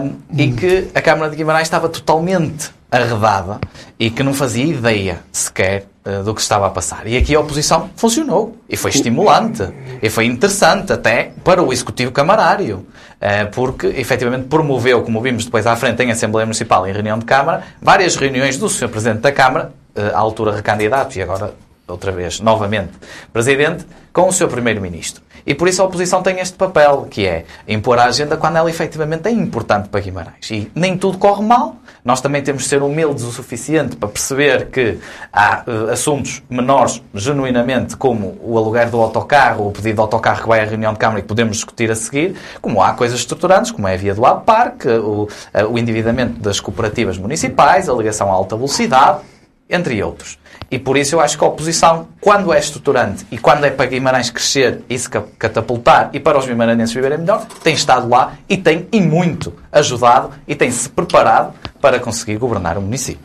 um, 0.00 0.14
e 0.36 0.52
que 0.52 0.88
a 0.94 1.02
Câmara 1.02 1.30
de 1.30 1.36
Guimarães 1.36 1.66
estava 1.66 1.88
totalmente 1.88 2.70
arredada 2.90 3.58
e 3.98 4.10
que 4.10 4.22
não 4.22 4.32
fazia 4.32 4.64
ideia 4.64 5.20
sequer 5.32 5.86
uh, 6.08 6.22
do 6.22 6.34
que 6.34 6.40
estava 6.40 6.66
a 6.66 6.70
passar. 6.70 7.06
E 7.06 7.16
aqui 7.16 7.34
a 7.34 7.40
oposição 7.40 7.90
funcionou 7.96 8.56
e 8.68 8.76
foi 8.76 8.90
estimulante 8.90 9.62
e 10.02 10.08
foi 10.08 10.24
interessante 10.24 10.92
até 10.92 11.32
para 11.44 11.62
o 11.62 11.72
Executivo 11.72 12.10
Camarário, 12.10 12.78
uh, 12.78 13.50
porque 13.52 13.86
efetivamente 13.88 14.46
promoveu, 14.48 15.02
como 15.02 15.20
vimos 15.20 15.44
depois 15.44 15.66
à 15.66 15.76
frente 15.76 16.02
em 16.02 16.10
Assembleia 16.10 16.46
Municipal 16.46 16.86
e 16.86 16.90
em 16.90 16.92
reunião 16.92 17.18
de 17.18 17.24
Câmara, 17.24 17.64
várias 17.80 18.16
reuniões 18.16 18.56
do 18.56 18.68
Sr. 18.68 18.88
Presidente 18.88 19.20
da 19.20 19.32
Câmara, 19.32 19.72
uh, 19.94 20.14
à 20.14 20.18
altura 20.18 20.54
recandidato 20.54 21.18
e 21.18 21.22
agora 21.22 21.54
outra 21.86 22.12
vez, 22.12 22.40
novamente, 22.40 22.92
Presidente, 23.32 23.86
com 24.12 24.28
o 24.28 24.32
Sr. 24.32 24.48
Primeiro-Ministro. 24.48 25.22
E 25.48 25.54
por 25.54 25.66
isso 25.66 25.80
a 25.80 25.86
oposição 25.86 26.22
tem 26.22 26.40
este 26.40 26.58
papel, 26.58 27.06
que 27.10 27.26
é 27.26 27.46
impor 27.66 27.98
a 27.98 28.04
agenda 28.04 28.36
quando 28.36 28.56
ela 28.56 28.68
efetivamente 28.68 29.28
é 29.28 29.30
importante 29.30 29.88
para 29.88 29.98
Guimarães. 29.98 30.50
E 30.50 30.70
nem 30.74 30.94
tudo 30.94 31.16
corre 31.16 31.42
mal. 31.42 31.76
Nós 32.04 32.20
também 32.20 32.42
temos 32.42 32.64
de 32.64 32.68
ser 32.68 32.82
humildes 32.82 33.24
o 33.24 33.32
suficiente 33.32 33.96
para 33.96 34.10
perceber 34.10 34.66
que 34.66 34.98
há 35.32 35.64
uh, 35.66 35.90
assuntos 35.90 36.42
menores, 36.50 37.02
genuinamente, 37.14 37.96
como 37.96 38.36
o 38.42 38.58
aluguer 38.58 38.90
do 38.90 39.00
autocarro, 39.00 39.68
o 39.68 39.72
pedido 39.72 39.94
de 39.94 40.00
autocarro 40.02 40.42
que 40.42 40.48
vai 40.48 40.60
à 40.60 40.66
reunião 40.66 40.92
de 40.92 40.98
Câmara 40.98 41.20
e 41.20 41.22
que 41.22 41.28
podemos 41.28 41.56
discutir 41.56 41.90
a 41.90 41.94
seguir, 41.94 42.36
como 42.60 42.82
há 42.82 42.92
coisas 42.92 43.18
estruturantes, 43.18 43.70
como 43.70 43.88
é 43.88 43.94
a 43.94 43.96
via 43.96 44.14
do 44.14 44.20
Parque, 44.40 44.86
o, 44.86 45.22
uh, 45.22 45.28
o 45.70 45.78
endividamento 45.78 46.38
das 46.40 46.60
cooperativas 46.60 47.16
municipais, 47.16 47.88
a 47.88 47.94
ligação 47.94 48.30
à 48.30 48.34
alta 48.34 48.54
velocidade, 48.54 49.20
entre 49.68 50.02
outros. 50.02 50.38
E 50.70 50.78
por 50.78 50.96
isso 50.96 51.14
eu 51.14 51.20
acho 51.20 51.38
que 51.38 51.44
a 51.44 51.46
oposição, 51.46 52.08
quando 52.20 52.52
é 52.52 52.58
estruturante 52.58 53.26
e 53.30 53.38
quando 53.38 53.64
é 53.64 53.70
para 53.70 53.86
Guimarães 53.86 54.30
crescer 54.30 54.82
e 54.88 54.98
se 54.98 55.08
catapultar 55.08 56.10
e 56.12 56.20
para 56.20 56.38
os 56.38 56.46
guimaranenses 56.46 56.94
viverem 56.94 57.18
melhor, 57.18 57.46
tem 57.62 57.74
estado 57.74 58.08
lá 58.08 58.34
e 58.48 58.56
tem, 58.56 58.86
e 58.92 59.00
muito, 59.00 59.54
ajudado 59.72 60.30
e 60.46 60.54
tem-se 60.54 60.88
preparado 60.90 61.54
para 61.80 61.98
conseguir 61.98 62.36
governar 62.36 62.76
o 62.76 62.82
município. 62.82 63.24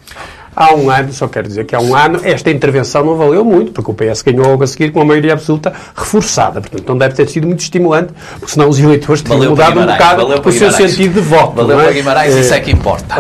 Há 0.56 0.74
um 0.76 0.90
ano, 0.90 1.12
só 1.14 1.28
quero 1.28 1.48
dizer 1.48 1.66
que 1.66 1.76
há 1.76 1.80
um 1.80 1.96
ano, 1.96 2.20
esta 2.24 2.50
intervenção 2.50 3.04
não 3.04 3.16
valeu 3.16 3.44
muito, 3.44 3.72
porque 3.72 3.92
o 3.92 3.94
PS 3.94 4.22
ganhou 4.22 4.48
logo 4.48 4.64
a 4.64 4.68
seguir 4.68 4.92
com 4.92 5.00
uma 5.00 5.06
maioria 5.06 5.34
absoluta 5.34 5.74
reforçada. 5.96 6.62
Portanto, 6.62 6.88
não 6.88 6.98
deve 6.98 7.16
ter 7.16 7.28
sido 7.28 7.48
muito 7.48 7.62
estimulante, 7.62 8.14
porque 8.40 8.54
senão 8.54 8.70
os 8.70 8.80
eleitores 8.80 9.22
teriam 9.22 9.52
mudado 9.52 9.80
um 9.80 9.86
bocado 9.86 10.50
o 10.50 10.52
seu 10.52 10.72
sentido 10.72 11.14
de 11.16 11.22
voto. 11.22 11.56
Valeu 11.56 11.80
é? 11.80 11.84
para 11.84 11.94
Guimarães, 11.94 12.36
isso 12.36 12.54
é 12.54 12.60
que 12.60 12.72
importa. 12.72 13.16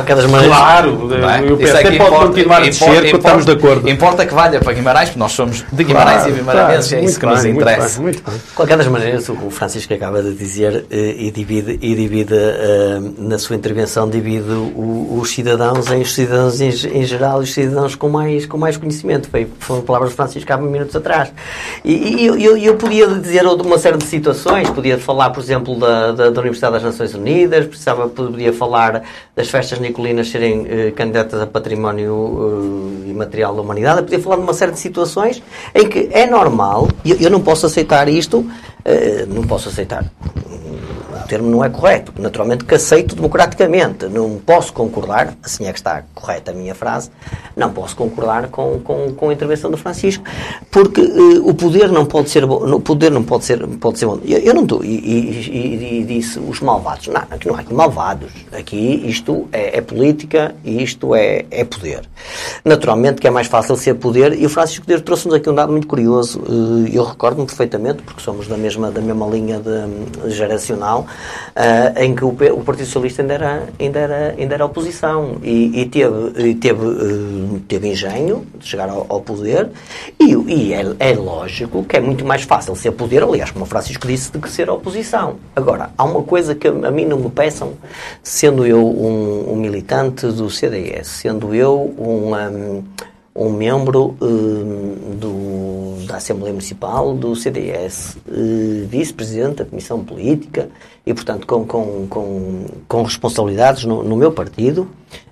Claro, 0.47 1.09
é? 1.13 1.51
o 1.51 1.57
PSD 1.57 1.79
é 1.79 1.83
pode 1.83 1.95
importa, 1.95 2.25
continuar 2.27 2.57
a 2.57 2.65
descer, 2.65 3.05
importa, 3.05 3.17
estamos 3.17 3.45
de 3.45 3.51
acordo. 3.51 3.89
Importa 3.89 4.25
que 4.25 4.33
valha 4.33 4.59
para 4.59 4.73
Guimarães, 4.73 5.09
porque 5.09 5.19
nós 5.19 5.31
somos 5.31 5.63
de 5.71 5.83
Guimarães 5.83 6.17
claro, 6.17 6.29
e 6.29 6.33
Guimaranenses, 6.33 6.89
claro, 6.89 7.03
é 7.03 7.05
isso 7.05 7.19
que 7.19 7.25
bem, 7.25 7.35
nos 7.35 7.45
interessa. 7.45 8.01
Muito 8.01 8.23
bem, 8.23 8.23
muito 8.23 8.23
bem. 8.23 8.33
De 8.35 8.55
qualquer 8.55 8.77
das 8.77 8.87
maneiras, 8.87 9.29
o 9.29 9.49
Francisco 9.49 9.93
acaba 9.93 10.21
de 10.21 10.33
dizer 10.33 10.85
eh, 10.91 11.15
e 11.17 11.31
divide, 11.31 11.79
e 11.81 11.95
divide 11.95 12.33
uh, 12.33 13.13
na 13.17 13.39
sua 13.39 13.55
intervenção, 13.55 14.09
divide 14.09 14.51
o, 14.51 15.19
os 15.19 15.31
cidadãos 15.31 15.91
em 15.91 16.01
os 16.01 16.13
cidadãos 16.13 16.61
em, 16.61 16.69
em 16.69 17.05
geral 17.23 17.39
os 17.39 17.53
cidadãos 17.53 17.95
com 17.95 18.09
mais, 18.09 18.45
com 18.45 18.57
mais 18.57 18.75
conhecimento. 18.75 19.29
Foi, 19.29 19.47
foram 19.59 19.81
palavras 19.81 20.11
de 20.11 20.15
Francisco 20.17 20.51
há 20.51 20.57
minutos 20.57 20.95
atrás. 20.95 21.31
E, 21.83 21.93
e 21.93 22.25
eu, 22.25 22.57
eu, 22.57 22.75
podia 22.75 23.07
dizer 23.07 23.45
uma 23.45 23.77
série 23.77 23.97
de 23.97 24.05
situações, 24.05 24.69
podia 24.69 24.97
falar, 24.97 25.29
por 25.29 25.41
exemplo, 25.41 25.79
da, 25.79 26.11
da, 26.11 26.29
da 26.29 26.41
Universidade 26.41 26.73
das 26.73 26.83
Nações 26.83 27.13
Unidas, 27.13 27.65
precisava, 27.65 28.09
podia 28.09 28.51
falar 28.51 29.03
das 29.35 29.49
festas 29.49 29.79
nicolinas 29.79 30.29
serem 30.29 30.65
eh, 30.67 30.91
candidatas 30.91 31.41
a 31.41 31.47
património 31.47 33.03
eh, 33.05 33.09
imaterial 33.09 33.55
da 33.55 33.61
humanidade, 33.61 33.99
eu 33.99 34.03
podia 34.03 34.19
falar 34.19 34.35
de 34.35 34.41
uma 34.41 34.53
série 34.53 34.71
de 34.71 34.79
situações 34.79 35.41
em 35.73 35.87
que 35.87 36.09
é 36.11 36.25
normal, 36.25 36.87
eu, 37.05 37.17
eu 37.17 37.29
não 37.29 37.41
posso 37.41 37.65
aceitar 37.65 38.07
isto, 38.09 38.45
eh, 38.83 39.25
não 39.27 39.43
posso 39.43 39.69
aceitar 39.69 40.05
termo 41.33 41.49
não 41.49 41.65
é 41.65 41.69
correto, 41.69 42.13
naturalmente 42.19 42.63
que 42.63 42.75
aceito 42.75 43.15
democraticamente, 43.15 44.05
não 44.05 44.37
posso 44.37 44.71
concordar, 44.71 45.33
assim 45.41 45.65
é 45.65 45.73
que 45.73 45.79
está 45.79 46.03
correta 46.13 46.51
a 46.51 46.53
minha 46.53 46.75
frase, 46.75 47.09
não 47.55 47.71
posso 47.73 47.95
concordar 47.95 48.49
com, 48.49 48.79
com, 48.81 49.15
com 49.15 49.29
a 49.29 49.33
intervenção 49.33 49.71
do 49.71 49.77
Francisco, 49.77 50.23
porque 50.69 51.01
uh, 51.01 51.49
o 51.49 51.55
poder 51.55 51.91
não 51.91 52.05
pode 52.05 52.29
ser 52.29 52.45
bom, 52.45 52.71
o 52.71 52.79
poder 52.79 53.09
não 53.09 53.23
pode 53.23 53.45
ser, 53.45 53.65
pode 53.77 53.97
ser 53.97 54.05
bom. 54.05 54.19
Eu, 54.23 54.37
eu 54.37 54.53
não 54.53 54.61
estou, 54.61 54.85
e, 54.85 54.89
e, 54.89 56.01
e, 56.01 56.03
disse 56.03 56.37
os 56.37 56.59
malvados, 56.59 57.07
não, 57.07 57.21
aqui 57.31 57.47
não 57.47 57.55
há 57.55 57.61
aqui 57.61 57.73
malvados, 57.73 58.31
aqui 58.51 59.03
isto 59.07 59.47
é, 59.51 59.79
é 59.79 59.81
política 59.81 60.53
e 60.63 60.83
isto 60.83 61.15
é, 61.15 61.45
é 61.49 61.63
poder. 61.63 62.07
Naturalmente 62.63 63.19
que 63.19 63.27
é 63.27 63.31
mais 63.31 63.47
fácil 63.47 63.75
ser 63.75 63.95
poder, 63.95 64.39
e 64.39 64.45
o 64.45 64.49
Francisco 64.49 64.85
Deus 64.85 65.01
trouxe-nos 65.01 65.33
aqui 65.33 65.49
um 65.49 65.55
dado 65.55 65.71
muito 65.71 65.87
curioso, 65.87 66.39
uh, 66.41 66.87
eu 66.93 67.03
recordo-me 67.03 67.47
perfeitamente, 67.47 68.03
porque 68.03 68.21
somos 68.21 68.47
da 68.47 68.55
mesma, 68.55 68.91
da 68.91 69.01
mesma 69.01 69.25
linha 69.25 69.59
de, 69.59 70.27
de 70.27 70.29
geracional, 70.29 71.07
uh, 71.55 71.99
em 71.99 72.15
que 72.15 72.23
o, 72.23 72.29
o, 72.29 72.63
Partido 72.63 72.85
Socialista 72.85 73.21
ainda 73.21 73.33
era, 73.33 73.63
ainda 73.79 73.99
era, 73.99 74.35
ainda 74.37 74.55
era 74.55 74.65
oposição 74.65 75.37
e, 75.43 75.81
e 75.81 75.85
teve, 75.85 76.49
e 76.49 76.55
teve, 76.55 76.85
uh, 76.85 77.61
teve 77.67 77.89
engenho 77.89 78.45
de 78.55 78.67
chegar 78.67 78.89
ao, 78.89 79.05
ao 79.09 79.21
poder 79.21 79.69
e, 80.19 80.33
e 80.33 80.73
é, 80.73 80.83
é, 80.99 81.13
lógico 81.13 81.83
que 81.83 81.97
é 81.97 81.99
muito 81.99 82.25
mais 82.25 82.43
fácil 82.43 82.75
ser 82.75 82.91
poder, 82.91 83.23
aliás, 83.23 83.51
como 83.51 83.65
o 83.65 83.67
Francisco 83.67 84.07
disse, 84.07 84.31
do 84.31 84.39
que 84.39 84.49
ser 84.49 84.69
oposição. 84.69 85.37
Agora, 85.55 85.89
há 85.97 86.03
uma 86.03 86.23
coisa 86.23 86.55
que 86.55 86.67
a 86.67 86.91
mim 86.91 87.05
não 87.05 87.19
me 87.19 87.29
peçam, 87.29 87.73
sendo 88.21 88.65
eu 88.65 88.85
um, 88.85 89.53
um 89.53 89.55
militante 89.55 90.27
do 90.27 90.49
CDS, 90.49 91.07
sendo 91.07 91.53
eu 91.53 91.93
um, 91.97 92.33
um 92.33 92.83
um 93.35 93.49
membro 93.51 94.15
uh, 94.21 95.15
do, 95.15 96.05
da 96.05 96.17
Assembleia 96.17 96.53
Municipal 96.53 97.15
do 97.15 97.35
CDS, 97.35 98.15
uh, 98.27 98.87
vice-presidente 98.87 99.55
da 99.55 99.65
Comissão 99.65 100.03
Política 100.03 100.69
e, 101.05 101.13
portanto, 101.13 101.47
com, 101.47 101.65
com, 101.65 102.07
com, 102.07 102.65
com 102.87 103.03
responsabilidades 103.03 103.85
no, 103.85 104.03
no, 104.03 104.15
meu 104.15 104.31
partido, 104.31 104.87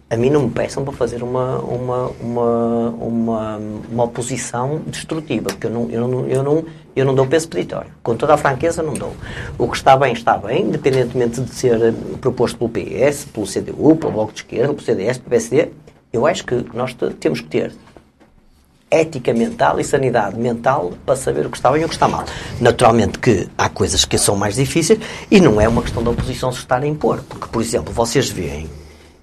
a 0.09 0.17
mim 0.17 0.31
não 0.31 0.43
me 0.43 0.49
peçam 0.49 0.83
para 0.83 0.93
fazer 0.93 1.21
uma, 1.21 1.59
uma, 1.59 2.07
uma, 2.19 2.89
uma, 2.89 3.57
uma 3.91 4.03
oposição 4.03 4.81
destrutiva, 4.87 5.49
porque 5.49 5.67
eu 5.67 5.71
não, 5.71 5.89
eu, 5.89 6.07
não, 6.07 6.27
eu, 6.27 6.43
não, 6.43 6.65
eu 6.95 7.05
não 7.05 7.13
dou 7.13 7.27
peso 7.27 7.47
peditório. 7.47 7.91
Com 8.01 8.15
toda 8.15 8.33
a 8.33 8.37
franqueza, 8.37 8.81
não 8.81 8.93
dou. 8.93 9.13
O 9.59 9.69
que 9.69 9.77
está 9.77 9.95
bem, 9.95 10.11
está 10.11 10.37
bem, 10.37 10.63
independentemente 10.63 11.39
de 11.39 11.53
ser 11.53 11.93
proposto 12.19 12.57
pelo 12.57 12.69
PS, 12.71 13.25
pelo 13.25 13.45
CDU, 13.45 13.95
pelo 13.95 14.11
Bloco 14.11 14.33
de 14.33 14.39
Esquerda, 14.39 14.73
pelo 14.73 14.81
CDS, 14.81 15.19
pelo 15.19 15.29
PSD, 15.29 15.69
eu 16.11 16.25
acho 16.25 16.45
que 16.45 16.65
nós 16.73 16.93
temos 17.19 17.39
que 17.39 17.47
ter 17.47 17.73
ética 18.91 19.33
mental 19.33 19.79
e 19.79 19.83
sanidade 19.83 20.37
mental 20.37 20.91
para 21.05 21.15
saber 21.15 21.45
o 21.45 21.49
que 21.49 21.57
está 21.57 21.71
bem 21.71 21.81
e 21.81 21.85
o 21.85 21.87
que 21.87 21.95
está 21.95 22.07
mal. 22.07 22.25
Naturalmente 22.59 23.17
que 23.17 23.47
há 23.57 23.69
coisas 23.69 24.03
que 24.03 24.17
são 24.17 24.35
mais 24.35 24.55
difíceis 24.55 24.99
e 25.31 25.39
não 25.39 25.59
é 25.59 25.67
uma 25.67 25.81
questão 25.81 26.03
da 26.03 26.11
oposição 26.11 26.51
se 26.51 26.59
estar 26.59 26.83
a 26.83 26.85
impor. 26.85 27.23
Porque, 27.27 27.47
por 27.47 27.61
exemplo, 27.61 27.93
vocês 27.93 28.29
veem 28.29 28.69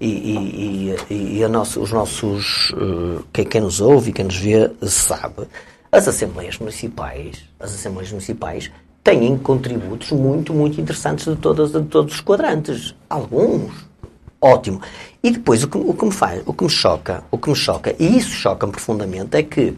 e, 0.01 0.95
e, 1.09 1.39
e, 1.39 1.47
nosso, 1.47 1.81
os 1.81 1.91
nossos, 1.91 2.71
uh, 2.71 3.23
quem, 3.33 3.45
quem 3.45 3.61
nos 3.61 3.81
ouve 3.81 4.09
e 4.09 4.13
quem 4.13 4.25
nos 4.25 4.37
vê 4.37 4.71
sabe, 4.83 5.47
as 5.91 6.07
assembleias 6.07 6.57
municipais, 6.57 7.43
as 7.59 7.73
assembleias 7.73 8.11
municipais 8.11 8.71
têm 9.03 9.37
contributos 9.37 10.11
muito, 10.11 10.53
muito 10.53 10.79
interessantes 10.79 11.25
de, 11.25 11.35
todas, 11.35 11.71
de 11.71 11.81
todos 11.83 12.15
os 12.15 12.21
quadrantes. 12.21 12.95
Alguns 13.09 13.88
ótimo. 14.41 14.81
E 15.21 15.31
depois 15.31 15.63
o 15.63 15.67
que, 15.67 15.77
o 15.77 15.93
que 15.93 16.05
me 16.05 16.11
faz, 16.11 16.41
o 16.45 16.53
que 16.53 16.63
me 16.63 16.69
choca, 16.69 17.23
o 17.29 17.37
que 17.37 17.49
me 17.49 17.55
choca, 17.55 17.95
e 17.99 18.17
isso 18.17 18.31
choca-me 18.31 18.71
profundamente, 18.71 19.35
é 19.35 19.43
que 19.43 19.75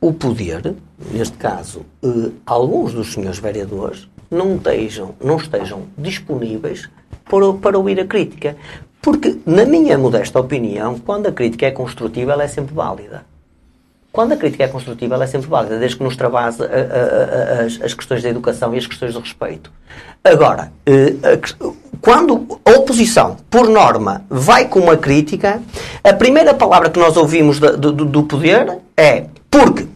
o 0.00 0.12
poder, 0.12 0.74
neste 1.10 1.36
caso, 1.36 1.82
eh, 2.02 2.30
alguns 2.44 2.92
dos 2.92 3.12
senhores 3.12 3.38
vereadores, 3.38 4.08
não 4.30 4.56
estejam, 4.56 5.14
não 5.22 5.36
estejam 5.36 5.84
disponíveis 5.96 6.88
para, 7.24 7.52
para 7.54 7.78
ouvir 7.78 7.98
a 8.00 8.06
crítica. 8.06 8.56
Porque, 9.00 9.38
na 9.46 9.64
minha 9.64 9.96
modesta 9.96 10.40
opinião, 10.40 10.98
quando 10.98 11.28
a 11.28 11.32
crítica 11.32 11.66
é 11.66 11.70
construtiva, 11.70 12.32
ela 12.32 12.42
é 12.42 12.48
sempre 12.48 12.74
válida. 12.74 13.24
Quando 14.12 14.32
a 14.32 14.36
crítica 14.36 14.64
é 14.64 14.68
construtiva, 14.68 15.14
ela 15.14 15.24
é 15.24 15.26
sempre 15.26 15.48
válida, 15.48 15.78
desde 15.78 15.98
que 15.98 16.02
nos 16.02 16.16
travase 16.16 16.62
as, 17.84 17.94
questões 17.94 18.22
da 18.22 18.30
educação 18.30 18.74
e 18.74 18.78
as 18.78 18.86
questões 18.86 19.12
do 19.12 19.20
respeito. 19.20 19.70
Agora, 20.24 20.72
eh, 20.86 21.14
quando 22.00 22.60
a 22.64 22.70
oposição, 22.72 23.36
por 23.50 23.68
norma, 23.68 24.24
vai 24.28 24.66
com 24.68 24.80
uma 24.80 24.96
crítica, 24.96 25.62
a 26.02 26.12
primeira 26.12 26.54
palavra 26.54 26.90
que 26.90 26.98
nós 26.98 27.16
ouvimos 27.16 27.58
do, 27.58 27.92
do, 27.92 28.04
do 28.04 28.22
poder 28.24 28.78
é 28.96 29.26
porque. 29.50 29.86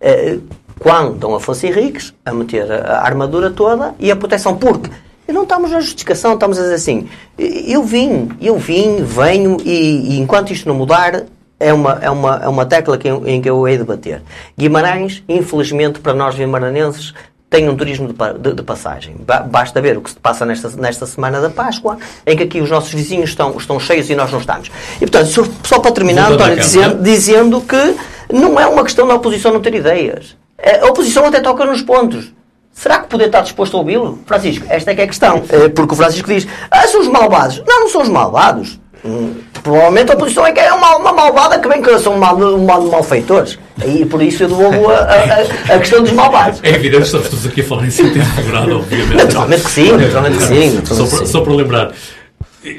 Eh, 0.00 0.38
quando 0.78 1.14
Dom 1.14 1.34
Afonso 1.34 1.66
Henriques 1.66 2.12
a 2.24 2.32
meter 2.32 2.70
a 2.70 3.00
armadura 3.00 3.50
toda 3.50 3.94
e 3.98 4.10
a 4.10 4.16
proteção, 4.16 4.56
porque 4.56 4.90
não 5.26 5.42
estamos 5.42 5.70
na 5.70 5.80
justificação, 5.80 6.34
estamos 6.34 6.58
a 6.58 6.62
dizer 6.62 6.74
assim, 6.74 7.08
eu 7.38 7.82
vim, 7.82 8.28
eu 8.40 8.58
vim, 8.58 9.02
venho 9.02 9.56
e, 9.64 10.14
e 10.14 10.18
enquanto 10.20 10.52
isto 10.52 10.68
não 10.68 10.74
mudar, 10.74 11.24
é 11.58 11.72
uma, 11.72 11.98
é 12.02 12.10
uma, 12.10 12.36
é 12.36 12.48
uma 12.48 12.66
tecla 12.66 12.98
que, 12.98 13.08
em 13.08 13.40
que 13.40 13.48
eu 13.48 13.66
hei 13.66 13.78
de 13.78 13.84
bater. 13.84 14.22
Guimarães, 14.56 15.22
infelizmente 15.28 15.98
para 16.00 16.12
nós 16.12 16.34
guimaranenses, 16.34 17.14
tem 17.48 17.68
um 17.68 17.76
turismo 17.76 18.08
de, 18.08 18.38
de, 18.38 18.54
de, 18.54 18.62
passagem. 18.62 19.16
Basta 19.50 19.80
ver 19.80 19.96
o 19.96 20.00
que 20.00 20.10
se 20.10 20.16
passa 20.16 20.44
nesta, 20.44 20.68
nesta 20.70 21.06
semana 21.06 21.40
da 21.40 21.48
Páscoa, 21.48 21.96
em 22.26 22.36
que 22.36 22.42
aqui 22.42 22.60
os 22.60 22.70
nossos 22.70 22.92
vizinhos 22.92 23.30
estão, 23.30 23.56
estão 23.56 23.78
cheios 23.78 24.10
e 24.10 24.14
nós 24.14 24.32
não 24.32 24.40
estamos. 24.40 24.70
E, 24.96 25.00
portanto, 25.00 25.26
só, 25.26 25.44
só 25.62 25.78
para 25.78 25.92
terminar, 25.92 26.32
António, 26.32 26.56
dizendo, 26.56 27.02
dizendo 27.02 27.60
que 27.60 27.96
não 28.32 28.58
é 28.58 28.66
uma 28.66 28.82
questão 28.82 29.06
da 29.06 29.14
oposição 29.14 29.52
não 29.52 29.60
ter 29.60 29.74
ideias. 29.74 30.36
A 30.82 30.86
oposição 30.86 31.24
até 31.26 31.40
toca 31.40 31.64
nos 31.64 31.82
pontos. 31.82 32.32
Será 32.72 32.98
que 32.98 33.08
poder 33.08 33.26
estar 33.26 33.40
disposto 33.40 33.74
a 33.74 33.80
ouvi-lo? 33.80 34.18
Francisco, 34.26 34.66
esta 34.68 34.90
é 34.90 34.94
que 34.94 35.00
é 35.00 35.04
a 35.04 35.06
questão. 35.06 35.42
É, 35.48 35.68
porque 35.68 35.94
o 35.94 35.96
Francisco 35.96 36.28
diz, 36.28 36.46
ah, 36.70 36.86
são 36.86 37.00
os 37.00 37.08
malvados. 37.08 37.62
Não, 37.66 37.80
não 37.80 37.88
são 37.88 38.02
os 38.02 38.08
malvados. 38.08 38.78
Hum, 39.04 39.34
provavelmente 39.62 40.10
a 40.10 40.14
oposição 40.14 40.46
é 40.46 40.52
que 40.52 40.60
é 40.60 40.72
uma, 40.72 40.96
uma 40.96 41.12
malvada 41.12 41.58
que 41.58 41.68
vem 41.68 41.82
que 41.82 41.98
são 41.98 42.18
mal, 42.18 42.36
mal, 42.38 42.82
malfeitores. 42.82 43.58
E 43.86 44.04
por 44.04 44.22
isso 44.22 44.44
eu 44.44 44.48
devolvo 44.48 44.90
a, 44.90 44.96
a, 44.96 45.74
a, 45.74 45.78
questão 45.78 46.02
dos 46.02 46.12
malvados. 46.12 46.60
É 46.62 46.70
evidente 46.70 46.98
que 46.98 47.02
estamos 47.02 47.28
todos 47.28 47.46
aqui 47.46 47.60
a 47.60 47.64
falar 47.64 47.86
em 47.86 47.90
sentido 47.90 48.24
figurado, 48.24 48.76
obviamente. 48.78 49.16
Naturalmente 49.16 49.64
que 49.64 49.70
sim, 49.70 49.92
naturalmente 49.92 50.38
que 50.38 50.44
sim. 50.44 50.76
Naturalmente 50.76 50.94
só, 50.94 51.16
para, 51.16 51.26
só 51.26 51.40
para 51.42 51.52
lembrar, 51.52 51.92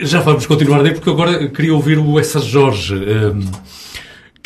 já 0.02 0.20
vamos 0.22 0.46
continuar 0.46 0.84
daí, 0.84 0.94
porque 0.94 1.10
agora 1.10 1.48
queria 1.50 1.74
ouvir 1.74 1.98
o 1.98 2.20
Essa 2.20 2.40
Jorge. 2.40 2.96
Um, 2.96 3.40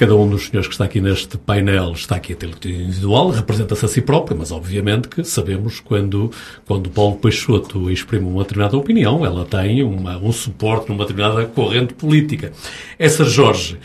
Cada 0.01 0.15
um 0.15 0.27
dos 0.27 0.47
senhores 0.47 0.67
que 0.67 0.73
está 0.73 0.85
aqui 0.85 0.99
neste 0.99 1.37
painel 1.37 1.91
está 1.91 2.15
aqui 2.15 2.33
a 2.33 2.35
ter 2.35 2.49
individual, 2.65 3.29
representa-se 3.29 3.85
a 3.85 3.87
si 3.87 4.01
próprio, 4.01 4.35
mas 4.35 4.51
obviamente 4.51 5.07
que 5.07 5.23
sabemos 5.23 5.79
quando, 5.79 6.31
quando 6.65 6.89
Paulo 6.89 7.17
Peixoto 7.17 7.87
exprime 7.87 8.25
uma 8.25 8.41
determinada 8.41 8.75
opinião, 8.75 9.23
ela 9.23 9.45
tem 9.45 9.83
uma, 9.83 10.17
um 10.17 10.31
suporte 10.31 10.89
numa 10.89 11.05
determinada 11.05 11.45
corrente 11.45 11.93
política. 11.93 12.51
Essa 12.97 13.23
Jorge, 13.25 13.77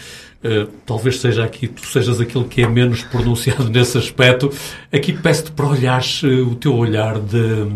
Uh, 0.47 0.67
talvez 0.85 1.21
seja 1.21 1.45
aqui, 1.45 1.67
tu 1.67 1.87
sejas 1.87 2.21
aquele 2.21 2.45
que 2.45 2.63
é 2.63 2.69
menos 2.69 3.03
pronunciado 3.03 3.69
nesse 3.71 3.99
aspecto. 3.99 4.51
Aqui 4.93 5.13
peço-te 5.13 5.51
para 5.51 5.67
olhares 5.67 6.23
uh, 6.23 6.49
o 6.49 6.55
teu 6.55 6.75
olhar 6.75 7.19
de, 7.19 7.69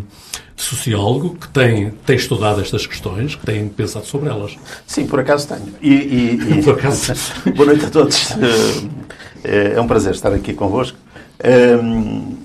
sociólogo 0.63 1.37
que 1.37 1.49
tem, 1.49 1.91
tem 2.05 2.17
estudado 2.17 2.61
estas 2.61 2.87
questões, 2.87 3.35
que 3.35 3.45
tem 3.45 3.69
pensado 3.69 4.05
sobre 4.05 4.29
elas. 4.29 4.57
Sim, 4.87 5.07
por 5.07 5.21
acaso 5.21 5.49
tenho. 5.49 5.75
E, 5.81 5.93
e, 5.93 6.59
e... 6.59 6.63
por 6.63 6.75
acaso. 6.75 7.13
Boa 7.57 7.67
noite 7.67 7.87
a 7.87 7.91
todos. 7.91 8.33
Eh, 9.43 9.73
é 9.75 9.81
um 9.81 9.87
prazer 9.87 10.13
estar 10.13 10.33
aqui 10.33 10.53
convosco. 10.53 10.99
Ehm, 11.43 12.37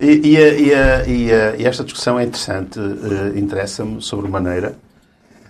e, 0.00 0.38
e, 0.38 1.30
e 1.58 1.64
esta 1.64 1.82
discussão 1.82 2.18
é 2.18 2.24
interessante, 2.24 2.78
eh, 2.78 3.38
interessa-me 3.38 4.00
sobremaneira. 4.00 4.76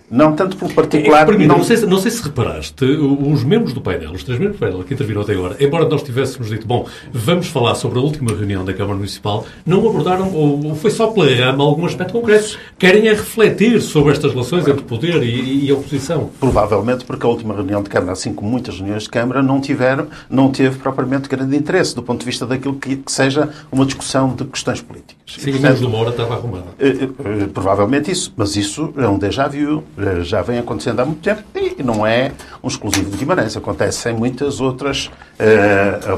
Não 0.09 0.35
tanto 0.35 0.57
pelo 0.57 0.73
particular. 0.73 1.27
É, 1.29 1.37
mim, 1.37 1.45
não... 1.45 1.57
Não, 1.57 1.63
sei, 1.63 1.77
não 1.85 1.99
sei 1.99 2.11
se 2.11 2.23
reparaste, 2.23 2.85
os 2.85 3.43
membros 3.43 3.73
do 3.73 3.81
painel, 3.81 4.11
os 4.11 4.23
três 4.23 4.39
membros 4.39 4.57
do 4.57 4.59
painel 4.59 4.83
que 4.83 4.93
interviram 4.93 5.21
até 5.21 5.33
agora, 5.33 5.55
embora 5.59 5.87
nós 5.87 6.03
tivéssemos 6.03 6.49
dito, 6.49 6.65
bom, 6.65 6.87
vamos 7.11 7.47
falar 7.47 7.75
sobre 7.75 7.99
a 7.99 8.01
última 8.01 8.31
reunião 8.31 8.63
da 8.65 8.73
Câmara 8.73 8.95
Municipal, 8.95 9.45
não 9.65 9.79
abordaram, 9.87 10.33
ou 10.33 10.75
foi 10.75 10.91
só 10.91 11.07
pela 11.07 11.33
rama, 11.33 11.63
algum 11.63 11.85
aspecto 11.85 12.13
concreto. 12.13 12.57
Querem 12.77 13.07
é 13.07 13.11
refletir 13.11 13.81
sobre 13.81 14.11
estas 14.13 14.31
relações 14.31 14.67
entre 14.67 14.83
poder 14.83 15.21
e, 15.23 15.65
e, 15.65 15.71
oposição. 15.71 16.29
Provavelmente 16.39 17.05
porque 17.05 17.25
a 17.25 17.29
última 17.29 17.53
reunião 17.53 17.81
de 17.83 17.89
Câmara, 17.89 18.13
assim 18.13 18.33
como 18.33 18.49
muitas 18.49 18.77
reuniões 18.77 19.03
de 19.03 19.09
Câmara, 19.09 19.41
não, 19.41 19.59
tiveram, 19.59 20.07
não 20.29 20.51
teve 20.51 20.77
propriamente 20.77 21.29
grande 21.29 21.55
interesse 21.55 21.95
do 21.95 22.03
ponto 22.03 22.19
de 22.19 22.25
vista 22.25 22.45
daquilo 22.45 22.75
que, 22.75 22.95
que 22.97 23.11
seja 23.11 23.49
uma 23.71 23.85
discussão 23.85 24.33
de 24.33 24.45
questões 24.45 24.81
políticas. 24.81 25.19
Sim, 25.37 25.51
e 25.51 25.59
menos 25.59 25.79
de 25.79 25.85
uma 25.85 25.97
hora 25.97 26.09
estava 26.09 26.35
arrumada. 26.35 26.65
Eh, 26.79 26.87
eh, 26.87 27.47
provavelmente 27.53 28.11
isso, 28.11 28.33
mas 28.35 28.55
isso 28.55 28.91
é 28.97 29.07
um 29.07 29.17
déjà 29.19 29.47
vu, 29.47 29.83
eh, 29.97 29.98
já 30.23 30.41
vem 30.41 30.59
acontecendo 30.59 30.99
há 30.99 31.05
muito 31.05 31.21
tempo 31.21 31.43
e 31.55 31.83
não 31.83 32.05
é 32.05 32.31
um 32.63 32.67
exclusivo 32.67 33.09
de 33.09 33.17
Guimarães, 33.17 33.55
acontece 33.55 34.09
em 34.09 34.13
muitas 34.13 34.59
outras, 34.59 35.09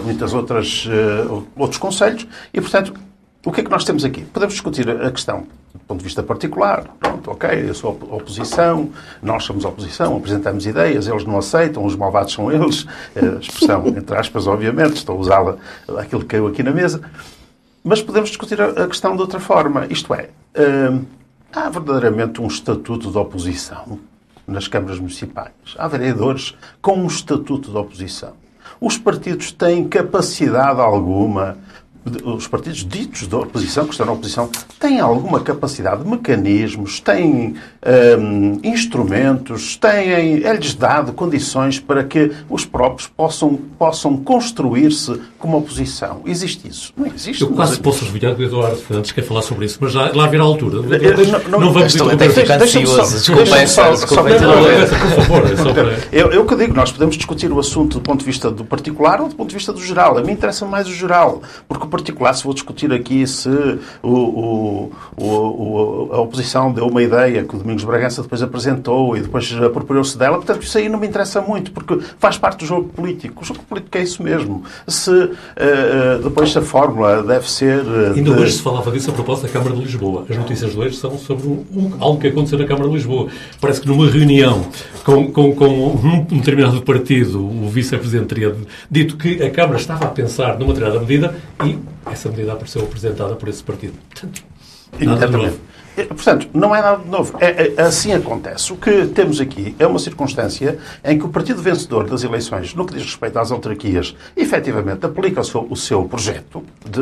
muitas 0.03 0.33
outras, 0.33 0.87
outros 1.55 1.77
conselhos 1.77 2.27
e, 2.53 2.59
portanto, 2.59 2.93
o 3.45 3.51
que 3.51 3.61
é 3.61 3.63
que 3.63 3.71
nós 3.71 3.83
temos 3.83 4.05
aqui? 4.05 4.21
Podemos 4.21 4.53
discutir 4.53 4.87
a 4.89 5.09
questão 5.09 5.47
do 5.73 5.79
ponto 5.79 5.99
de 5.99 6.03
vista 6.03 6.21
particular. 6.21 6.85
Pronto, 6.99 7.31
ok, 7.31 7.69
eu 7.69 7.73
sou 7.73 7.91
oposição, 8.11 8.89
nós 9.21 9.43
somos 9.43 9.65
oposição, 9.65 10.17
apresentamos 10.17 10.65
ideias, 10.65 11.07
eles 11.07 11.25
não 11.25 11.37
aceitam, 11.37 11.83
os 11.83 11.95
malvados 11.95 12.33
são 12.33 12.51
eles. 12.51 12.85
A 13.15 13.39
expressão, 13.39 13.87
entre 13.97 14.15
aspas, 14.15 14.47
obviamente, 14.47 14.95
estou 14.95 15.17
a 15.17 15.19
usá-la, 15.19 15.57
aquilo 15.97 16.21
que 16.21 16.27
caiu 16.27 16.47
aqui 16.47 16.61
na 16.61 16.71
mesa. 16.71 17.01
Mas 17.83 18.01
podemos 18.01 18.29
discutir 18.29 18.61
a 18.61 18.87
questão 18.87 19.15
de 19.15 19.21
outra 19.21 19.39
forma. 19.39 19.87
Isto 19.89 20.13
é, 20.13 20.29
hum, 20.91 21.03
há 21.53 21.69
verdadeiramente 21.69 22.41
um 22.41 22.47
estatuto 22.47 23.11
de 23.11 23.17
oposição 23.17 23.99
nas 24.47 24.67
câmaras 24.67 24.99
municipais. 24.99 25.51
Há 25.77 25.87
vereadores 25.87 26.55
com 26.81 26.97
um 26.97 27.07
estatuto 27.07 27.71
de 27.71 27.77
oposição. 27.77 28.33
Os 28.79 28.97
partidos 28.97 29.51
têm 29.51 29.87
capacidade 29.87 30.79
alguma 30.79 31.57
os 32.23 32.47
partidos 32.47 32.85
ditos 32.85 33.27
da 33.27 33.37
oposição, 33.37 33.85
que 33.85 33.91
estão 33.91 34.05
na 34.05 34.13
oposição, 34.13 34.49
têm 34.79 34.99
alguma 34.99 35.39
capacidade, 35.39 36.07
mecanismos, 36.07 36.99
têm 36.99 37.55
hum, 38.19 38.59
instrumentos, 38.63 39.77
têm, 39.77 40.43
é-lhes 40.43 40.73
dado 40.73 41.13
condições 41.13 41.79
para 41.79 42.03
que 42.03 42.31
os 42.49 42.65
próprios 42.65 43.07
possam, 43.07 43.55
possam 43.77 44.17
construir-se 44.17 45.21
como 45.37 45.57
oposição. 45.57 46.21
Existe 46.25 46.67
isso? 46.67 46.91
Não 46.97 47.05
existe. 47.05 47.41
Eu 47.41 47.49
quase 47.49 47.79
posso 47.79 48.03
adivinhar 48.03 48.35
que 48.35 48.41
o 48.41 48.45
Eduardo 48.45 48.77
Fernandes 48.77 49.11
quer 49.11 49.23
falar 49.23 49.43
sobre 49.43 49.65
isso, 49.65 49.77
mas 49.79 49.91
já 49.91 50.11
lá 50.13 50.27
virá 50.27 50.43
a 50.43 50.47
altura. 50.47 50.81
Não, 50.81 51.49
não, 51.49 51.59
não 51.59 51.73
vamos 51.73 51.93
Estou 51.93 52.09
até 52.09 52.29
ficando 52.29 52.63
ansioso. 52.63 53.15
Desculpa, 53.15 53.43
por 54.23 55.57
favor. 55.65 55.93
Eu, 56.11 56.31
eu 56.31 56.45
que 56.45 56.55
digo, 56.55 56.73
nós 56.73 56.91
podemos 56.91 57.15
discutir 57.15 57.51
o 57.51 57.59
assunto 57.59 57.99
do 57.99 58.01
ponto 58.01 58.19
de 58.19 58.25
vista 58.25 58.49
do 58.49 58.65
particular 58.65 59.21
ou 59.21 59.29
do 59.29 59.35
ponto 59.35 59.49
de 59.49 59.55
vista 59.55 59.71
do 59.71 59.83
geral. 59.83 60.17
A 60.17 60.23
mim 60.23 60.33
interessa 60.33 60.65
mais 60.65 60.87
o 60.87 60.93
geral, 60.93 61.41
porque 61.67 61.87
particular, 61.91 62.34
se 62.34 62.43
vou 62.43 62.54
discutir 62.54 62.91
aqui 62.91 63.27
se 63.27 63.49
o, 64.01 64.10
o, 64.10 64.91
o, 65.17 66.10
a 66.12 66.21
oposição 66.21 66.71
deu 66.71 66.88
uma 66.88 67.04
ideia 67.04 67.43
que 67.43 67.56
o 67.56 67.60
Domingos 67.60 67.84
Bragança 67.84 68.23
depois 68.23 68.41
apresentou 68.41 69.15
e 69.15 69.21
depois 69.21 69.51
apropriou-se 69.62 70.17
dela, 70.17 70.38
portanto, 70.38 70.63
isso 70.63 70.77
aí 70.77 70.89
não 70.89 70.99
me 70.99 71.08
interessa 71.08 71.41
muito, 71.41 71.71
porque 71.71 71.99
faz 72.17 72.38
parte 72.38 72.60
do 72.60 72.65
jogo 72.65 72.89
político. 72.89 73.43
O 73.43 73.45
jogo 73.45 73.60
político 73.63 73.97
é 73.97 74.01
isso 74.01 74.23
mesmo. 74.23 74.63
Se 74.88 75.12
uh, 75.12 76.23
depois 76.23 76.56
a 76.56 76.62
fórmula 76.62 77.21
deve 77.23 77.49
ser. 77.49 77.84
Uh, 77.84 78.13
Ainda 78.15 78.34
de... 78.34 78.39
hoje 78.41 78.54
se 78.54 78.62
falava 78.62 78.91
disso 78.91 79.12
a 79.12 79.13
propósito 79.13 79.47
da 79.47 79.54
Câmara 79.54 79.75
de 79.75 79.82
Lisboa. 79.82 80.25
As 80.30 80.38
notícias 80.38 80.71
de 80.71 80.80
hoje 80.80 80.95
são 80.95 81.17
sobre 81.17 81.47
um, 81.47 81.91
algo 81.99 82.19
que 82.19 82.27
aconteceu 82.27 82.58
na 82.58 82.65
Câmara 82.65 82.88
de 82.88 82.95
Lisboa. 82.95 83.27
Parece 83.60 83.82
que 83.82 83.88
numa 83.88 84.10
reunião 84.10 84.65
com, 85.04 85.32
com, 85.32 85.56
com 85.56 85.67
um 85.67 86.23
determinado 86.38 86.82
partido, 86.82 87.43
o 87.45 87.69
vice-presidente 87.69 88.27
teria 88.27 88.56
dito 88.89 89.17
que 89.17 89.41
a 89.43 89.49
Câmara 89.49 89.77
estava 89.77 90.06
a 90.06 90.10
pensar 90.10 90.58
numa 90.58 90.73
determinada 90.73 90.99
medida 90.99 91.36
e 91.65 91.77
essa 92.05 92.29
medida 92.29 92.53
apareceu 92.53 92.83
apresentada 92.83 93.35
por 93.35 93.49
esse 93.49 93.63
partido. 93.63 93.93
Portanto, 94.09 94.43
nada 94.99 95.27
novo. 95.27 95.59
É, 95.97 96.04
portanto, 96.06 96.47
não 96.54 96.75
é 96.75 96.82
nada 96.82 97.04
de 97.04 97.10
novo. 97.10 97.38
É, 97.39 97.73
é, 97.75 97.82
assim 97.82 98.13
acontece. 98.13 98.71
O 98.71 98.77
que 98.77 99.08
temos 99.08 99.41
aqui 99.41 99.75
é 99.77 99.86
uma 99.86 99.99
circunstância 99.99 100.77
em 101.04 101.17
que 101.17 101.25
o 101.25 101.30
partido 101.30 101.62
vencedor 101.62 102.10
das 102.10 102.23
eleições, 102.23 102.73
no 102.73 102.86
que 102.86 102.93
diz 102.93 103.04
respeito 103.04 103.38
às 103.38 103.51
autarquias, 103.51 104.15
efetivamente 104.36 105.06
aplica 105.06 105.41
o 105.41 105.43
seu, 105.43 105.67
o 105.69 105.75
seu 105.75 106.04
projeto, 106.06 106.63
de, 106.89 107.01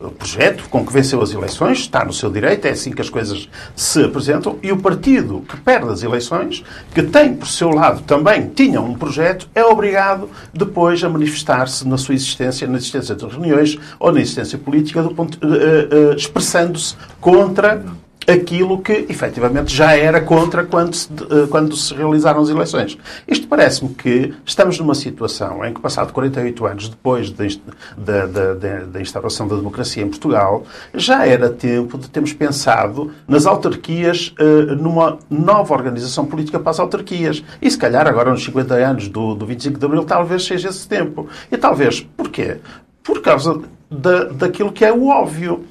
o 0.00 0.10
projeto 0.10 0.68
com 0.70 0.84
que 0.84 0.92
venceu 0.92 1.20
as 1.20 1.32
eleições, 1.32 1.78
está 1.78 2.04
no 2.04 2.12
seu 2.12 2.30
direito, 2.30 2.64
é 2.66 2.70
assim 2.70 2.90
que 2.90 3.02
as 3.02 3.10
coisas 3.10 3.48
se 3.76 4.02
apresentam, 4.02 4.58
e 4.62 4.72
o 4.72 4.78
partido 4.78 5.44
que 5.46 5.56
perde 5.58 5.90
as 5.90 6.02
eleições, 6.02 6.64
que 6.94 7.02
tem 7.02 7.34
por 7.34 7.46
seu 7.46 7.70
lado 7.70 8.02
também 8.02 8.48
tinha 8.48 8.80
um 8.80 8.94
projeto, 8.94 9.48
é 9.54 9.64
obrigado 9.64 10.30
depois 10.52 11.02
a 11.04 11.08
manifestar-se 11.08 11.86
na 11.86 11.98
sua 11.98 12.14
existência, 12.14 12.66
na 12.66 12.78
existência 12.78 13.14
de 13.14 13.26
reuniões 13.26 13.78
ou 13.98 14.10
na 14.10 14.20
existência 14.20 14.58
política, 14.58 15.02
uh, 15.02 15.10
uh, 15.10 16.14
expressando-se 16.16 16.94
contra 17.20 17.82
aquilo 18.26 18.80
que 18.80 19.06
efetivamente 19.08 19.74
já 19.74 19.96
era 19.96 20.20
contra 20.20 20.64
quando 20.64 20.94
se, 20.94 21.08
eh, 21.12 21.46
quando 21.48 21.76
se 21.76 21.94
realizaram 21.94 22.40
as 22.40 22.48
eleições. 22.48 22.98
Isto 23.26 23.46
parece-me 23.46 23.94
que 23.94 24.34
estamos 24.44 24.78
numa 24.78 24.94
situação 24.94 25.64
em 25.64 25.72
que, 25.72 25.80
passado 25.80 26.12
48 26.12 26.66
anos 26.66 26.88
depois 26.88 27.30
da, 27.30 28.26
da, 28.84 29.00
instauração 29.00 29.46
da 29.48 29.56
democracia 29.56 30.02
em 30.02 30.08
Portugal, 30.08 30.64
já 30.94 31.26
era 31.26 31.50
tempo 31.50 31.98
de 31.98 32.08
termos 32.08 32.32
pensado 32.32 33.12
nas 33.26 33.46
autarquias, 33.46 34.34
eh, 34.38 34.74
numa 34.74 35.18
nova 35.28 35.74
organização 35.74 36.24
política 36.24 36.58
para 36.58 36.70
as 36.70 36.80
autarquias. 36.80 37.42
E 37.60 37.70
se 37.70 37.78
calhar 37.78 38.06
agora 38.06 38.30
nos 38.30 38.44
50 38.44 38.74
anos 38.74 39.08
do, 39.08 39.34
do 39.34 39.46
25 39.46 39.78
de 39.78 39.84
Abril 39.84 40.04
talvez 40.04 40.44
seja 40.44 40.68
esse 40.68 40.86
tempo. 40.86 41.28
E 41.50 41.56
talvez, 41.56 42.00
porquê? 42.16 42.58
Por 43.02 43.20
causa 43.20 43.60
da, 43.90 44.24
daquilo 44.24 44.72
que 44.72 44.84
é 44.84 44.92
o 44.92 45.08
óbvio 45.08 45.64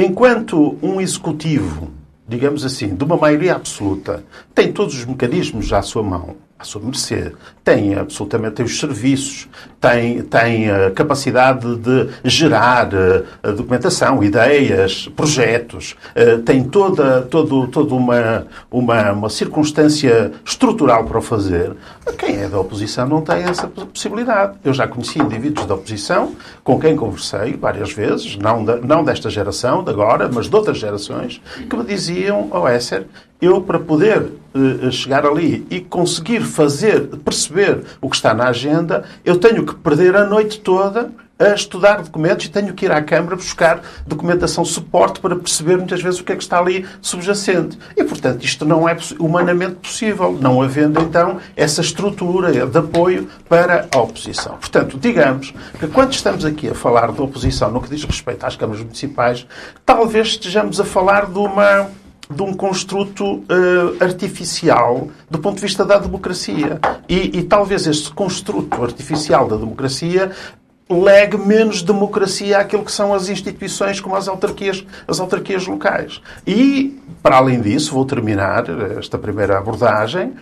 Enquanto 0.00 0.78
um 0.80 1.00
executivo, 1.00 1.90
digamos 2.28 2.64
assim, 2.64 2.94
de 2.94 3.02
uma 3.02 3.16
maioria 3.16 3.56
absoluta, 3.56 4.24
tem 4.54 4.72
todos 4.72 4.94
os 4.94 5.04
mecanismos 5.04 5.72
à 5.72 5.82
sua 5.82 6.04
mão 6.04 6.36
à 6.58 6.64
sua 6.64 6.82
mercê, 6.82 7.32
tem 7.62 7.94
absolutamente 7.94 8.56
tem 8.56 8.66
os 8.66 8.80
serviços, 8.80 9.48
tem, 9.80 10.22
tem 10.22 10.70
a 10.70 10.90
capacidade 10.90 11.76
de 11.76 12.08
gerar 12.24 12.88
eh, 12.92 13.52
documentação, 13.52 14.24
ideias, 14.24 15.06
projetos, 15.14 15.94
eh, 16.14 16.38
tem 16.38 16.64
toda, 16.64 17.22
todo, 17.22 17.68
toda 17.68 17.94
uma, 17.94 18.46
uma, 18.70 19.12
uma 19.12 19.28
circunstância 19.28 20.32
estrutural 20.44 21.04
para 21.04 21.18
o 21.18 21.22
fazer. 21.22 21.76
Quem 22.18 22.42
é 22.42 22.48
da 22.48 22.58
oposição 22.58 23.06
não 23.06 23.20
tem 23.20 23.44
essa 23.44 23.68
possibilidade. 23.68 24.58
Eu 24.64 24.74
já 24.74 24.88
conheci 24.88 25.20
indivíduos 25.20 25.66
da 25.66 25.74
oposição 25.74 26.34
com 26.64 26.80
quem 26.80 26.96
conversei 26.96 27.56
várias 27.56 27.92
vezes, 27.92 28.36
não, 28.36 28.64
da, 28.64 28.76
não 28.78 29.04
desta 29.04 29.30
geração, 29.30 29.84
de 29.84 29.90
agora, 29.90 30.28
mas 30.32 30.48
de 30.48 30.56
outras 30.56 30.78
gerações, 30.78 31.40
que 31.68 31.76
me 31.76 31.84
diziam, 31.84 32.48
oh 32.50 32.68
Esser, 32.68 33.06
eu 33.40 33.60
para 33.60 33.78
poder 33.78 34.20
uh, 34.54 34.92
chegar 34.92 35.24
ali 35.24 35.66
e 35.70 35.80
conseguir 35.80 36.40
fazer, 36.40 37.06
perceber 37.24 37.84
o 38.00 38.08
que 38.08 38.16
está 38.16 38.34
na 38.34 38.48
agenda, 38.48 39.04
eu 39.24 39.38
tenho 39.38 39.64
que 39.64 39.74
perder 39.74 40.16
a 40.16 40.24
noite 40.24 40.60
toda 40.60 41.10
a 41.38 41.54
estudar 41.54 42.02
documentos 42.02 42.46
e 42.46 42.48
tenho 42.48 42.74
que 42.74 42.84
ir 42.84 42.90
à 42.90 43.00
Câmara 43.00 43.36
buscar 43.36 43.80
documentação 44.06 44.64
suporte 44.64 45.20
para 45.20 45.36
perceber 45.36 45.76
muitas 45.76 46.02
vezes 46.02 46.18
o 46.18 46.24
que 46.24 46.32
é 46.32 46.36
que 46.36 46.42
está 46.42 46.58
ali 46.58 46.84
subjacente. 47.00 47.78
E, 47.96 48.02
portanto, 48.02 48.44
isto 48.44 48.64
não 48.64 48.88
é 48.88 48.96
humanamente 49.20 49.76
possível, 49.76 50.36
não 50.40 50.60
havendo 50.60 51.00
então 51.00 51.38
essa 51.54 51.80
estrutura 51.80 52.66
de 52.66 52.78
apoio 52.78 53.28
para 53.48 53.86
a 53.94 53.98
oposição. 53.98 54.56
Portanto, 54.56 54.98
digamos 54.98 55.54
que 55.78 55.86
quando 55.86 56.12
estamos 56.12 56.44
aqui 56.44 56.70
a 56.70 56.74
falar 56.74 57.12
de 57.12 57.22
oposição 57.22 57.70
no 57.70 57.80
que 57.80 57.88
diz 57.88 58.02
respeito 58.02 58.44
às 58.44 58.56
câmaras 58.56 58.82
municipais, 58.82 59.46
talvez 59.86 60.28
estejamos 60.28 60.80
a 60.80 60.84
falar 60.84 61.26
de 61.26 61.38
uma 61.38 61.88
de 62.30 62.42
um 62.42 62.52
construto 62.52 63.24
uh, 63.24 63.44
artificial 64.00 65.08
do 65.30 65.38
ponto 65.38 65.56
de 65.56 65.62
vista 65.62 65.84
da 65.84 65.98
democracia. 65.98 66.78
E, 67.08 67.38
e, 67.38 67.42
talvez 67.42 67.86
este 67.86 68.12
construto 68.12 68.82
artificial 68.82 69.48
da 69.48 69.56
democracia 69.56 70.30
legue 70.90 71.36
menos 71.36 71.82
democracia 71.82 72.58
àquilo 72.58 72.84
que 72.84 72.92
são 72.92 73.12
as 73.12 73.28
instituições 73.28 74.00
como 74.00 74.16
as 74.16 74.26
autarquias, 74.26 74.84
as 75.06 75.20
autarquias 75.20 75.66
locais. 75.66 76.20
E, 76.46 76.98
para 77.22 77.36
além 77.36 77.60
disso, 77.60 77.92
vou 77.92 78.06
terminar 78.06 78.64
esta 78.98 79.18
primeira 79.18 79.58
abordagem, 79.58 80.32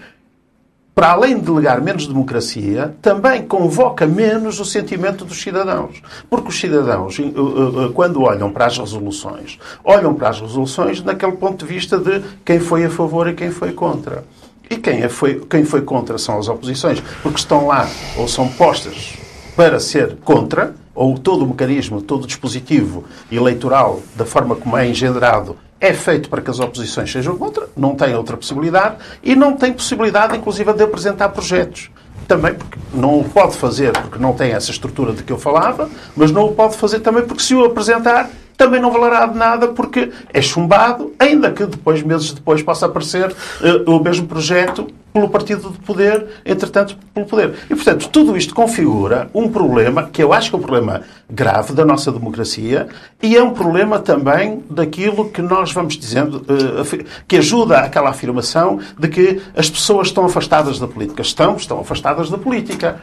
para 0.96 1.10
além 1.10 1.36
de 1.36 1.42
delegar 1.42 1.82
menos 1.82 2.06
democracia, 2.06 2.96
também 3.02 3.42
convoca 3.42 4.06
menos 4.06 4.58
o 4.58 4.64
sentimento 4.64 5.26
dos 5.26 5.42
cidadãos. 5.42 6.00
Porque 6.30 6.48
os 6.48 6.58
cidadãos, 6.58 7.18
eh, 7.18 7.22
eh, 7.22 7.28
eh, 7.28 7.90
quando 7.92 8.22
olham 8.22 8.50
para 8.50 8.64
as 8.64 8.78
resoluções, 8.78 9.58
olham 9.84 10.14
para 10.14 10.30
as 10.30 10.40
resoluções 10.40 11.02
naquele 11.02 11.32
ponto 11.32 11.66
de 11.66 11.70
vista 11.70 11.98
de 11.98 12.22
quem 12.42 12.60
foi 12.60 12.86
a 12.86 12.88
favor 12.88 13.28
e 13.28 13.34
quem 13.34 13.50
foi 13.50 13.72
contra. 13.72 14.24
E 14.70 14.78
quem 14.78 15.06
foi, 15.10 15.38
quem 15.50 15.66
foi 15.66 15.82
contra 15.82 16.16
são 16.16 16.38
as 16.38 16.48
oposições, 16.48 17.02
porque 17.22 17.40
estão 17.40 17.66
lá 17.66 17.86
ou 18.16 18.26
são 18.26 18.48
postas 18.48 19.18
para 19.54 19.78
ser 19.78 20.16
contra, 20.24 20.74
ou 20.94 21.18
todo 21.18 21.44
o 21.44 21.48
mecanismo, 21.48 22.00
todo 22.00 22.24
o 22.24 22.26
dispositivo 22.26 23.04
eleitoral, 23.30 24.00
da 24.14 24.24
forma 24.24 24.56
como 24.56 24.78
é 24.78 24.88
engendrado, 24.88 25.58
é 25.80 25.92
feito 25.92 26.28
para 26.28 26.40
que 26.40 26.50
as 26.50 26.58
oposições 26.58 27.10
sejam 27.10 27.36
contra, 27.36 27.68
não 27.76 27.94
tem 27.94 28.14
outra 28.14 28.36
possibilidade, 28.36 28.96
e 29.22 29.34
não 29.34 29.54
tem 29.54 29.72
possibilidade, 29.72 30.36
inclusive, 30.36 30.72
de 30.72 30.82
apresentar 30.82 31.28
projetos. 31.30 31.90
Também 32.26 32.54
porque 32.54 32.78
não 32.92 33.20
o 33.20 33.24
pode 33.24 33.56
fazer 33.56 33.92
porque 33.92 34.18
não 34.18 34.32
tem 34.32 34.50
essa 34.50 34.70
estrutura 34.70 35.12
de 35.12 35.22
que 35.22 35.32
eu 35.32 35.38
falava, 35.38 35.88
mas 36.16 36.32
não 36.32 36.46
o 36.46 36.52
pode 36.52 36.76
fazer 36.76 37.00
também 37.00 37.24
porque 37.24 37.42
se 37.42 37.54
o 37.54 37.64
apresentar 37.64 38.28
também 38.56 38.80
não 38.80 38.90
valerá 38.90 39.26
de 39.26 39.36
nada 39.36 39.68
porque 39.68 40.10
é 40.32 40.42
chumbado, 40.42 41.12
ainda 41.18 41.52
que 41.52 41.66
depois, 41.66 42.02
meses 42.02 42.32
depois, 42.32 42.62
possa 42.62 42.86
aparecer 42.86 43.30
uh, 43.30 43.90
o 43.90 44.02
mesmo 44.02 44.26
projeto 44.26 44.88
pelo 45.16 45.30
partido 45.30 45.70
de 45.70 45.78
poder, 45.78 46.26
entretanto, 46.44 46.98
pelo 47.14 47.24
poder. 47.24 47.54
E, 47.70 47.74
portanto, 47.74 48.06
tudo 48.10 48.36
isto 48.36 48.54
configura 48.54 49.30
um 49.32 49.48
problema, 49.48 50.10
que 50.12 50.22
eu 50.22 50.30
acho 50.30 50.50
que 50.50 50.56
é 50.56 50.58
um 50.58 50.62
problema 50.62 51.00
grave 51.30 51.72
da 51.72 51.86
nossa 51.86 52.12
democracia, 52.12 52.86
e 53.22 53.34
é 53.34 53.42
um 53.42 53.54
problema 53.54 53.98
também 53.98 54.62
daquilo 54.68 55.30
que 55.30 55.40
nós 55.40 55.72
vamos 55.72 55.96
dizendo, 55.96 56.42
uh, 56.42 57.04
que 57.26 57.38
ajuda 57.38 57.78
àquela 57.78 58.10
afirmação 58.10 58.78
de 58.98 59.08
que 59.08 59.40
as 59.56 59.70
pessoas 59.70 60.08
estão 60.08 60.26
afastadas 60.26 60.78
da 60.78 60.86
política. 60.86 61.22
Estão, 61.22 61.56
estão 61.56 61.80
afastadas 61.80 62.28
da 62.28 62.36
política 62.36 63.00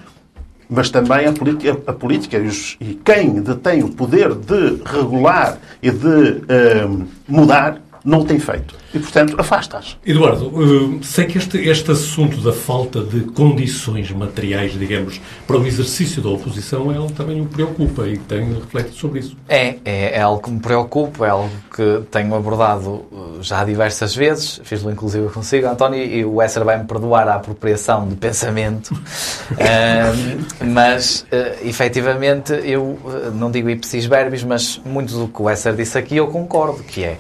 mas 0.70 0.90
também 0.90 1.28
a 1.28 1.34
política, 1.34 1.78
a 1.86 1.94
política 1.94 2.38
e, 2.80 3.00
quem 3.04 3.42
detém 3.42 3.84
o 3.84 3.90
poder 3.90 4.34
de 4.34 4.82
regular 4.86 5.58
e 5.84 5.92
de 5.92 6.08
uh, 6.08 7.08
mudar 7.28 7.80
não 8.04 8.24
tem 8.24 8.40
feito. 8.40 8.83
E, 8.94 9.00
portanto, 9.00 9.36
afasta-as. 9.40 9.98
Eduardo, 10.06 10.48
uh, 10.48 11.04
sei 11.04 11.26
que 11.26 11.40
este, 11.40 11.58
este 11.58 11.92
assunto 11.92 12.38
da 12.42 12.54
falta 12.54 13.02
de 13.02 13.22
condições 13.22 14.12
materiais, 14.12 14.78
digamos, 14.78 15.20
para 15.48 15.58
o 15.58 15.66
exercício 15.66 16.22
da 16.22 16.30
oposição 16.30 16.92
é 16.92 16.98
algo 16.98 17.08
que 17.08 17.16
também 17.16 17.42
o 17.42 17.46
preocupa 17.46 18.08
e 18.08 18.18
tem 18.18 18.54
refletido 18.54 18.96
sobre 18.96 19.20
isso. 19.22 19.36
É, 19.50 19.78
é, 19.84 20.18
é, 20.18 20.22
algo 20.22 20.44
que 20.44 20.52
me 20.52 20.60
preocupa, 20.60 21.26
é 21.26 21.30
algo 21.32 21.50
que 21.76 22.04
tenho 22.12 22.36
abordado 22.36 22.90
uh, 22.90 23.40
já 23.42 23.64
diversas 23.64 24.16
vezes, 24.16 24.62
fiz-lo 24.64 24.92
inclusive 24.92 25.28
consigo, 25.30 25.68
António, 25.68 26.04
e 26.04 26.24
o 26.24 26.40
Esser 26.42 26.64
vai-me 26.64 26.86
perdoar 26.86 27.28
a 27.28 27.36
apropriação 27.36 28.08
de 28.08 28.16
pensamento, 28.16 28.92
uh, 28.94 30.66
mas, 30.66 31.26
uh, 31.32 31.68
efetivamente, 31.68 32.54
eu 32.64 33.00
não 33.34 33.50
digo 33.50 33.70
ipsis 33.72 34.06
verbis, 34.06 34.44
mas 34.44 34.80
muito 34.86 35.18
do 35.18 35.28
que 35.28 35.42
o 35.42 35.50
Esser 35.50 35.76
disse 35.76 35.98
aqui 35.98 36.18
eu 36.18 36.28
concordo, 36.28 36.84
que 36.84 37.04
é, 37.04 37.18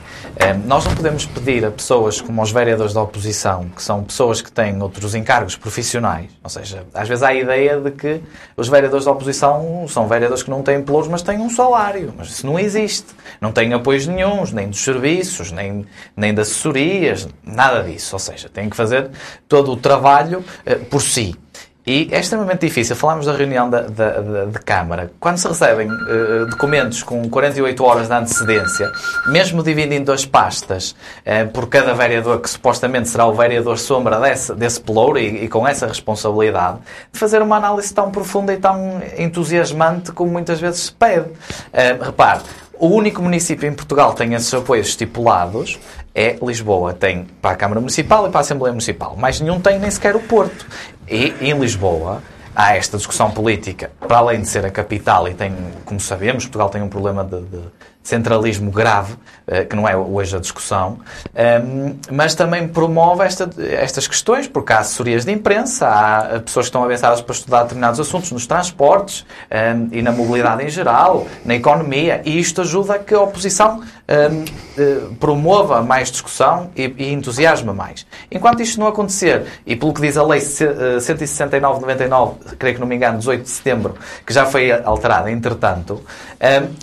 nós 0.65 0.85
não 0.85 0.93
podemos 0.93 1.25
pedir 1.25 1.62
a 1.63 1.71
pessoas 1.71 2.21
como 2.21 2.41
os 2.41 2.51
vereadores 2.51 2.93
da 2.93 3.01
oposição, 3.01 3.69
que 3.69 3.81
são 3.81 4.03
pessoas 4.03 4.41
que 4.41 4.51
têm 4.51 4.81
outros 4.81 5.15
encargos 5.15 5.55
profissionais, 5.55 6.29
ou 6.43 6.49
seja, 6.49 6.85
às 6.93 7.07
vezes 7.07 7.23
há 7.23 7.29
a 7.29 7.35
ideia 7.35 7.79
de 7.79 7.91
que 7.91 8.21
os 8.55 8.67
vereadores 8.67 9.05
da 9.05 9.11
oposição 9.11 9.85
são 9.87 10.07
vereadores 10.07 10.43
que 10.43 10.49
não 10.49 10.61
têm 10.61 10.81
pelouros, 10.81 11.09
mas 11.09 11.21
têm 11.21 11.39
um 11.39 11.49
salário. 11.49 12.13
Mas 12.17 12.29
isso 12.29 12.45
não 12.45 12.59
existe. 12.59 13.07
Não 13.39 13.51
têm 13.51 13.73
apoios 13.73 14.07
nenhums, 14.07 14.51
nem 14.51 14.69
dos 14.69 14.83
serviços, 14.83 15.51
nem, 15.51 15.85
nem 16.15 16.33
de 16.33 16.41
assessorias, 16.41 17.27
nada 17.43 17.83
disso. 17.83 18.15
Ou 18.15 18.19
seja, 18.19 18.49
têm 18.49 18.69
que 18.69 18.75
fazer 18.75 19.09
todo 19.47 19.71
o 19.71 19.77
trabalho 19.77 20.39
uh, 20.39 20.85
por 20.85 21.01
si. 21.01 21.35
E 21.85 22.07
é 22.11 22.19
extremamente 22.19 22.65
difícil. 22.65 22.95
Falámos 22.95 23.25
da 23.25 23.33
reunião 23.33 23.69
da, 23.69 23.81
da, 23.81 24.21
da, 24.21 24.45
de 24.45 24.59
Câmara. 24.59 25.11
Quando 25.19 25.37
se 25.37 25.47
recebem 25.47 25.89
uh, 25.89 26.45
documentos 26.49 27.03
com 27.03 27.29
48 27.29 27.83
horas 27.83 28.07
de 28.07 28.13
antecedência, 28.13 28.89
mesmo 29.27 29.61
dividindo 29.61 30.05
duas 30.05 30.25
pastas, 30.25 30.91
uh, 30.91 31.47
por 31.51 31.67
cada 31.67 31.93
vereador, 31.93 32.39
que 32.39 32.49
supostamente 32.49 33.09
será 33.09 33.25
o 33.25 33.33
vereador 33.33 33.77
sombra 33.77 34.17
desse, 34.19 34.55
desse 34.55 34.79
pelouro 34.79 35.19
e, 35.19 35.43
e, 35.43 35.47
com 35.49 35.67
essa 35.67 35.85
responsabilidade, 35.85 36.79
de 37.11 37.19
fazer 37.19 37.41
uma 37.41 37.57
análise 37.57 37.93
tão 37.93 38.09
profunda 38.09 38.53
e 38.53 38.57
tão 38.57 39.01
entusiasmante 39.17 40.13
como 40.13 40.31
muitas 40.31 40.61
vezes 40.61 40.83
se 40.83 40.93
pede. 40.93 41.27
Uh, 41.27 42.01
repare, 42.01 42.43
o 42.79 42.87
único 42.87 43.21
município 43.21 43.67
em 43.67 43.73
Portugal 43.73 44.11
que 44.11 44.17
tem 44.17 44.33
esses 44.33 44.53
apoios 44.53 44.87
estipulados 44.87 45.79
é 46.13 46.37
Lisboa. 46.41 46.93
Tem 46.93 47.25
para 47.41 47.51
a 47.51 47.55
Câmara 47.55 47.79
Municipal 47.79 48.27
e 48.27 48.29
para 48.29 48.39
a 48.39 48.41
Assembleia 48.41 48.71
Municipal. 48.71 49.15
Mas 49.17 49.39
nenhum 49.39 49.59
tem 49.59 49.79
nem 49.79 49.89
sequer 49.89 50.15
o 50.15 50.19
Porto. 50.19 50.65
E 51.07 51.33
em 51.41 51.57
Lisboa 51.59 52.21
há 52.55 52.75
esta 52.75 52.97
discussão 52.97 53.31
política, 53.31 53.91
para 53.99 54.17
além 54.17 54.41
de 54.41 54.47
ser 54.47 54.65
a 54.65 54.71
capital, 54.71 55.27
e 55.27 55.33
tem, 55.33 55.55
como 55.85 55.99
sabemos, 55.99 56.45
Portugal 56.45 56.69
tem 56.69 56.81
um 56.81 56.89
problema 56.89 57.23
de, 57.23 57.41
de 57.41 57.59
centralismo 58.03 58.69
grave, 58.69 59.15
eh, 59.47 59.63
que 59.63 59.75
não 59.75 59.87
é 59.87 59.95
hoje 59.95 60.35
a 60.35 60.39
discussão, 60.39 60.99
ehm, 61.33 61.95
mas 62.11 62.35
também 62.35 62.67
promove 62.67 63.23
esta, 63.23 63.49
estas 63.61 64.07
questões, 64.07 64.47
porque 64.47 64.73
há 64.73 64.79
assessorias 64.79 65.23
de 65.23 65.31
imprensa, 65.31 65.87
há 65.87 66.39
pessoas 66.41 66.65
que 66.65 66.69
estão 66.69 66.83
avançadas 66.83 67.21
para 67.21 67.33
estudar 67.33 67.63
determinados 67.63 67.99
assuntos 67.99 68.31
nos 68.31 68.45
transportes 68.45 69.25
ehm, 69.49 69.87
e 69.91 70.01
na 70.01 70.11
mobilidade 70.11 70.63
em 70.63 70.69
geral, 70.69 71.25
na 71.45 71.55
economia, 71.55 72.21
e 72.25 72.37
isto 72.37 72.61
ajuda 72.61 72.95
a 72.95 72.99
que 72.99 73.13
a 73.13 73.21
oposição 73.21 73.81
ehm, 74.07 74.43
eh, 74.77 75.07
promova 75.19 75.81
mais 75.81 76.11
discussão 76.11 76.69
e, 76.75 77.11
entusiasma 77.13 77.73
mais. 77.73 78.05
Enquanto 78.29 78.61
isto 78.61 78.79
não 78.79 78.87
acontecer, 78.87 79.45
e 79.65 79.75
pelo 79.75 79.93
que 79.93 80.01
diz 80.01 80.17
a 80.17 80.23
Lei 80.23 80.41
169-99, 80.41 82.35
eh, 82.45 82.55
creio 82.59 82.75
que 82.75 82.81
não 82.81 82.87
me 82.87 82.95
engano, 82.95 83.19
18 83.19 83.43
de 83.43 83.49
setembro, 83.49 83.95
que 84.25 84.33
já 84.33 84.45
foi 84.45 84.71
alterada, 84.71 85.31
entretanto, 85.31 86.01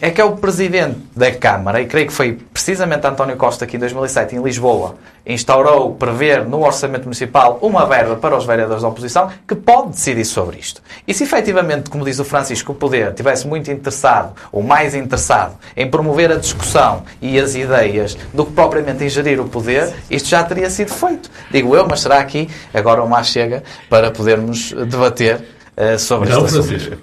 é 0.01 0.11
que 0.11 0.21
é 0.21 0.25
o 0.25 0.37
Presidente 0.37 1.10
da 1.15 1.33
Câmara, 1.33 1.81
e 1.81 1.87
creio 1.87 2.07
que 2.07 2.13
foi 2.13 2.39
precisamente 2.53 3.07
António 3.07 3.37
Costa 3.37 3.67
que 3.67 3.77
em 3.77 3.81
2007, 3.81 4.37
em 4.37 4.43
Lisboa, 4.43 4.97
instaurou, 5.27 5.95
prever 5.95 6.45
no 6.45 6.65
Orçamento 6.65 7.05
Municipal 7.05 7.59
uma 7.61 7.85
verba 7.87 8.17
para 8.17 8.37
os 8.37 8.45
vereadores 8.45 8.83
da 8.83 8.89
oposição 8.89 9.31
que 9.47 9.55
pode 9.55 9.91
decidir 9.91 10.25
sobre 10.25 10.59
isto. 10.59 10.83
E 11.07 11.13
se 11.13 11.25
efetivamente, 11.25 11.91
como 11.91 12.05
diz 12.05 12.19
o 12.19 12.25
Francisco, 12.25 12.73
o 12.73 12.75
poder 12.75 13.13
tivesse 13.15 13.47
muito 13.47 13.71
interessado, 13.71 14.33
ou 14.53 14.63
mais 14.63 14.95
interessado, 14.95 15.55
em 15.77 15.89
promover 15.89 16.33
a 16.33 16.37
discussão 16.37 17.03
e 17.21 17.39
as 17.39 17.55
ideias 17.55 18.17
do 18.33 18.47
que 18.47 18.53
propriamente 18.53 19.05
em 19.05 19.09
gerir 19.09 19.41
o 19.41 19.49
poder, 19.49 19.93
isto 20.11 20.29
já 20.29 20.43
teria 20.43 20.71
sido 20.71 20.93
feito. 20.93 21.31
Digo 21.51 21.75
eu, 21.75 21.87
mas 21.87 22.01
será 22.01 22.19
aqui 22.19 22.49
agora 22.73 23.03
uma 23.03 23.23
chega 23.23 23.63
para 23.89 24.11
podermos 24.11 24.73
debater 24.73 25.45
uh, 25.77 25.99
sobre 25.99 26.31
Não, 26.31 26.47
este 26.47 26.59
assunto. 26.59 26.99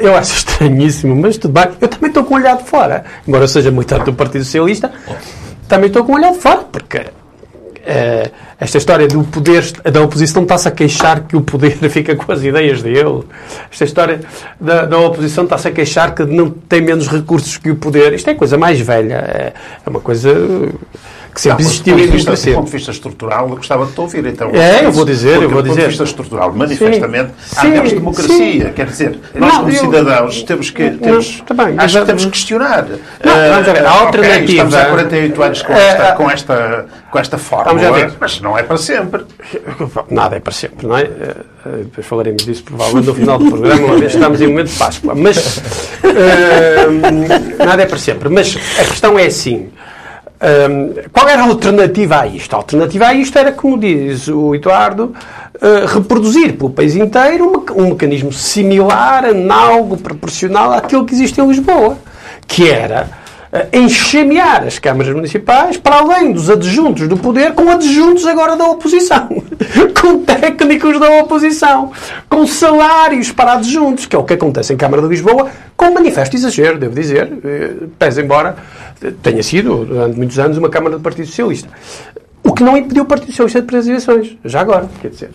Eu 0.00 0.14
acho 0.14 0.36
estranhíssimo, 0.36 1.16
mas 1.16 1.38
tudo 1.38 1.52
bem. 1.52 1.72
Eu 1.80 1.88
também 1.88 2.08
estou 2.08 2.24
com 2.24 2.34
o 2.34 2.36
olhar 2.36 2.56
de 2.56 2.64
fora. 2.64 3.04
Embora 3.26 3.44
eu 3.44 3.48
seja 3.48 3.70
muito 3.70 3.98
do 4.00 4.12
Partido 4.12 4.44
Socialista, 4.44 4.92
também 5.68 5.86
estou 5.86 6.04
com 6.04 6.12
o 6.12 6.16
olhar 6.16 6.32
de 6.32 6.38
fora, 6.38 6.64
porque 6.70 7.06
Uh, 7.80 8.30
esta 8.60 8.76
história 8.76 9.08
do 9.08 9.24
poder 9.24 9.64
da 9.90 10.02
oposição 10.02 10.42
está-se 10.42 10.68
a 10.68 10.70
queixar 10.70 11.22
que 11.22 11.34
o 11.34 11.40
poder 11.40 11.76
fica 11.88 12.14
com 12.14 12.30
as 12.30 12.42
ideias 12.42 12.82
dele. 12.82 13.22
Esta 13.72 13.84
história 13.84 14.20
da, 14.60 14.84
da 14.84 14.98
oposição 14.98 15.44
está-se 15.44 15.68
a 15.68 15.70
queixar 15.70 16.14
que 16.14 16.24
não 16.24 16.50
tem 16.50 16.82
menos 16.82 17.08
recursos 17.08 17.56
que 17.56 17.70
o 17.70 17.76
poder. 17.76 18.12
Isto 18.12 18.28
é 18.28 18.34
coisa 18.34 18.58
mais 18.58 18.78
velha. 18.78 19.14
É, 19.14 19.52
é 19.84 19.90
uma 19.90 20.00
coisa 20.00 20.30
que 21.34 21.40
sempre 21.40 21.62
não, 21.62 21.70
existiu 21.70 21.98
em 21.98 22.08
democracia. 22.08 22.52
Do 22.52 22.56
ponto 22.56 22.66
de 22.66 22.72
vista 22.72 22.90
estrutural, 22.90 23.48
eu 23.48 23.56
gostava 23.56 23.86
de 23.86 23.92
te 23.92 24.00
ouvir. 24.00 24.26
Então, 24.26 24.50
é, 24.52 24.84
eu 24.84 24.92
vou 24.92 25.04
dizer, 25.04 25.42
eu 25.42 25.48
vou 25.48 25.62
dizer. 25.62 25.62
Do 25.62 25.66
ponto 25.66 25.80
de 25.80 25.86
vista 25.86 26.04
estrutural, 26.04 26.52
manifestamente, 26.52 27.32
sim, 27.42 27.56
há 27.56 27.64
menos 27.64 27.92
democracia. 27.92 28.66
Sim. 28.66 28.72
Quer 28.74 28.86
dizer, 28.86 29.18
nós 29.34 29.56
como 29.56 29.70
eu, 29.70 29.76
cidadãos 29.76 30.42
temos 30.42 30.70
que, 30.70 30.90
temos, 30.90 31.38
não, 31.38 31.44
também, 31.44 31.78
acho 31.78 31.98
que 31.98 32.06
temos 32.06 32.24
que 32.24 32.30
questionar. 32.30 32.86
Não, 33.24 33.48
vamos 33.50 33.66
ver, 33.66 33.84
a 33.84 33.90
ah, 33.90 34.00
alternativa... 34.00 34.42
Okay, 34.42 34.54
estamos 34.54 34.74
há 34.74 34.84
48 34.86 35.42
anos 35.42 35.62
com 35.62 35.72
esta, 35.72 36.12
com 36.12 36.30
esta, 36.30 36.86
com 37.10 37.18
esta 37.18 37.38
fórmula, 37.38 38.12
mas 38.20 38.40
não 38.40 38.58
é 38.58 38.62
para 38.62 38.76
sempre. 38.76 39.24
Nada 40.10 40.36
é 40.36 40.40
para 40.40 40.52
sempre, 40.52 40.86
não 40.86 40.96
é? 40.96 41.02
Eh, 41.02 41.36
eh, 41.66 41.70
depois 41.84 42.06
falaremos 42.06 42.44
disso 42.44 42.64
provavelmente 42.64 43.06
no 43.06 43.14
final 43.14 43.38
do 43.38 43.50
programa, 43.50 43.86
uma 43.86 43.96
vez 43.96 44.14
estamos 44.14 44.40
em 44.40 44.46
momento 44.46 44.68
de 44.68 44.78
Páscoa. 44.78 45.14
Mas 45.14 45.58
uh, 45.58 45.60
nada 47.64 47.82
é 47.82 47.86
para 47.86 47.98
sempre. 47.98 48.28
Mas 48.28 48.56
a 48.78 48.84
questão 48.84 49.18
é 49.18 49.26
assim. 49.26 49.68
Um, 50.42 50.94
qual 51.12 51.28
era 51.28 51.42
a 51.42 51.46
alternativa 51.46 52.20
a 52.20 52.26
isto? 52.26 52.54
A 52.54 52.56
alternativa 52.56 53.08
a 53.08 53.14
isto 53.14 53.38
era, 53.38 53.52
como 53.52 53.76
diz 53.76 54.26
o 54.26 54.54
Eduardo, 54.54 55.14
uh, 55.56 55.86
reproduzir 55.86 56.56
pelo 56.56 56.70
país 56.70 56.96
inteiro 56.96 57.66
um, 57.76 57.82
um 57.82 57.90
mecanismo 57.90 58.32
similar, 58.32 59.26
análogo, 59.26 59.98
proporcional 59.98 60.72
àquilo 60.72 61.04
que 61.04 61.12
existe 61.12 61.38
em 61.38 61.46
Lisboa, 61.46 61.98
que 62.46 62.70
era 62.70 63.19
enxamear 63.72 64.64
as 64.64 64.78
câmaras 64.78 65.12
municipais 65.12 65.76
para 65.76 65.96
além 65.96 66.32
dos 66.32 66.48
adjuntos 66.48 67.08
do 67.08 67.16
poder 67.16 67.52
com 67.52 67.68
adjuntos 67.68 68.24
agora 68.24 68.56
da 68.56 68.64
oposição, 68.64 69.28
com 70.00 70.22
técnicos 70.24 71.00
da 71.00 71.20
oposição, 71.20 71.90
com 72.28 72.46
salários 72.46 73.32
para 73.32 73.54
adjuntos, 73.54 74.06
que 74.06 74.14
é 74.14 74.18
o 74.18 74.24
que 74.24 74.34
acontece 74.34 74.72
em 74.72 74.76
Câmara 74.76 75.02
de 75.02 75.08
Lisboa, 75.08 75.50
com 75.76 75.90
manifesto 75.90 76.36
exagero, 76.36 76.78
devo 76.78 76.94
dizer, 76.94 77.32
eh, 77.44 77.72
pese 77.98 78.22
embora 78.22 78.56
tenha 79.22 79.42
sido, 79.42 79.84
durante 79.84 80.16
muitos 80.16 80.38
anos, 80.38 80.58
uma 80.58 80.68
Câmara 80.68 80.96
do 80.96 81.02
Partido 81.02 81.26
Socialista. 81.26 81.68
O 82.42 82.52
que 82.52 82.62
não 82.62 82.76
impediu 82.76 83.02
o 83.02 83.06
Partido 83.06 83.30
Socialista 83.30 83.60
de 83.60 83.66
perder 83.66 83.80
as 83.80 83.86
eleições, 83.86 84.38
já 84.44 84.60
agora, 84.60 84.88
quer 85.00 85.08
dizer. 85.08 85.30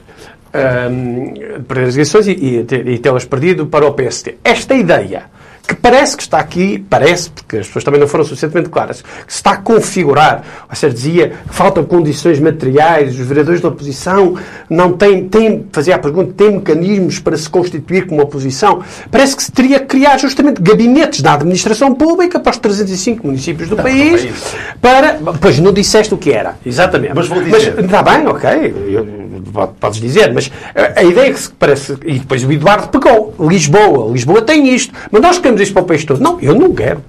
Um, 0.53 1.63
perder 1.63 1.87
as 1.87 1.95
eleições 1.95 2.27
e, 2.27 2.31
e, 2.31 2.91
e 2.93 2.99
tê-las 2.99 3.25
perdido 3.25 3.67
para 3.67 3.85
o 3.85 3.93
PST. 3.93 4.37
Esta 4.43 4.73
ideia 4.73 5.23
que 5.65 5.75
parece 5.75 6.15
que 6.15 6.23
está 6.23 6.39
aqui, 6.39 6.85
parece, 6.89 7.29
porque 7.29 7.57
as 7.57 7.67
pessoas 7.67 7.83
também 7.83 7.99
não 7.99 8.07
foram 8.07 8.23
suficientemente 8.23 8.69
claras, 8.69 9.01
que 9.01 9.33
se 9.33 9.37
está 9.37 9.51
a 9.51 9.57
configurar, 9.57 10.43
ou 10.69 10.75
seja, 10.75 10.93
dizia 10.93 11.29
que 11.47 11.53
faltam 11.53 11.83
condições 11.83 12.39
materiais, 12.39 13.19
os 13.19 13.25
vereadores 13.25 13.61
da 13.61 13.69
oposição 13.69 14.35
não 14.69 14.93
têm, 14.93 15.27
têm, 15.27 15.65
fazia 15.71 15.95
a 15.95 15.99
pergunta, 15.99 16.33
têm 16.35 16.51
mecanismos 16.51 17.19
para 17.19 17.37
se 17.37 17.49
constituir 17.49 18.07
como 18.07 18.21
oposição. 18.21 18.81
Parece 19.09 19.35
que 19.35 19.43
se 19.43 19.51
teria 19.51 19.79
que 19.79 19.85
criar 19.85 20.17
justamente 20.17 20.61
gabinetes 20.61 21.21
da 21.21 21.33
administração 21.33 21.93
pública 21.93 22.39
para 22.39 22.51
os 22.51 22.57
305 22.57 23.25
municípios 23.25 23.69
do 23.69 23.75
não, 23.75 23.83
país, 23.83 24.23
não 24.23 24.31
é 24.31 24.33
para... 24.81 25.19
Pois 25.39 25.59
não 25.59 25.73
disseste 25.73 26.13
o 26.13 26.17
que 26.17 26.31
era, 26.31 26.55
exatamente. 26.65 27.13
Mas 27.15 27.27
vou 27.27 27.41
dizer. 27.41 27.73
Mas, 27.75 27.85
está 27.85 28.03
bem, 28.03 28.27
ok, 28.27 28.75
eu, 28.89 29.25
podes 29.79 29.99
dizer, 29.99 30.33
mas 30.33 30.51
a, 30.75 30.99
a 30.99 31.03
ideia 31.03 31.29
é 31.29 31.33
que 31.33 31.39
se 31.39 31.49
parece... 31.49 31.97
E 32.05 32.19
depois 32.19 32.43
o 32.43 32.51
Eduardo 32.51 32.87
pegou. 32.87 33.33
Lisboa, 33.39 34.11
Lisboa 34.11 34.41
tem 34.41 34.73
isto, 34.73 34.93
mas 35.11 35.21
nós 35.21 35.39
isto 35.61 35.73
para 35.73 35.83
o 35.83 35.85
país 35.85 36.03
todo. 36.05 36.21
Não, 36.21 36.39
eu 36.39 36.53
não 36.55 36.73
quero. 36.73 37.01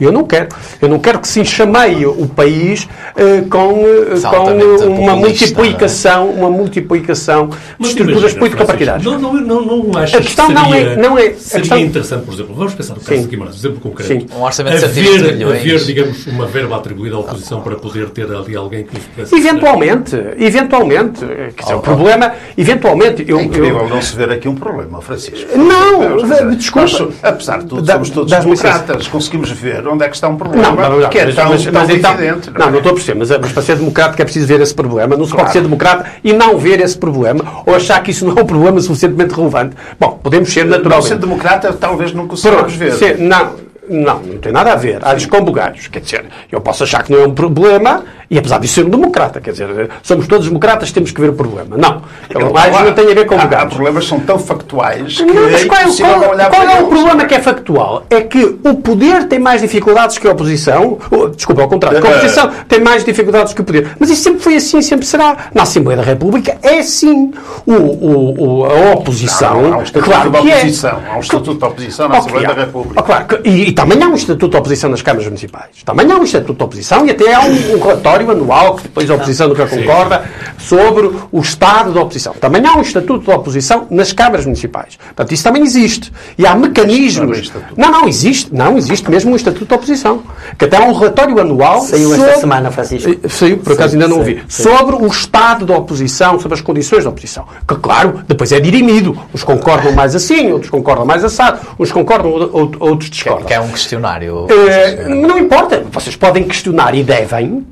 Eu 0.00 0.12
não 0.12 0.24
quero. 0.24 0.48
Eu 0.80 0.88
não 0.88 0.98
quero 0.98 1.18
que 1.18 1.28
se 1.28 1.40
enxameie 1.40 2.06
o 2.06 2.26
país 2.26 2.84
uh, 2.84 3.48
com, 3.48 3.82
uh, 3.82 4.20
com 4.30 4.86
uma 4.86 5.14
multiplicação, 5.14 6.30
uma 6.30 6.50
multiplicação 6.50 7.50
de 7.78 7.86
estruturas 7.86 8.32
político-partidárias. 8.34 9.04
Não, 9.04 9.18
não, 9.18 9.34
não, 9.34 9.64
não 9.64 9.98
acho 9.98 10.16
a 10.16 10.20
questão 10.20 10.46
que 10.48 10.54
seria, 10.54 10.68
não 10.68 10.74
é, 10.74 10.96
não 10.96 11.18
é 11.18 11.32
seria 11.34 11.60
questão... 11.60 11.78
interessante, 11.78 12.24
por 12.24 12.34
exemplo, 12.34 12.54
vamos 12.54 12.74
pensar 12.74 12.94
no 12.94 13.00
caso 13.00 13.14
Sim. 13.14 13.22
de 13.22 13.28
Guimarães, 13.28 13.56
exemplo 13.56 13.80
concreto. 13.80 14.12
Sim. 14.12 14.26
Um 14.34 14.42
orçamento 14.42 14.84
haver, 14.84 15.36
de 15.36 15.44
haver, 15.44 15.84
digamos, 15.84 16.26
uma 16.26 16.46
verba 16.46 16.76
atribuída 16.76 17.16
à 17.16 17.18
oposição 17.18 17.60
para 17.60 17.76
poder 17.76 18.10
ter 18.10 18.30
ali 18.32 18.56
alguém 18.56 18.84
que 18.84 19.00
Eventualmente, 19.36 20.16
eventualmente. 20.38 21.20
Quer 21.20 21.62
dizer, 21.62 21.74
oh, 21.74 21.78
o 21.78 21.80
problema, 21.80 22.32
eventualmente... 22.56 23.24
Eu, 23.26 23.38
é 23.38 23.42
incrível 23.42 23.80
eu... 23.80 23.88
não 23.88 24.00
se 24.00 24.16
ver 24.16 24.30
aqui 24.30 24.48
um 24.48 24.54
problema, 24.54 25.00
Francisco. 25.00 25.50
Não, 25.56 26.16
desculpa. 26.56 27.12
apesar 27.22 27.58
de 27.58 27.66
tudo, 27.66 27.86
somos 27.90 28.10
todos 28.10 28.32
democratas, 28.32 29.08
conseguimos 29.08 29.50
ver 29.50 29.86
onde 29.90 30.04
é 30.04 30.08
que 30.08 30.14
está 30.14 30.28
um 30.28 30.36
problema 30.36 30.70
não, 30.70 30.76
não, 30.76 31.00
não, 31.00 31.08
que 31.08 31.18
é 31.18 31.32
tão, 31.32 31.50
mas, 31.50 31.64
tão 31.64 31.72
mas, 31.72 31.90
então, 31.90 32.14
evidente. 32.14 32.50
Não, 32.50 32.70
não, 32.70 32.78
estou 32.78 32.92
a 32.92 32.94
perceber, 32.94 33.18
mas, 33.18 33.30
mas, 33.30 33.52
para 33.52 33.62
ser 33.62 33.76
democrático 33.76 34.22
é 34.22 34.24
preciso 34.24 34.46
ver 34.46 34.60
esse 34.60 34.74
problema. 34.74 35.16
Não 35.16 35.24
se 35.24 35.30
claro. 35.30 35.46
pode 35.46 35.52
ser 35.52 35.62
democrata 35.62 36.10
e 36.22 36.32
não 36.32 36.58
ver 36.58 36.80
esse 36.80 36.96
problema 36.96 37.62
ou 37.66 37.74
achar 37.74 38.02
que 38.02 38.10
isso 38.10 38.24
não 38.24 38.36
é 38.36 38.42
um 38.42 38.46
problema 38.46 38.80
suficientemente 38.80 39.34
relevante. 39.34 39.76
Bom, 39.98 40.18
podemos 40.22 40.52
ser 40.52 40.64
naturalmente. 40.64 40.94
Não 40.94 41.02
ser 41.02 41.18
democrata 41.18 41.72
talvez 41.72 42.12
não 42.12 42.26
consigamos 42.26 42.74
ver. 42.74 42.92
Ser, 42.92 43.18
não, 43.18 43.54
não, 43.88 44.20
não 44.20 44.38
tem 44.38 44.52
nada 44.52 44.72
a 44.72 44.76
ver. 44.76 44.98
Há 45.02 45.14
descombugados. 45.14 45.88
Quer 45.88 46.00
dizer, 46.00 46.24
eu 46.50 46.60
posso 46.60 46.84
achar 46.84 47.02
que 47.02 47.12
não 47.12 47.20
é 47.20 47.26
um 47.26 47.34
problema 47.34 48.04
e 48.30 48.38
apesar 48.38 48.58
de 48.60 48.68
ser 48.68 48.84
um 48.84 48.90
democrata, 48.90 49.40
quer 49.40 49.50
dizer, 49.50 49.90
somos 50.04 50.28
todos 50.28 50.46
democratas, 50.46 50.92
temos 50.92 51.10
que 51.10 51.20
ver 51.20 51.30
o 51.30 51.32
problema. 51.32 51.76
Não. 51.76 52.02
Ele 52.28 52.52
mais 52.52 52.80
não 52.84 52.92
tem 52.92 53.10
a 53.10 53.14
ver 53.14 53.26
com 53.26 53.34
há, 53.34 53.42
há 53.42 53.66
problemas 53.66 54.06
são 54.06 54.20
tão 54.20 54.38
factuais 54.38 55.16
que 55.16 55.24
não, 55.24 55.34
qual, 55.34 55.48
é, 55.48 55.66
qual, 55.66 56.30
olhar 56.30 56.50
qual 56.50 56.62
é 56.62 56.80
o 56.80 56.86
problema 56.86 57.24
que 57.24 57.34
é 57.34 57.40
factual? 57.40 58.04
É 58.08 58.20
que 58.20 58.44
o 58.44 58.74
poder 58.76 59.26
tem 59.26 59.40
mais 59.40 59.60
dificuldades 59.60 60.16
que 60.16 60.28
a 60.28 60.30
oposição. 60.30 60.98
Desculpa, 61.34 61.62
ao 61.62 61.68
contrário, 61.68 61.98
a 61.98 62.08
oposição 62.08 62.50
tem 62.68 62.80
mais 62.80 63.04
dificuldades 63.04 63.52
que 63.52 63.62
o 63.62 63.64
poder. 63.64 63.96
Mas 63.98 64.10
isso 64.10 64.22
sempre 64.22 64.40
foi 64.40 64.54
assim, 64.54 64.80
sempre 64.80 65.06
será. 65.06 65.48
Na 65.52 65.62
Assembleia 65.62 65.96
da 65.96 66.04
República 66.04 66.56
é 66.62 66.78
assim. 66.78 67.32
O, 67.66 67.72
o, 67.72 68.60
o 68.60 68.64
a 68.64 68.92
oposição. 68.92 69.62
Não, 69.62 69.74
há 69.74 69.78
um 69.78 69.82
estatuto 69.82 70.10
claro 70.10 70.36
é. 70.36 70.38
oposição. 70.38 71.02
É. 71.04 71.10
Há 71.10 71.16
um 71.16 71.20
estatuto 71.20 71.58
de 71.58 71.64
oposição 71.64 72.08
na 72.08 72.18
Assembleia 72.18 72.48
da 72.48 72.54
República. 72.54 73.02
claro, 73.02 73.26
e, 73.44 73.68
e, 73.68 73.72
também 73.72 74.00
há 74.00 74.06
um 74.06 74.14
estatuto 74.14 74.50
de 74.50 74.56
oposição 74.56 74.90
nas 74.90 75.02
câmaras 75.02 75.26
municipais. 75.26 75.82
Também 75.84 76.10
há 76.10 76.16
um 76.16 76.22
estatuto 76.22 76.54
de 76.54 76.62
oposição 76.62 77.04
e 77.06 77.10
até 77.10 77.34
há 77.34 77.40
um, 77.40 77.74
um 77.74 77.80
relatório 77.80 78.19
relatório 78.20 78.30
anual, 78.30 78.76
que 78.76 78.82
depois 78.84 79.10
a 79.10 79.14
oposição 79.14 79.48
nunca 79.48 79.66
concorda, 79.66 80.24
sobre 80.58 81.10
o 81.32 81.40
estado 81.40 81.92
da 81.92 82.02
oposição. 82.02 82.34
Também 82.34 82.64
há 82.66 82.76
um 82.76 82.82
estatuto 82.82 83.26
da 83.26 83.36
oposição 83.36 83.86
nas 83.90 84.12
câmaras 84.12 84.44
municipais. 84.44 84.96
Portanto, 84.96 85.32
isso 85.32 85.44
também 85.44 85.62
existe. 85.62 86.12
E 86.36 86.46
há 86.46 86.54
mecanismos. 86.54 87.52
Não, 87.76 87.90
não, 87.90 88.08
existe. 88.08 88.54
Não, 88.54 88.76
existe 88.76 89.10
mesmo 89.10 89.32
um 89.32 89.36
estatuto 89.36 89.66
da 89.66 89.76
oposição. 89.76 90.22
Que 90.58 90.66
até 90.66 90.76
há 90.76 90.82
um 90.82 90.92
relatório 90.92 91.40
anual. 91.40 91.80
Saiu 91.82 92.10
sobre... 92.10 92.28
esta 92.28 92.40
semana, 92.40 92.70
Francisco. 92.70 93.10
Eh, 93.10 93.28
saiu, 93.28 93.58
por 93.58 93.72
acaso 93.72 93.94
ainda 93.94 94.08
não 94.08 94.18
ouvi. 94.18 94.42
Sobre 94.48 94.96
o 94.96 95.06
estado 95.06 95.66
da 95.66 95.76
oposição, 95.76 96.38
sobre 96.38 96.54
as 96.54 96.60
condições 96.60 97.04
da 97.04 97.10
oposição. 97.10 97.46
Que, 97.66 97.76
claro, 97.76 98.20
depois 98.26 98.52
é 98.52 98.60
dirimido. 98.60 99.18
Uns 99.34 99.42
concordam 99.42 99.92
mais 99.92 100.14
assim, 100.14 100.52
outros 100.52 100.70
concordam 100.70 101.04
mais 101.04 101.24
assado, 101.24 101.60
uns 101.78 101.90
concordam, 101.90 102.30
outros 102.78 103.10
discordam. 103.10 103.46
Que 103.46 103.54
é 103.54 103.60
um 103.60 103.68
questionário. 103.68 104.46
É, 104.50 105.08
não 105.08 105.38
importa. 105.38 105.84
Vocês 105.90 106.16
podem 106.16 106.44
questionar 106.44 106.94
e 106.94 107.02
devem, 107.02 107.66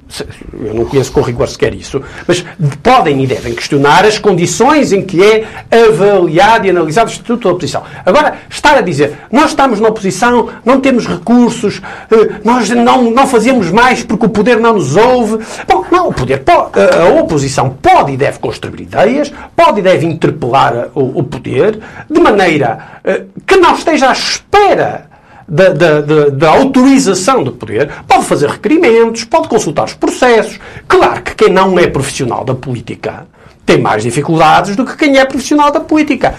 eu 0.64 0.74
não 0.74 0.84
conheço 0.84 1.12
com 1.12 1.20
rigor 1.20 1.48
sequer 1.48 1.74
isso, 1.74 2.02
mas 2.26 2.44
podem 2.82 3.22
e 3.22 3.26
devem 3.26 3.54
questionar 3.54 4.04
as 4.04 4.18
condições 4.18 4.92
em 4.92 5.02
que 5.02 5.22
é 5.22 5.44
avaliado 5.88 6.66
e 6.66 6.70
analisado 6.70 7.08
o 7.08 7.12
Estatuto 7.12 7.48
da 7.48 7.54
Oposição. 7.54 7.82
Agora, 8.04 8.38
estar 8.48 8.76
a 8.76 8.80
dizer, 8.80 9.18
nós 9.30 9.50
estamos 9.50 9.80
na 9.80 9.88
oposição, 9.88 10.48
não 10.64 10.80
temos 10.80 11.06
recursos, 11.06 11.80
eh, 12.10 12.40
nós 12.44 12.68
não, 12.70 13.10
não 13.10 13.26
fazemos 13.26 13.70
mais 13.70 14.02
porque 14.02 14.26
o 14.26 14.28
poder 14.28 14.58
não 14.58 14.74
nos 14.74 14.96
ouve. 14.96 15.44
Bom, 15.66 15.84
não, 15.90 16.08
o 16.08 16.12
poder 16.12 16.38
pode, 16.38 16.78
a 16.80 17.20
oposição 17.20 17.70
pode 17.70 18.12
e 18.12 18.16
deve 18.16 18.38
construir 18.38 18.82
ideias, 18.82 19.32
pode 19.54 19.80
e 19.80 19.82
deve 19.82 20.06
interpelar 20.06 20.88
o, 20.94 21.20
o 21.20 21.24
poder, 21.24 21.78
de 22.08 22.20
maneira 22.20 23.00
eh, 23.04 23.24
que 23.46 23.56
não 23.56 23.74
esteja 23.74 24.10
à 24.10 24.12
espera 24.12 25.08
da, 25.48 25.70
da, 25.70 26.00
da, 26.00 26.28
da, 26.28 26.50
autorização 26.50 27.42
do 27.42 27.52
poder, 27.52 27.90
pode 28.06 28.26
fazer 28.26 28.50
requerimentos, 28.50 29.24
pode 29.24 29.48
consultar 29.48 29.84
os 29.84 29.94
processos. 29.94 30.60
Claro 30.86 31.22
que 31.22 31.34
quem 31.34 31.48
não 31.48 31.78
é 31.78 31.86
profissional 31.86 32.44
da 32.44 32.54
política 32.54 33.26
tem 33.64 33.78
mais 33.78 34.02
dificuldades 34.02 34.76
do 34.76 34.84
que 34.84 34.96
quem 34.96 35.18
é 35.18 35.24
profissional 35.24 35.70
da 35.70 35.80
política. 35.80 36.34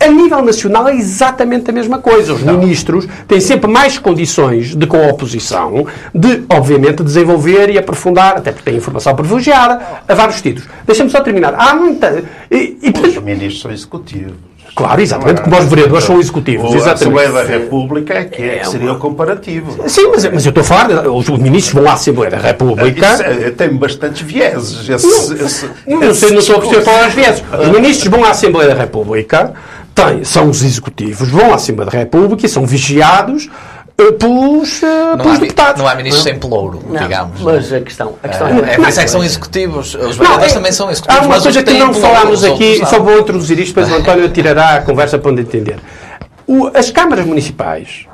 A 0.00 0.08
nível 0.08 0.42
nacional 0.42 0.88
é 0.88 0.96
exatamente 0.96 1.70
a 1.70 1.72
mesma 1.72 1.98
coisa. 2.00 2.34
Os 2.34 2.42
ministros 2.42 3.06
têm 3.28 3.40
sempre 3.40 3.70
mais 3.70 3.98
condições 3.98 4.74
de, 4.74 4.84
com 4.84 4.96
a 4.96 5.06
oposição, 5.06 5.86
de, 6.12 6.42
obviamente, 6.50 7.04
desenvolver 7.04 7.70
e 7.70 7.78
aprofundar, 7.78 8.36
até 8.36 8.50
porque 8.50 8.68
têm 8.68 8.78
informação 8.78 9.14
privilegiada, 9.14 9.80
a 10.08 10.14
vários 10.14 10.42
títulos. 10.42 10.68
Deixa-me 10.84 11.08
só 11.08 11.20
terminar. 11.20 11.54
Há 11.56 11.76
muita. 11.76 12.24
E, 12.50 12.78
e, 12.82 13.08
Os 13.08 13.16
ministros 13.18 13.60
são 13.60 13.70
executivos. 13.70 14.51
Claro, 14.74 15.02
exatamente, 15.02 15.42
como 15.42 15.58
os 15.58 15.66
vereadores 15.66 16.04
são 16.04 16.18
executivos. 16.18 16.86
A 16.86 16.92
Assembleia 16.92 17.30
da 17.30 17.42
República 17.42 18.14
é 18.14 18.24
que, 18.24 18.42
é, 18.42 18.58
que 18.58 18.68
seria 18.68 18.92
o 18.92 18.98
comparativo. 18.98 19.88
Sim, 19.88 20.08
mas, 20.10 20.24
mas 20.24 20.46
eu 20.46 20.48
estou 20.48 20.62
a 20.62 20.64
falar, 20.64 21.08
os 21.08 21.28
ministros 21.28 21.74
vão 21.74 21.90
à 21.90 21.94
Assembleia 21.94 22.30
da 22.30 22.38
República. 22.38 23.14
Isso, 23.14 23.22
é, 23.22 23.50
tem 23.50 23.76
bastantes 23.76 24.22
vieses. 24.22 24.88
Esse, 24.88 25.06
não, 25.06 25.46
esse, 25.46 25.70
não, 25.86 26.02
esse 26.04 26.20
sei, 26.20 26.30
não 26.30 26.38
estou 26.38 26.56
a 26.56 26.82
falar 26.82 27.08
os 27.08 27.14
vieses. 27.14 27.44
Os 27.60 27.68
ministros 27.68 28.08
vão 28.08 28.24
à 28.24 28.30
Assembleia 28.30 28.74
da 28.74 28.80
República, 28.80 29.52
têm, 29.94 30.24
são 30.24 30.48
os 30.48 30.62
executivos, 30.62 31.28
vão 31.28 31.52
à 31.52 31.56
Assembleia 31.56 31.90
da 31.90 31.98
República 31.98 32.46
e 32.46 32.48
são 32.48 32.64
vigiados 32.64 33.50
pelos, 34.18 34.80
pelos 34.80 35.36
há, 35.36 35.38
deputados. 35.38 35.82
Não 35.82 35.88
há 35.88 35.94
ministros 35.94 36.24
sem 36.24 36.38
pelouro, 36.38 36.82
não, 36.88 37.02
digamos. 37.02 37.40
Mas 37.40 37.70
não. 37.70 37.78
a 37.78 37.80
questão, 37.80 38.14
a 38.22 38.28
questão 38.28 38.48
é, 38.48 38.72
é, 38.72 38.76
por 38.76 38.88
isso 38.88 39.00
é 39.00 39.04
que 39.04 39.10
são 39.10 39.24
executivos. 39.24 39.94
Os 39.94 40.16
vereadores 40.16 40.52
é, 40.52 40.54
também 40.54 40.72
são 40.72 40.90
executivos. 40.90 41.24
Há 41.24 41.26
uma 41.26 41.40
coisa 41.40 41.62
que 41.62 41.72
não 41.72 41.94
falámos 41.94 42.44
aqui, 42.44 42.84
só 42.86 43.00
vou 43.00 43.18
introduzir 43.18 43.58
isto, 43.58 43.74
depois 43.74 43.90
o 43.92 43.96
António 43.96 44.28
tirará 44.30 44.76
a 44.76 44.82
conversa 44.82 45.18
para 45.18 45.30
onde 45.30 45.42
entender. 45.42 45.78
O, 46.46 46.70
as 46.74 46.90
câmaras 46.90 47.24
municipais 47.24 48.06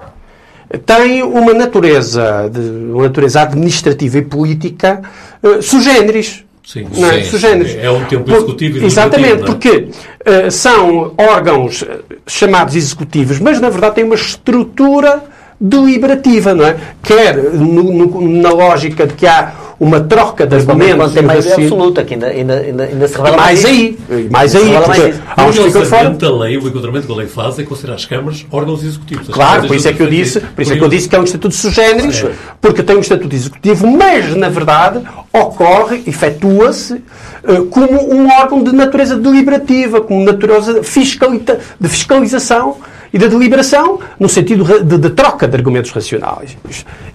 têm 0.84 1.22
uma 1.22 1.54
natureza, 1.54 2.48
de, 2.52 2.60
uma 2.60 3.04
natureza 3.04 3.42
administrativa 3.42 4.18
e 4.18 4.22
política 4.22 5.02
uh, 5.42 5.62
sugéneres. 5.62 6.44
Sim, 6.64 6.86
não 6.94 7.10
é? 7.10 7.22
Sim, 7.22 7.78
É 7.80 7.90
um 7.90 8.04
tempo 8.04 8.30
executivo 8.30 8.78
e 8.78 8.84
Exatamente, 8.84 9.42
é? 9.42 9.46
porque 9.46 9.88
uh, 9.88 10.50
são 10.50 11.14
órgãos 11.16 11.82
chamados 12.26 12.76
executivos, 12.76 13.40
mas 13.40 13.58
na 13.58 13.70
verdade 13.70 13.94
têm 13.94 14.04
uma 14.04 14.14
estrutura 14.14 15.22
deliberativa, 15.60 16.54
não 16.54 16.64
é? 16.64 16.76
Quer 17.02 17.36
no, 17.54 17.92
no, 17.92 18.28
na 18.28 18.50
lógica 18.50 19.06
de 19.06 19.14
que 19.14 19.26
há 19.26 19.52
uma 19.80 20.00
troca 20.00 20.46
de 20.46 20.56
argumentos. 20.56 20.96
Quando 20.96 21.14
tem 21.14 21.22
maioria 21.22 21.54
absoluta, 21.54 22.04
que 22.04 22.14
ainda, 22.14 22.26
ainda, 22.26 22.54
ainda, 22.54 22.84
ainda 22.84 23.08
se 23.08 23.16
revela 23.16 23.36
mais, 23.36 23.62
mais 23.62 23.64
aí. 23.64 23.98
Mais 24.30 24.56
aí. 24.56 24.72
Porque 24.84 25.14
há 25.36 25.46
uns 25.46 25.58
que 25.58 25.84
fora. 25.84 26.16
a 26.20 26.30
lei, 26.30 26.58
o 26.58 26.68
enquadramento 26.68 27.06
que 27.06 27.12
a 27.12 27.16
lei 27.16 27.26
faz 27.26 27.58
é 27.58 27.62
considerar 27.62 27.94
as 27.94 28.04
câmaras 28.04 28.44
órgãos 28.50 28.82
executivos. 28.82 29.28
Claro, 29.28 29.66
por 29.66 29.76
isso 29.76 29.88
é 29.88 29.92
que 29.92 30.02
eu 30.02 30.10
disse, 30.10 30.40
por 30.40 30.62
isso 30.62 30.72
é 30.72 30.76
que 30.76 30.84
eu 30.84 30.88
disse 30.88 31.08
que 31.08 31.14
é 31.14 31.20
um 31.20 31.24
estatuto 31.24 31.54
sugéneris, 31.54 32.24
é. 32.24 32.32
porque 32.60 32.82
tem 32.82 32.96
um 32.96 33.00
estatuto 33.00 33.34
executivo, 33.34 33.86
mas 33.86 34.34
na 34.34 34.48
verdade 34.48 35.00
ocorre, 35.32 36.02
efetua-se 36.06 36.94
uh, 36.94 37.64
como 37.66 38.14
um 38.14 38.28
órgão 38.30 38.62
de 38.62 38.72
natureza 38.72 39.16
deliberativa, 39.16 40.00
como 40.00 40.24
natureza 40.24 40.82
fiscalita, 40.82 41.60
de 41.78 41.88
fiscalização 41.88 42.76
e 43.12 43.18
da 43.18 43.26
deliberação 43.26 44.00
no 44.18 44.28
sentido 44.28 44.64
de, 44.82 44.98
de 44.98 45.10
troca 45.10 45.48
de 45.48 45.56
argumentos 45.56 45.90
racionais. 45.90 46.56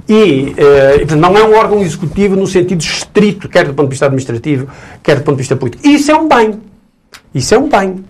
E 0.08 0.56
uh, 1.10 1.16
não 1.16 1.38
é 1.38 1.44
um 1.44 1.56
órgão 1.56 1.82
executivo 1.82 2.36
no 2.36 2.48
sentido 2.54 2.82
estrito, 2.82 3.50
quer 3.50 3.66
do 3.66 3.74
ponto 3.74 3.88
de 3.88 3.92
vista 3.92 4.06
administrativo, 4.06 4.68
quer 5.02 5.18
do 5.18 5.24
ponto 5.24 5.36
de 5.36 5.42
vista 5.42 5.56
político. 5.56 5.88
Isso 5.88 6.12
é 6.12 6.16
um 6.16 6.28
bem. 6.28 6.62
Isso 7.34 7.54
é 7.54 7.58
um 7.58 7.68
bem. 7.68 8.06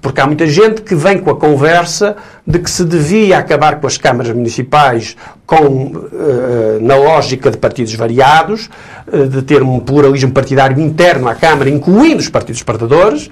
Porque 0.00 0.20
há 0.20 0.26
muita 0.26 0.46
gente 0.46 0.82
que 0.82 0.94
vem 0.94 1.18
com 1.18 1.30
a 1.30 1.36
conversa 1.36 2.16
de 2.46 2.58
que 2.58 2.70
se 2.70 2.84
devia 2.84 3.38
acabar 3.38 3.80
com 3.80 3.86
as 3.86 3.96
câmaras 3.96 4.32
municipais 4.34 5.16
com, 5.48 5.64
uh, 5.64 6.78
na 6.78 6.94
lógica 6.94 7.50
de 7.50 7.56
partidos 7.56 7.94
variados, 7.94 8.68
uh, 9.10 9.26
de 9.26 9.40
ter 9.40 9.62
um 9.62 9.80
pluralismo 9.80 10.30
partidário 10.30 10.78
interno 10.78 11.26
à 11.26 11.34
Câmara, 11.34 11.70
incluindo 11.70 12.18
os 12.18 12.28
partidos 12.28 12.62
perdedores, 12.62 13.30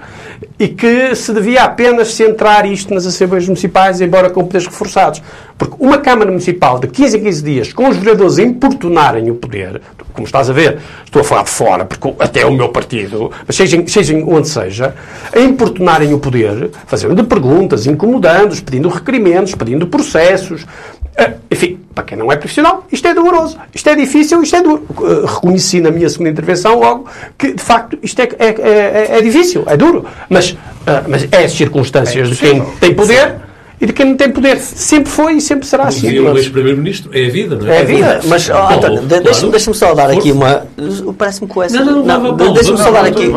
e 0.57 0.67
que 0.67 1.13
se 1.13 1.31
devia 1.31 1.61
apenas 1.61 2.15
centrar 2.15 2.65
isto 2.65 2.91
nas 2.91 3.05
Assembleias 3.05 3.45
Municipais, 3.45 4.01
embora 4.01 4.31
com 4.31 4.43
poderes 4.43 4.65
reforçados. 4.65 5.21
Porque 5.59 5.75
uma 5.79 5.99
Câmara 5.99 6.31
Municipal 6.31 6.79
de 6.79 6.87
15 6.87 7.17
em 7.17 7.23
15 7.23 7.43
dias, 7.43 7.71
com 7.71 7.87
os 7.87 7.97
vereadores 7.97 8.39
a 8.39 8.41
importunarem 8.41 9.29
o 9.29 9.35
poder, 9.35 9.79
como 10.11 10.25
estás 10.25 10.49
a 10.49 10.53
ver, 10.53 10.79
estou 11.05 11.21
a 11.21 11.23
falar 11.23 11.43
de 11.43 11.51
fora, 11.51 11.85
porque 11.85 12.15
até 12.17 12.43
o 12.47 12.51
meu 12.51 12.69
partido, 12.69 13.31
mas 13.45 13.55
seja, 13.55 13.83
seja 13.85 14.17
onde 14.25 14.49
seja, 14.49 14.95
a 15.31 15.39
importunarem 15.39 16.15
o 16.15 16.17
poder, 16.17 16.71
fazendo 16.87 17.23
perguntas, 17.25 17.85
incomodando-os, 17.85 18.59
pedindo 18.59 18.89
requerimentos, 18.89 19.53
pedindo 19.53 19.85
processos, 19.85 20.65
ah, 21.17 21.33
enfim, 21.49 21.76
para 21.97 22.03
quem 22.03 22.17
não 22.17 22.31
é 22.31 22.35
profissional, 22.35 22.85
isto 22.91 23.07
é 23.07 23.13
doloroso, 23.13 23.57
isto 23.73 23.89
é 23.89 23.95
difícil, 23.95 24.43
isto 24.43 24.55
é 24.55 24.61
duro. 24.61 24.85
Ah, 24.99 25.33
reconheci 25.33 25.81
na 25.81 25.89
minha 25.89 26.07
segunda 26.07 26.29
intervenção 26.29 26.79
logo 26.79 27.07
que, 27.35 27.53
de 27.53 27.63
facto, 27.63 27.97
isto 28.03 28.21
é, 28.21 28.29
é, 28.37 28.47
é, 28.47 29.17
é 29.17 29.21
difícil, 29.23 29.63
é 29.65 29.75
duro. 29.75 30.05
Mas, 30.29 30.51
uh, 30.51 30.57
mas 31.07 31.27
é 31.31 31.45
as 31.45 31.53
circunstâncias 31.53 32.27
é 32.27 32.31
de 32.31 32.37
quem 32.37 32.63
tem 32.79 32.93
poder 32.93 33.46
e 33.79 33.85
de 33.85 33.93
quem 33.93 34.07
não 34.07 34.17
tem 34.17 34.31
poder. 34.31 34.57
Sempre 34.59 35.11
foi 35.11 35.33
e 35.35 35.41
sempre 35.41 35.67
será 35.67 35.85
assim. 35.85 36.09
E 36.09 36.19
o 36.19 36.35
ex-primeiro-ministro 36.35 37.11
é 37.13 37.27
a 37.27 37.29
vida, 37.29 37.55
não 37.55 37.67
é? 37.67 37.77
É 37.77 37.81
a 37.81 37.83
vida. 37.83 38.19
Mas, 38.25 38.49
oh, 38.49 38.53
António, 38.53 39.03
claro. 39.07 39.23
deixa-me 39.23 39.51
deixa 39.51 39.73
só 39.73 39.93
dar 39.93 40.09
aqui 40.09 40.31
uma. 40.31 40.65
Parece-me 41.17 41.47
que 41.47 41.61
essa. 41.61 41.83
Não, 41.83 42.03
não, 42.03 42.19
não. 42.19 42.37
não 42.37 42.53
deixa-me 42.53 42.77
só 42.77 42.91
dar 42.91 43.05
aqui. 43.05 43.31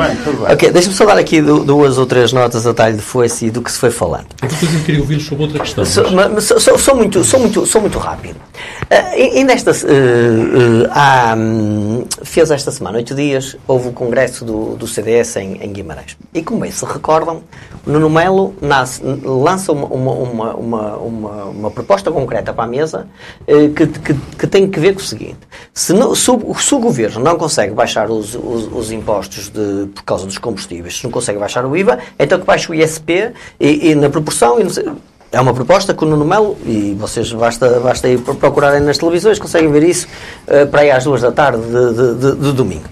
Ok, 0.50 0.70
deixa-me 0.70 0.94
só 0.94 1.04
dar 1.04 1.18
aqui 1.18 1.42
duas 1.42 1.98
ou 1.98 2.06
três 2.06 2.32
notas 2.32 2.66
a 2.66 2.72
talho 2.72 2.96
de 2.96 3.02
foice 3.02 3.46
e 3.46 3.50
do 3.50 3.60
que 3.60 3.70
se 3.70 3.78
foi 3.78 3.90
falando. 3.90 4.26
É 4.40 4.46
que 4.46 4.54
depois 4.54 4.74
eu 4.74 4.80
queria 4.80 5.00
ouvir 5.00 5.20
sobre 5.20 5.44
outra 5.44 5.60
questão. 5.60 5.84
Mas... 6.12 6.44
Sou, 6.44 6.58
sou, 6.58 6.78
sou, 6.78 6.96
muito, 6.96 7.22
sou, 7.22 7.40
muito, 7.40 7.66
sou 7.66 7.80
muito 7.80 7.98
rápido. 7.98 8.36
Uh, 8.36 9.36
ainda 9.36 9.52
esta. 9.52 9.72
Uh, 9.72 10.84
uh, 10.84 10.90
há, 10.90 11.34
um, 11.36 12.04
fez 12.22 12.50
esta 12.50 12.70
semana, 12.70 12.96
oito 12.96 13.14
dias, 13.14 13.56
houve 13.68 13.88
o 13.88 13.92
congresso 13.92 14.44
do, 14.44 14.76
do 14.76 14.86
CDS 14.86 15.36
em, 15.36 15.58
em 15.62 15.72
Guimarães. 15.72 16.16
E 16.32 16.42
como 16.42 16.60
bem 16.60 16.70
se 16.70 16.84
recordam, 16.84 17.42
Nuno 17.86 18.08
Melo 18.08 18.54
nasce, 18.60 19.02
lança 19.24 19.72
uma, 19.72 19.86
uma, 20.30 20.54
uma, 20.54 20.96
uma, 20.96 21.44
uma, 21.44 21.70
proposta 21.70 22.10
concreta 22.10 22.52
para 22.52 22.64
a 22.64 22.66
mesa 22.66 23.08
eh, 23.46 23.68
que, 23.68 23.86
que, 23.86 24.14
que, 24.14 24.46
tem 24.46 24.70
que 24.70 24.78
ver 24.78 24.94
com 24.94 25.00
o 25.00 25.04
seguinte: 25.04 25.38
se, 25.74 25.92
no, 25.92 26.14
se, 26.14 26.30
o, 26.30 26.54
se 26.54 26.74
o 26.74 26.78
governo 26.78 27.20
não 27.20 27.36
consegue 27.36 27.74
baixar 27.74 28.10
os, 28.10 28.34
os, 28.34 28.68
os, 28.72 28.92
impostos 28.92 29.48
de, 29.48 29.86
por 29.94 30.02
causa 30.04 30.26
dos 30.26 30.38
combustíveis, 30.38 30.98
se 30.98 31.04
não 31.04 31.10
consegue 31.10 31.38
baixar 31.38 31.64
o 31.64 31.76
IVA, 31.76 31.98
então 32.18 32.38
que 32.38 32.46
baixe 32.46 32.70
o 32.70 32.74
ISP 32.74 33.32
e, 33.58 33.90
e 33.90 33.94
na 33.94 34.08
proporção. 34.08 34.60
E 34.60 34.70
sei, 34.70 34.84
é 35.32 35.40
uma 35.40 35.54
proposta 35.54 35.94
que 35.94 36.04
o 36.04 36.08
Nuno 36.08 36.24
Melo, 36.24 36.56
e 36.64 36.94
vocês 36.98 37.32
basta, 37.32 37.78
basta 37.78 38.08
ir 38.08 38.18
procurarem 38.18 38.80
nas 38.80 38.98
televisões, 38.98 39.38
conseguem 39.38 39.70
ver 39.70 39.84
isso 39.84 40.08
uh, 40.48 40.66
para 40.66 40.80
aí 40.80 40.90
às 40.90 41.04
duas 41.04 41.22
da 41.22 41.30
tarde 41.30 41.62
de, 41.62 41.94
de, 41.94 42.14
de, 42.14 42.36
de 42.36 42.52
domingo. 42.52 42.88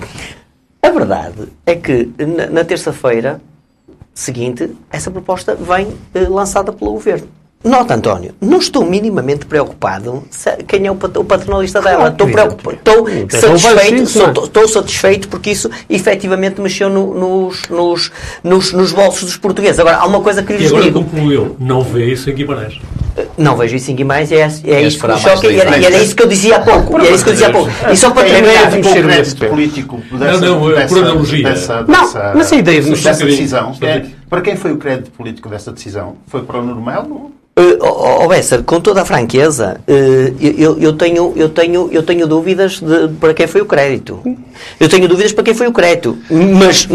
A 0.81 0.91
verdade 0.91 1.49
é 1.67 1.75
que 1.75 2.09
na, 2.19 2.47
na 2.47 2.65
terça-feira 2.65 3.41
seguinte, 4.19 4.77
essa 4.91 5.11
proposta 5.11 5.55
vem 5.55 5.97
eh, 6.13 6.29
lançada 6.29 6.73
pelo 6.73 6.93
governo. 6.93 7.29
Nota, 7.65 7.95
António, 7.95 8.35
não 8.41 8.59
estou 8.59 8.85
minimamente 8.85 9.45
preocupado 9.45 10.23
quem 10.67 10.87
é 10.87 10.91
o 10.93 10.95
patronalista 10.95 11.83
dela. 11.83 12.09
Estou, 12.09 12.29
preocupado, 12.29 12.77
estou 12.77 13.59
satisfeito, 13.59 14.03
estou, 14.05 14.45
estou 14.45 14.69
satisfeito 14.69 15.29
porque 15.29 15.51
isso 15.51 15.69
efetivamente 15.91 16.61
mexeu 16.61 16.89
no, 16.89 17.15
nos, 17.15 17.63
nos, 17.69 18.13
nos, 18.45 18.73
nos, 18.73 18.93
bolsos 18.93 19.25
dos 19.25 19.37
portugueses. 19.37 19.81
Agora, 19.81 19.97
há 19.97 20.07
uma 20.07 20.21
coisa 20.21 20.41
que 20.43 20.53
lhes 20.53 20.63
e 20.63 20.67
agora 20.67 20.85
digo. 20.85 21.03
concluiu, 21.03 21.57
não 21.59 21.83
vê 21.83 22.13
isso 22.13 22.31
em 22.31 22.35
Guimarães. 22.35 22.81
Não 23.37 23.57
vejo 23.57 23.75
isso 23.75 23.91
em 23.91 23.97
Guimarães, 23.97 24.31
é, 24.31 24.49
é 24.65 24.83
isso 24.83 25.01
que 25.01 25.07
me 25.09 25.19
choca 25.19 25.47
e 25.49 25.59
era, 25.59 25.79
e 25.79 25.85
era 25.85 25.99
isso 25.99 26.15
que 26.15 26.23
eu 26.23 26.29
dizia 26.29 26.57
há 26.57 26.61
pouco. 26.61 27.01
E 27.01 27.07
era 27.07 27.15
isso 27.15 27.25
que 27.25 27.31
eu 27.31 27.35
dizia 27.35 27.49
há 27.49 27.53
pouco. 27.53 27.71
E 27.91 27.97
só 27.97 28.11
para 28.13 28.29
terminar, 28.29 28.71
de 28.71 28.77
mexer 28.77 29.45
o 29.45 29.51
político 29.51 30.01
dessa, 30.13 30.41
não, 30.41 30.61
não, 30.61 30.71
dessa, 30.71 30.95
por 30.95 31.05
analogia. 31.05 31.43
Dessa, 31.43 31.83
dessa, 31.83 32.25
não, 32.25 32.35
mas 32.37 32.53
a 32.53 32.57
ideia 32.57 32.81
de 32.81 32.91
dessa 32.91 33.25
decisão. 33.25 33.77
É, 33.81 34.07
para 34.31 34.41
quem 34.43 34.55
foi 34.55 34.73
o 34.73 34.77
crédito 34.77 35.11
político 35.11 35.49
dessa 35.49 35.73
decisão? 35.73 36.17
Foi 36.29 36.43
para 36.43 36.61
o 36.61 36.65
Normelo? 36.65 37.33
Uh, 37.59 37.77
oh, 37.81 38.25
oh 38.25 38.29
Bessa, 38.29 38.63
com 38.63 38.81
toda 38.81 39.03
a 39.03 39.05
franqueza, 39.05 39.81
uh, 39.89 40.37
eu, 40.41 40.79
eu, 40.79 40.93
tenho, 40.93 41.33
eu, 41.35 41.49
tenho, 41.49 41.89
eu 41.91 42.05
tenho 42.05 42.25
dúvidas 42.25 42.79
de, 42.79 43.09
para 43.21 43.35
quem 43.35 43.49
foi 43.49 43.61
o 43.61 43.67
crédito. 43.67 44.23
Eu 44.79 44.89
tenho 44.89 45.09
dúvidas 45.09 45.33
para 45.33 45.43
quem 45.43 45.55
foi 45.55 45.67
o 45.67 45.73
crédito. 45.73 46.17
Mas, 46.31 46.87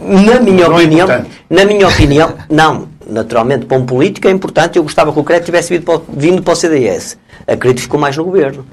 na 0.00 0.38
minha 0.38 0.68
não 0.68 0.78
é 0.78 0.84
opinião, 0.84 1.10
é 1.10 1.24
na 1.50 1.64
minha 1.64 1.88
opinião, 1.88 2.34
não. 2.48 2.88
Naturalmente, 3.08 3.66
para 3.66 3.76
um 3.76 3.86
político 3.86 4.26
é 4.28 4.30
importante. 4.30 4.76
Eu 4.76 4.82
gostava 4.82 5.12
que 5.12 5.18
o 5.18 5.24
crédito 5.24 5.46
tivesse 5.46 5.72
vindo 5.72 5.84
para, 5.84 5.96
o, 5.96 6.04
vindo 6.08 6.42
para 6.42 6.52
o 6.52 6.56
CDS. 6.56 7.16
Acredito 7.46 7.76
que 7.76 7.82
ficou 7.82 8.00
mais 8.00 8.16
no 8.16 8.24
governo. 8.24 8.66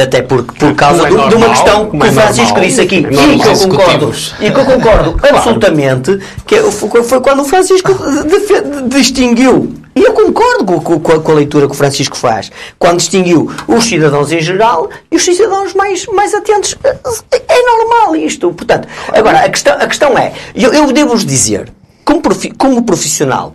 Até 0.00 0.22
porque, 0.22 0.58
por 0.58 0.74
causa 0.74 1.06
é 1.06 1.28
de 1.28 1.34
uma 1.34 1.48
questão 1.48 1.90
que 1.90 1.96
o 1.96 2.04
é 2.04 2.12
Francisco 2.12 2.58
é 2.58 2.60
disse 2.62 2.80
aqui, 2.80 2.96
e 2.96 3.38
que 3.38 3.48
eu 3.48 3.68
concordo, 3.68 4.14
e 4.40 4.50
que 4.50 4.60
eu 4.60 4.64
concordo 4.64 5.16
absolutamente, 5.28 6.18
que 6.46 6.56
foi 6.70 7.20
quando 7.20 7.40
o 7.40 7.44
Francisco 7.44 7.92
distinguiu 8.88 9.74
e 9.94 10.04
eu 10.04 10.12
concordo 10.12 10.64
com, 10.64 10.80
com, 10.80 11.00
com, 11.00 11.32
a 11.32 11.34
leitura 11.34 11.66
que 11.66 11.72
o 11.72 11.76
Francisco 11.76 12.16
faz. 12.16 12.50
Quando 12.78 12.98
distinguiu 12.98 13.50
os 13.66 13.84
cidadãos 13.84 14.30
em 14.30 14.40
geral 14.40 14.88
e 15.10 15.16
os 15.16 15.24
cidadãos 15.24 15.74
mais, 15.74 16.06
mais 16.06 16.32
atentos. 16.32 16.76
É 17.32 17.62
normal 17.62 18.14
isto. 18.16 18.52
Portanto, 18.52 18.86
agora, 19.08 19.40
a 19.40 19.48
questão, 19.48 19.74
a 19.74 19.86
questão 19.86 20.16
é, 20.16 20.32
eu, 20.54 20.72
eu 20.72 20.92
devo-vos 20.92 21.24
dizer, 21.26 21.72
como, 22.04 22.22
profi, 22.22 22.50
como 22.52 22.82
profissional, 22.82 23.54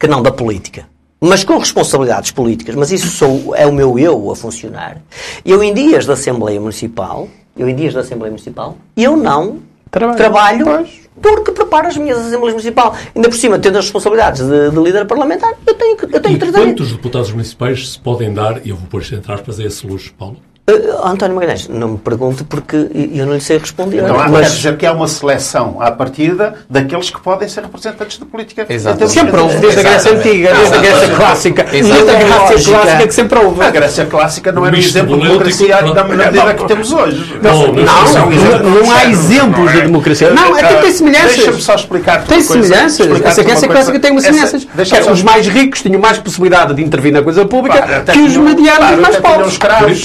que 0.00 0.08
não 0.08 0.22
da 0.22 0.32
política, 0.32 0.88
mas 1.20 1.44
com 1.44 1.58
responsabilidades 1.58 2.30
políticas, 2.30 2.74
mas 2.74 2.90
isso 2.90 3.08
sou, 3.08 3.54
é 3.54 3.66
o 3.66 3.72
meu 3.72 3.98
eu 3.98 4.30
a 4.30 4.34
funcionar, 4.34 4.96
eu 5.44 5.62
em 5.62 5.74
dias 5.74 6.06
da 6.06 6.14
Assembleia 6.14 6.58
Municipal, 6.58 7.28
eu 7.54 7.68
em 7.68 7.76
dias 7.76 7.92
da 7.92 8.00
Assembleia 8.00 8.30
Municipal, 8.30 8.78
eu 8.96 9.14
não 9.14 9.58
trabalho, 9.90 10.16
trabalho 10.16 10.88
porque 11.20 11.52
preparo 11.52 11.88
as 11.88 11.96
minhas 11.98 12.18
Assembleias 12.18 12.54
Municipal. 12.54 12.96
Ainda 13.14 13.28
por 13.28 13.36
cima, 13.36 13.58
tendo 13.58 13.76
as 13.76 13.84
responsabilidades 13.84 14.46
de, 14.46 14.70
de 14.70 14.76
líder 14.82 15.04
parlamentar, 15.04 15.52
eu 15.66 15.74
tenho 15.74 15.96
que, 15.96 16.04
eu 16.04 16.20
tenho 16.20 16.36
e 16.36 16.38
que 16.38 16.46
tratar. 16.46 16.66
quantos 16.66 16.92
deputados 16.92 17.30
municipais 17.30 17.90
se 17.90 17.98
podem 17.98 18.32
dar, 18.32 18.64
e 18.64 18.70
eu 18.70 18.76
vou 18.76 18.86
pôr 18.88 19.02
entre 19.12 19.30
aspas, 19.30 19.60
a 19.60 19.64
esse 19.64 19.86
luxo, 19.86 20.14
Paulo? 20.18 20.38
Uh, 20.70 21.06
António 21.06 21.34
Magalhães, 21.34 21.68
não 21.68 21.88
me 21.88 21.98
pergunte 21.98 22.44
porque 22.44 22.76
eu 23.12 23.26
não 23.26 23.34
lhe 23.34 23.40
sei 23.40 23.58
responder. 23.58 23.98
Então, 23.98 24.18
há, 24.20 24.28
mas... 24.28 24.52
dizer 24.52 24.76
que 24.76 24.86
há 24.86 24.92
uma 24.92 25.08
seleção 25.08 25.80
à 25.80 25.90
partida 25.90 26.54
daqueles 26.68 27.10
que 27.10 27.20
podem 27.20 27.48
ser 27.48 27.62
representantes 27.62 28.18
da 28.18 28.26
política. 28.26 28.66
Exato. 28.68 29.08
Sempre 29.08 29.40
houve, 29.40 29.56
desde 29.58 29.80
a 29.80 29.82
Grécia 29.82 30.12
Antiga, 30.12 30.54
desde 30.54 30.74
a 30.74 30.78
Grécia 30.78 31.08
Clássica. 31.16 31.64
Desde 31.64 31.92
a 31.92 32.04
Grécia 32.04 32.64
Clássica 32.64 33.06
que 33.06 33.14
sempre 33.14 33.38
houve. 33.38 33.62
A 33.62 33.70
Grécia 33.70 34.06
Clássica 34.06 34.52
não 34.52 34.66
era 34.66 34.76
um 34.76 34.78
exemplo 34.78 35.18
de 35.18 35.26
democracia 35.26 35.82
na 35.82 36.04
medida 36.04 36.54
que 36.54 36.64
temos 36.64 36.92
hoje. 36.92 37.38
Não, 37.42 37.72
não 37.72 38.92
há 38.92 39.04
exemplos 39.06 39.72
de 39.72 39.82
democracia. 39.82 40.30
Não, 40.30 40.56
é 40.56 40.62
que 40.62 40.82
tem 40.82 40.92
semelhanças. 40.92 41.36
Deixa-me 41.36 41.62
só 41.62 41.74
explicar 41.74 42.24
Tem 42.24 42.40
semelhanças. 42.40 43.06
A 43.10 43.42
Grécia 43.42 43.68
Clássica 43.68 43.98
tem 43.98 44.10
uma 44.10 44.20
semelhanças. 44.20 44.66
Os 45.10 45.22
mais 45.22 45.46
ricos 45.48 45.82
tinham 45.82 46.00
mais 46.00 46.18
possibilidade 46.18 46.74
de 46.74 46.82
intervir 46.82 47.12
na 47.12 47.22
coisa 47.22 47.44
pública 47.44 48.04
que 48.12 48.18
os 48.18 48.36
medianos 48.36 48.98
mais 49.00 49.16
pobres. 49.16 49.58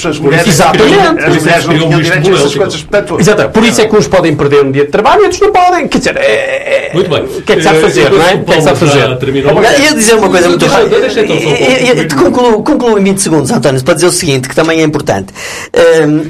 As 0.05 0.19
mulheres 0.19 0.54
Exatamente. 0.55 1.23
As 1.23 1.41
mulheres 1.41 1.65
não 1.65 1.77
tinham 1.77 2.01
direito 2.01 2.29
a 2.29 2.33
essas 2.33 2.55
coisas. 2.55 2.83
Portanto, 2.83 3.19
Exato. 3.19 3.49
Por 3.49 3.63
isso 3.63 3.81
é 3.81 3.87
que 3.87 3.95
uns 3.95 4.07
podem 4.07 4.35
perder 4.35 4.63
um 4.63 4.71
dia 4.71 4.85
de 4.85 4.91
trabalho 4.91 5.21
e 5.21 5.23
outros 5.23 5.41
não 5.41 5.51
podem. 5.51 5.87
Quer 5.87 5.97
dizer, 5.97 6.17
é, 6.17 6.89
é, 6.89 6.93
Muito 6.93 7.09
bem. 7.09 7.23
O 7.23 7.41
que 7.41 7.53
é 7.53 7.55
que 7.55 7.63
sabe 7.63 7.79
fazer, 7.81 8.11
não 8.11 8.21
é? 8.21 8.35
O 8.35 8.43
que 8.43 8.53
é 8.53 8.55
que 8.55 8.61
sabe 8.61 8.79
fazer? 8.79 9.03
Eu 9.03 9.83
ia 9.83 9.93
dizer 9.93 10.15
uma 10.15 10.29
coisa 10.29 10.49
muito 10.49 10.65
rápida. 10.65 12.15
Concluo, 12.15 12.63
concluo 12.63 12.99
em 12.99 13.03
20 13.03 13.17
segundos, 13.19 13.51
António, 13.51 13.83
para 13.83 13.93
dizer 13.93 14.07
o 14.07 14.11
seguinte, 14.11 14.49
que 14.49 14.55
também 14.55 14.81
é 14.81 14.83
importante. 14.83 15.33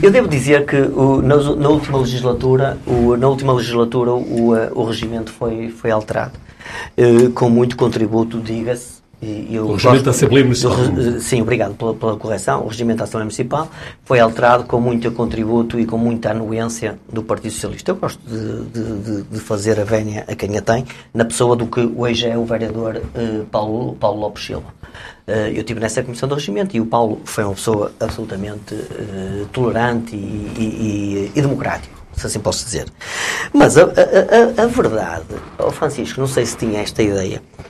Eu 0.02 0.12
devo 0.12 0.28
dizer 0.28 0.66
que 0.66 0.78
na 1.24 1.70
última 1.70 2.00
legislatura, 2.00 2.78
na 3.18 3.28
última 3.28 3.54
legislatura 3.54 4.12
o, 4.12 4.54
o 4.74 4.84
regimento 4.86 5.32
foi, 5.32 5.70
foi 5.70 5.92
alterado. 5.92 6.34
Com 7.36 7.50
muito 7.50 7.78
contributo, 7.78 8.40
diga-se, 8.40 8.95
e, 9.50 9.60
o 9.60 9.74
regimento 9.74 10.04
da 10.04 10.12
Assembleia 10.12 10.44
Municipal. 10.44 10.78
Do, 10.78 11.20
sim, 11.20 11.42
obrigado 11.42 11.76
pela, 11.76 11.94
pela, 11.94 12.18
correção. 12.18 12.64
O 12.64 12.68
regimento 12.68 13.00
da 13.00 13.04
Assembleia 13.06 13.26
Municipal 13.26 13.70
foi 14.04 14.20
alterado 14.20 14.66
com 14.66 14.80
muito 14.80 15.12
contributo 15.12 15.80
e 15.80 15.86
com 15.86 15.98
muita 15.98 16.32
anuência 16.32 17.00
do 17.12 17.24
Partido 17.24 17.52
Socialista. 17.52 17.92
Eu 17.92 17.96
gosto 17.96 18.20
de, 18.28 18.66
de, 18.66 19.22
de 19.24 19.40
fazer 19.40 19.80
a 19.80 19.84
vénia 19.84 20.26
a 20.28 20.36
quem 20.36 20.58
a 20.58 20.62
tem, 20.62 20.86
na 21.14 21.26
pessoa 21.26 21.56
do 21.56 21.66
que 21.68 21.82
hoje 21.96 22.28
é 22.28 22.38
o 22.38 22.46
vereador 22.46 22.98
uh, 22.98 23.46
Paulo, 23.46 23.96
Paulo 23.96 24.20
Lopes 24.20 24.46
Silva. 24.46 24.68
Uh, 25.28 25.50
eu 25.54 25.62
estive 25.62 25.80
nessa 25.80 26.04
comissão 26.04 26.30
do 26.30 26.36
regimento 26.36 26.78
e 26.78 26.80
o 26.80 26.86
Paulo 26.86 27.20
foi 27.26 27.44
uma 27.44 27.54
pessoa 27.54 27.92
absolutamente 28.00 28.76
uh, 28.76 29.46
tolerante 29.52 30.16
e, 30.16 30.52
e, 30.58 30.62
e, 30.64 31.32
e 31.36 31.42
democrático 31.42 31.96
se 32.16 32.28
assim 32.28 32.40
posso 32.40 32.66
dizer. 32.66 32.86
Mas 33.54 33.78
a, 33.78 33.84
a, 33.84 33.86
a, 33.86 34.64
a 34.64 34.68
verdade, 34.68 35.26
oh 35.58 35.72
Francisco, 35.72 36.20
não 36.20 36.28
sei 36.28 36.46
se 36.46 36.58
tinha 36.58 36.82
esta 36.82 37.04
ideia, 37.04 37.42
eh, 37.58 37.64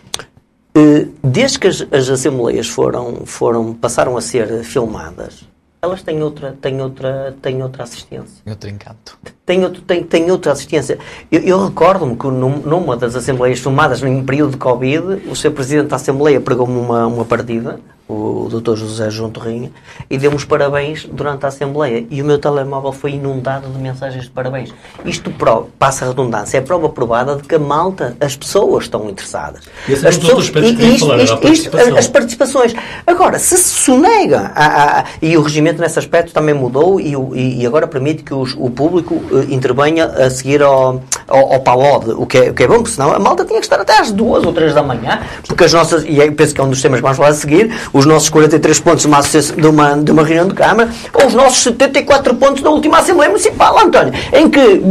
desde 1.23 1.59
que 1.59 1.67
as, 1.67 1.85
as, 1.91 2.09
assembleias 2.09 2.67
foram, 2.67 3.25
foram, 3.25 3.73
passaram 3.73 4.17
a 4.17 4.21
ser 4.21 4.63
filmadas, 4.63 5.45
elas 5.81 6.01
têm 6.01 6.21
outra, 6.21 6.57
têm 6.59 6.81
outra, 6.81 7.35
têm 7.41 7.61
outra 7.61 7.83
assistência. 7.83 8.41
Outro 8.45 8.69
encanto. 8.69 9.17
Tem, 9.45 9.63
outro, 9.63 9.81
tem, 9.83 10.03
tem 10.03 10.31
outra 10.31 10.51
assistência. 10.51 10.97
Eu, 11.31 11.41
eu 11.41 11.63
recordo-me 11.63 12.17
que 12.17 12.25
num, 12.25 12.57
numa 12.57 12.97
das 12.97 13.15
assembleias 13.15 13.59
filmadas 13.59 14.01
em 14.01 14.23
período 14.25 14.51
de 14.51 14.57
Covid, 14.57 15.29
o 15.29 15.35
seu 15.35 15.51
presidente 15.51 15.87
da 15.87 15.95
Assembleia 15.95 16.41
pregou-me 16.41 16.77
uma, 16.77 17.05
uma 17.05 17.23
partida 17.23 17.79
o 18.07 18.47
Dr. 18.49 18.75
José 18.75 19.09
João 19.09 19.31
Torrinha, 19.31 19.71
e 20.09 20.17
deu-nos 20.17 20.45
parabéns 20.45 21.05
durante 21.11 21.43
a 21.45 21.47
Assembleia. 21.47 22.05
E 22.09 22.21
o 22.21 22.25
meu 22.25 22.37
telemóvel 22.37 22.91
foi 22.91 23.11
inundado 23.11 23.67
de 23.69 23.79
mensagens 23.79 24.25
de 24.25 24.29
parabéns. 24.29 24.73
Isto 25.03 25.31
prova, 25.31 25.67
passa 25.79 26.05
a 26.05 26.09
redundância, 26.09 26.57
é 26.57 26.61
prova 26.61 26.87
provada 26.89 27.35
de 27.35 27.43
que 27.43 27.55
a 27.55 27.59
malta, 27.59 28.15
as 28.19 28.35
pessoas 28.35 28.85
estão 28.85 29.09
interessadas. 29.09 29.63
E 29.87 29.93
é 29.93 29.95
as 29.95 30.17
pessoas, 30.17 30.51
e, 30.55 30.93
isto, 30.93 31.15
isto, 31.15 31.47
isto, 31.47 31.77
as 31.97 32.07
participações. 32.07 32.75
Agora, 33.07 33.39
se 33.39 33.57
se 33.57 33.73
sonega, 33.85 34.51
a, 34.53 34.99
a, 34.99 35.05
e 35.21 35.35
o 35.35 35.41
regimento 35.41 35.81
nesse 35.81 35.97
aspecto 35.97 36.31
também 36.31 36.53
mudou, 36.53 36.99
e, 36.99 37.15
e 37.35 37.65
agora 37.65 37.87
permite 37.87 38.23
que 38.23 38.33
os, 38.33 38.53
o 38.55 38.69
público 38.69 39.15
uh, 39.15 39.45
intervenha 39.49 40.05
a 40.05 40.29
seguir 40.29 40.61
ao, 40.61 41.01
ao, 41.27 41.53
ao 41.53 41.59
palode, 41.61 42.11
o 42.11 42.25
que, 42.25 42.37
é, 42.37 42.49
o 42.51 42.53
que 42.53 42.63
é 42.63 42.67
bom, 42.67 42.75
porque 42.75 42.91
senão 42.91 43.11
a 43.11 43.19
malta 43.19 43.43
tinha 43.45 43.59
que 43.59 43.65
estar 43.65 43.79
até 43.79 43.99
às 43.99 44.11
duas 44.11 44.43
ou 44.45 44.53
três 44.53 44.73
da 44.73 44.83
manhã, 44.83 45.21
porque 45.47 45.63
as 45.63 45.73
nossas, 45.73 46.03
e 46.03 46.17
eu 46.17 46.31
penso 46.33 46.53
que 46.53 46.61
é 46.61 46.63
um 46.63 46.69
dos 46.69 46.81
temas 46.81 46.99
que 46.99 47.03
vamos 47.03 47.17
falar 47.17 47.29
a 47.29 47.33
seguir, 47.33 47.71
os 47.95 48.05
nossos 48.05 48.27
43 48.27 48.77
pontos 48.81 49.03
de 49.03 49.07
uma, 49.07 49.21
de 49.21 49.67
uma, 49.67 49.97
de 50.03 50.11
uma 50.11 50.23
reunião 50.23 50.49
de 50.49 50.53
Câmara, 50.53 50.89
ou 51.13 51.27
os 51.27 51.33
nossos 51.33 51.63
74 51.63 52.35
pontos 52.35 52.61
da 52.61 52.69
última 52.69 52.99
Assembleia 52.99 53.29
Municipal, 53.29 53.79
António, 53.79 54.13
em 54.33 54.49
que 54.49 54.81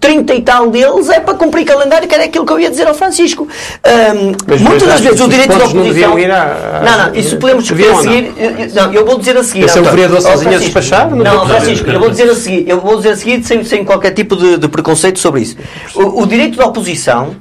30 0.00 0.34
e 0.34 0.42
tal 0.42 0.68
deles 0.68 1.08
é 1.08 1.20
para 1.20 1.34
cumprir 1.34 1.64
calendário, 1.64 2.08
que 2.08 2.14
era 2.14 2.24
aquilo 2.24 2.44
que 2.44 2.52
eu 2.52 2.58
ia 2.58 2.68
dizer 2.68 2.88
ao 2.88 2.94
Francisco. 2.94 3.46
Um, 3.86 4.58
muitas 4.64 4.88
das 4.88 5.00
vezes 5.00 5.20
o 5.20 5.28
direito 5.28 5.56
da 5.56 5.66
oposição. 5.66 6.16
Não, 6.18 6.34
a... 6.34 6.82
não, 6.82 7.06
não, 7.06 7.14
isso 7.14 7.36
podemos 7.36 7.62
discutir 7.62 7.90
a 7.90 8.02
seguir. 8.02 8.34
Não, 8.74 8.92
eu 8.92 9.06
vou 9.06 9.18
dizer 9.18 9.36
a 9.36 9.44
seguir. 9.44 9.64
Esse 9.64 9.78
é 9.78 9.80
o 9.80 9.84
vereador 9.84 10.20
sozinho 10.20 10.56
a 10.56 10.58
despachar? 10.58 11.14
Não, 11.14 11.46
Francisco, 11.46 11.88
eu 11.88 12.00
vou 12.00 12.10
dizer 12.10 12.28
a 12.28 12.34
seguir, 12.34 12.68
eu 12.68 12.80
vou 12.80 12.96
dizer 12.96 13.10
a 13.10 13.16
seguir 13.16 13.44
sem, 13.44 13.62
sem 13.62 13.84
qualquer 13.84 14.10
tipo 14.10 14.34
de, 14.34 14.58
de 14.58 14.66
preconceito 14.66 15.20
sobre 15.20 15.42
isso. 15.42 15.56
O, 15.94 16.22
o 16.22 16.26
direito 16.26 16.58
da 16.58 16.66
oposição 16.66 17.36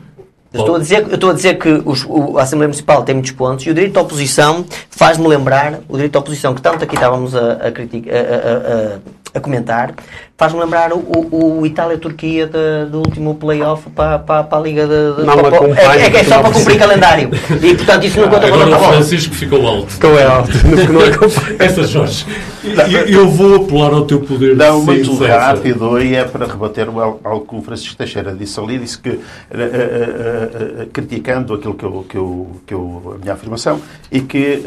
estou 0.61 0.75
a 0.75 0.79
dizer, 0.79 1.07
eu 1.07 1.15
estou 1.15 1.29
a 1.29 1.33
dizer 1.33 1.57
que 1.57 1.69
os, 1.85 2.05
o, 2.05 2.37
a 2.37 2.43
Assembleia 2.43 2.67
Municipal 2.67 3.03
tem 3.03 3.15
muitos 3.15 3.31
pontos 3.31 3.65
e 3.65 3.69
o 3.69 3.73
direito 3.73 3.97
à 3.97 4.01
oposição 4.01 4.65
faz-me 4.89 5.27
lembrar, 5.27 5.79
o 5.87 5.93
direito 5.95 6.15
à 6.15 6.19
oposição 6.19 6.53
que 6.53 6.61
tanto 6.61 6.83
aqui 6.83 6.95
estávamos 6.95 7.35
a, 7.35 7.39
a, 7.39 7.43
a, 7.43 7.71
a, 7.73 8.99
a 9.33 9.39
comentar, 9.39 9.93
faz-me 10.37 10.59
lembrar 10.59 10.93
o, 10.93 10.99
o, 10.99 11.61
o 11.61 11.65
Itália-Turquia 11.65 12.47
do 12.89 12.99
último 12.99 13.33
play-off 13.35 13.89
para, 13.89 14.19
para, 14.19 14.43
para 14.43 14.57
a 14.57 14.61
Liga 14.61 14.87
de. 14.87 15.15
de 15.15 15.25
não 15.25 15.35
para, 15.37 15.57
é, 15.81 16.01
é, 16.01 16.15
é 16.15 16.23
só 16.23 16.39
para 16.39 16.51
cumprir 16.51 16.77
calendário. 16.77 17.31
E 17.61 17.75
portanto 17.75 18.05
isso 18.05 18.19
não 18.21 18.29
conta 18.29 18.47
para 18.47 18.77
o 18.77 18.83
Francisco 18.91 19.33
ficou 19.33 19.67
alto. 19.67 19.91
Ficou 19.91 20.17
alto. 20.19 20.51
Não, 20.67 21.09
não 21.57 21.65
Essa, 21.65 21.83
Jorge. 21.83 22.25
Eu, 22.63 23.07
eu 23.07 23.29
vou 23.29 23.55
apelar 23.55 23.93
ao 23.93 24.05
teu 24.05 24.19
poder 24.21 24.55
Não, 24.55 24.81
muito 24.83 25.15
rápido 25.15 26.01
e 26.01 26.15
é 26.15 26.23
para 26.23 26.45
rebater 26.45 26.87
algo 26.87 27.45
que 27.47 27.55
o 27.55 27.61
Francisco 27.61 27.95
Teixeira 27.95 28.33
disse 28.33 28.59
ali, 28.59 28.77
disse 28.77 28.97
que, 28.97 29.09
uh, 29.09 29.13
uh, 29.15 30.83
uh, 30.83 30.85
criticando 30.91 31.53
aquilo 31.53 31.73
que 31.73 31.85
eu, 31.85 32.05
que, 32.07 32.17
eu, 32.17 32.47
que 32.65 32.73
eu, 32.73 33.15
a 33.15 33.17
minha 33.19 33.33
afirmação, 33.33 33.79
e 34.11 34.21
que 34.21 34.63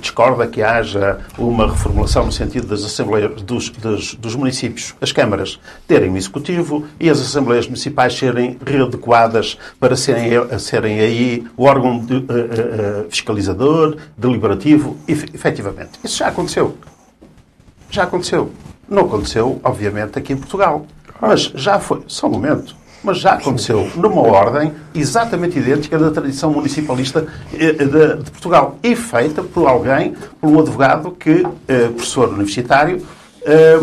discorda 0.00 0.46
que 0.46 0.62
haja 0.62 1.18
uma 1.38 1.68
reformulação 1.68 2.26
no 2.26 2.32
sentido 2.32 2.66
das 2.66 2.84
assembleias 2.84 3.42
dos, 3.42 3.68
dos, 3.70 4.14
dos 4.14 4.34
municípios, 4.34 4.94
as 5.00 5.11
câmaras, 5.12 5.60
terem 5.86 6.10
um 6.10 6.16
executivo 6.16 6.84
e 6.98 7.08
as 7.08 7.20
assembleias 7.20 7.66
municipais 7.66 8.16
serem 8.16 8.58
readequadas 8.64 9.58
para 9.78 9.96
serem, 9.96 10.30
serem 10.58 11.00
aí 11.00 11.44
o 11.56 11.64
órgão 11.64 11.98
de, 11.98 12.24
fiscalizador, 13.08 13.96
deliberativo, 14.16 14.96
efetivamente. 15.06 15.92
Isso 16.02 16.18
já 16.18 16.28
aconteceu. 16.28 16.76
Já 17.90 18.04
aconteceu. 18.04 18.50
Não 18.88 19.02
aconteceu, 19.02 19.60
obviamente, 19.62 20.18
aqui 20.18 20.32
em 20.32 20.36
Portugal. 20.36 20.86
Mas 21.20 21.52
já 21.54 21.78
foi. 21.78 22.02
Só 22.08 22.26
um 22.26 22.30
momento. 22.30 22.74
Mas 23.04 23.18
já 23.18 23.32
aconteceu 23.32 23.90
numa 23.96 24.22
ordem 24.22 24.72
exatamente 24.94 25.58
idêntica 25.58 25.98
da 25.98 26.10
tradição 26.10 26.52
municipalista 26.52 27.26
eh, 27.52 27.72
de, 27.72 28.30
Portugal. 28.30 28.78
E 28.82 28.94
feita 28.94 29.42
por 29.42 29.66
alguém, 29.66 30.14
por 30.40 30.50
um 30.50 30.60
advogado 30.60 31.10
que, 31.10 31.44
eh, 31.66 31.88
professor 31.88 32.28
universitário, 32.28 33.04
eh, 33.44 33.78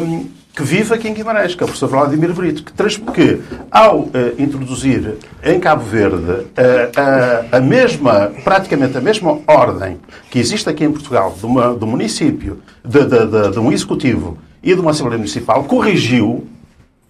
que 0.60 0.64
vive 0.66 0.93
aqui 0.93 1.07
em 1.07 1.14
Guimarães, 1.14 1.55
que 1.55 1.64
é 1.64 1.66
o 1.66 1.68
professor 1.68 1.88
Vladimir 1.88 2.34
Brito, 2.34 2.66
que, 2.66 2.74
que 3.14 3.41
ao 3.72 3.99
uh, 3.99 4.12
introduzir 4.38 5.16
em 5.41 5.57
Cabo 5.57 5.86
Verde 5.86 6.18
uh, 6.18 6.41
uh, 6.41 7.47
a 7.49 7.62
mesma, 7.62 8.30
praticamente 8.43 8.97
a 8.97 8.99
mesma 8.99 9.39
ordem 9.47 10.01
que 10.30 10.38
existe 10.38 10.68
aqui 10.68 10.84
em 10.84 10.91
Portugal, 10.91 11.34
de, 11.39 11.45
uma, 11.45 11.70
um 11.70 11.86
município, 11.86 12.60
de, 12.84 13.05
de, 13.05 13.26
de, 13.26 13.51
de 13.51 13.60
um 13.60 13.72
executivo 13.72 14.38
e 14.62 14.76
de 14.76 14.82
uma 14.82 14.91
Assembleia 14.91 15.18
Municipal, 15.18 15.64
corrigiu 15.64 16.45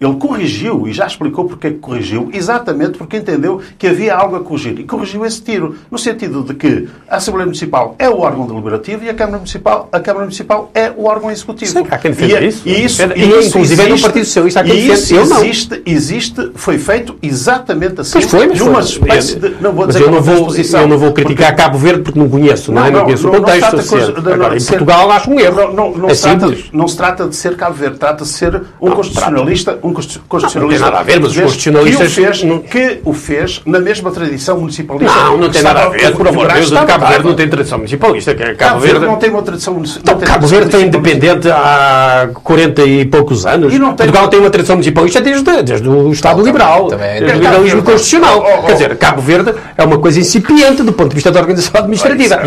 ele 0.00 0.14
corrigiu, 0.14 0.88
e 0.88 0.92
já 0.92 1.06
explicou 1.06 1.44
porque 1.44 1.66
é 1.66 1.70
que 1.70 1.78
corrigiu, 1.78 2.30
exatamente 2.32 2.96
porque 2.96 3.18
entendeu 3.18 3.60
que 3.78 3.86
havia 3.86 4.14
algo 4.14 4.36
a 4.36 4.40
corrigir. 4.40 4.78
E 4.80 4.84
corrigiu 4.84 5.26
esse 5.26 5.42
tiro, 5.42 5.76
no 5.90 5.98
sentido 5.98 6.42
de 6.42 6.54
que 6.54 6.88
a 7.08 7.16
Assembleia 7.16 7.44
Municipal 7.44 7.94
é 7.98 8.08
o 8.08 8.18
órgão 8.20 8.46
deliberativo 8.46 9.04
e 9.04 9.10
a 9.10 9.14
Câmara 9.14 9.36
Municipal, 9.36 9.88
a 9.92 10.00
Câmara 10.00 10.24
Municipal 10.24 10.70
é 10.74 10.90
o 10.96 11.04
órgão 11.04 11.30
executivo. 11.30 11.70
Sim, 11.70 11.86
há 11.90 11.98
quem 11.98 12.12
defenda 12.12 12.40
e, 12.40 12.48
isso. 12.48 12.62
E 12.66 12.84
isso, 12.84 13.02
e 13.02 13.38
isso 13.38 13.48
inclusive 13.48 13.82
existe, 13.82 13.90
no 13.90 14.00
Partido 14.00 14.24
Socialista 14.24 14.60
há 14.60 14.64
quem 14.64 14.74
e 14.74 14.90
isso 14.90 15.16
existe, 15.16 15.82
existe, 15.84 16.50
foi 16.54 16.78
feito 16.78 17.16
exatamente 17.22 18.00
assim. 18.00 18.18
Mas 18.20 18.24
foi, 18.24 18.46
mas 18.46 18.58
numa 18.58 18.82
foi. 18.82 18.90
espécie 18.90 19.38
de... 19.38 19.50
Não 19.60 19.72
vou 19.72 19.86
dizer 19.86 19.98
mas 19.98 20.06
eu 20.06 20.12
não 20.12 20.22
vou, 20.22 20.80
eu 20.80 20.88
não 20.88 20.98
vou 20.98 21.12
criticar 21.12 21.48
porque... 21.48 21.62
Cabo 21.62 21.78
Verde 21.78 22.02
porque 22.02 22.18
não 22.18 22.28
conheço, 22.28 22.72
não, 22.72 22.80
não 22.80 22.88
é? 22.88 22.90
Não, 22.90 23.04
conheço 23.04 23.26
não, 23.26 23.34
o 23.34 23.36
contexto. 23.36 23.76
Não 23.76 23.84
coisa, 23.84 24.18
Agora, 24.18 24.56
em 24.56 24.64
Portugal 24.64 25.10
acho 25.10 25.30
um 25.30 25.38
erro. 25.38 25.72
Não, 25.72 25.92
não, 25.92 26.08
é 26.08 26.14
se 26.14 26.22
trata, 26.22 26.56
não 26.72 26.88
se 26.88 26.96
trata 26.96 27.28
de 27.28 27.36
ser 27.36 27.56
Cabo 27.56 27.74
Verde, 27.74 27.98
trata-se 27.98 28.32
de 28.32 28.38
ser 28.38 28.62
um 28.80 28.90
constitucionalista, 28.92 29.78
um 29.82 29.89
constitucionalista 29.92 30.68
tem 30.68 30.78
nada 30.78 30.98
a 30.98 31.02
ver, 31.02 31.20
mas 31.20 31.30
os 31.30 31.40
constitucionalistas... 31.40 32.14
Que 32.14 32.20
o, 32.20 32.24
fez, 32.24 32.42
não... 32.42 32.58
que 32.58 33.00
o 33.04 33.12
fez 33.12 33.62
na 33.66 33.78
mesma 33.78 34.10
tradição 34.10 34.58
municipalista. 34.58 35.14
Não, 35.14 35.36
não 35.36 35.50
tem 35.50 35.62
nada 35.62 35.84
a 35.84 35.88
ver, 35.88 36.12
por 36.16 36.28
amor 36.28 36.48
de 36.48 36.54
Deus, 36.54 36.70
Cabo 36.70 37.06
Verde 37.06 37.24
não 37.24 37.34
tem 37.34 37.48
tradição 37.48 37.78
municipalista. 37.78 38.34
Cabo, 38.34 38.56
Cabo 38.56 38.80
Verde 38.80 39.06
não 39.06 39.16
tem 39.16 39.30
uma 39.30 39.42
tradição 39.42 39.74
municipalista. 39.74 40.12
Então, 40.12 40.26
Cabo 40.26 40.46
Verde 40.46 40.70
tem 40.70 40.86
independente 40.86 41.50
há 41.50 42.30
40 42.42 42.82
e 42.82 43.04
poucos 43.04 43.46
anos. 43.46 43.74
E 43.74 43.78
não 43.78 43.88
tem... 43.88 44.06
Portugal 44.06 44.28
tem 44.28 44.40
uma 44.40 44.50
tradição 44.50 44.76
municipalista 44.76 45.20
desde, 45.20 45.62
desde 45.62 45.88
o 45.88 46.12
Estado 46.12 46.42
Liberal, 46.42 46.88
desde 46.88 47.24
o 47.24 47.32
liberalismo 47.34 47.82
constitucional. 47.82 48.62
Quer 48.66 48.72
dizer, 48.72 48.96
Cabo 48.96 49.20
Verde 49.22 49.54
é 49.76 49.84
uma 49.84 49.98
coisa 49.98 50.20
incipiente 50.20 50.82
do 50.82 50.92
ponto 50.92 51.10
de 51.10 51.14
vista 51.14 51.30
da 51.30 51.40
organização 51.40 51.80
administrativa. 51.80 52.40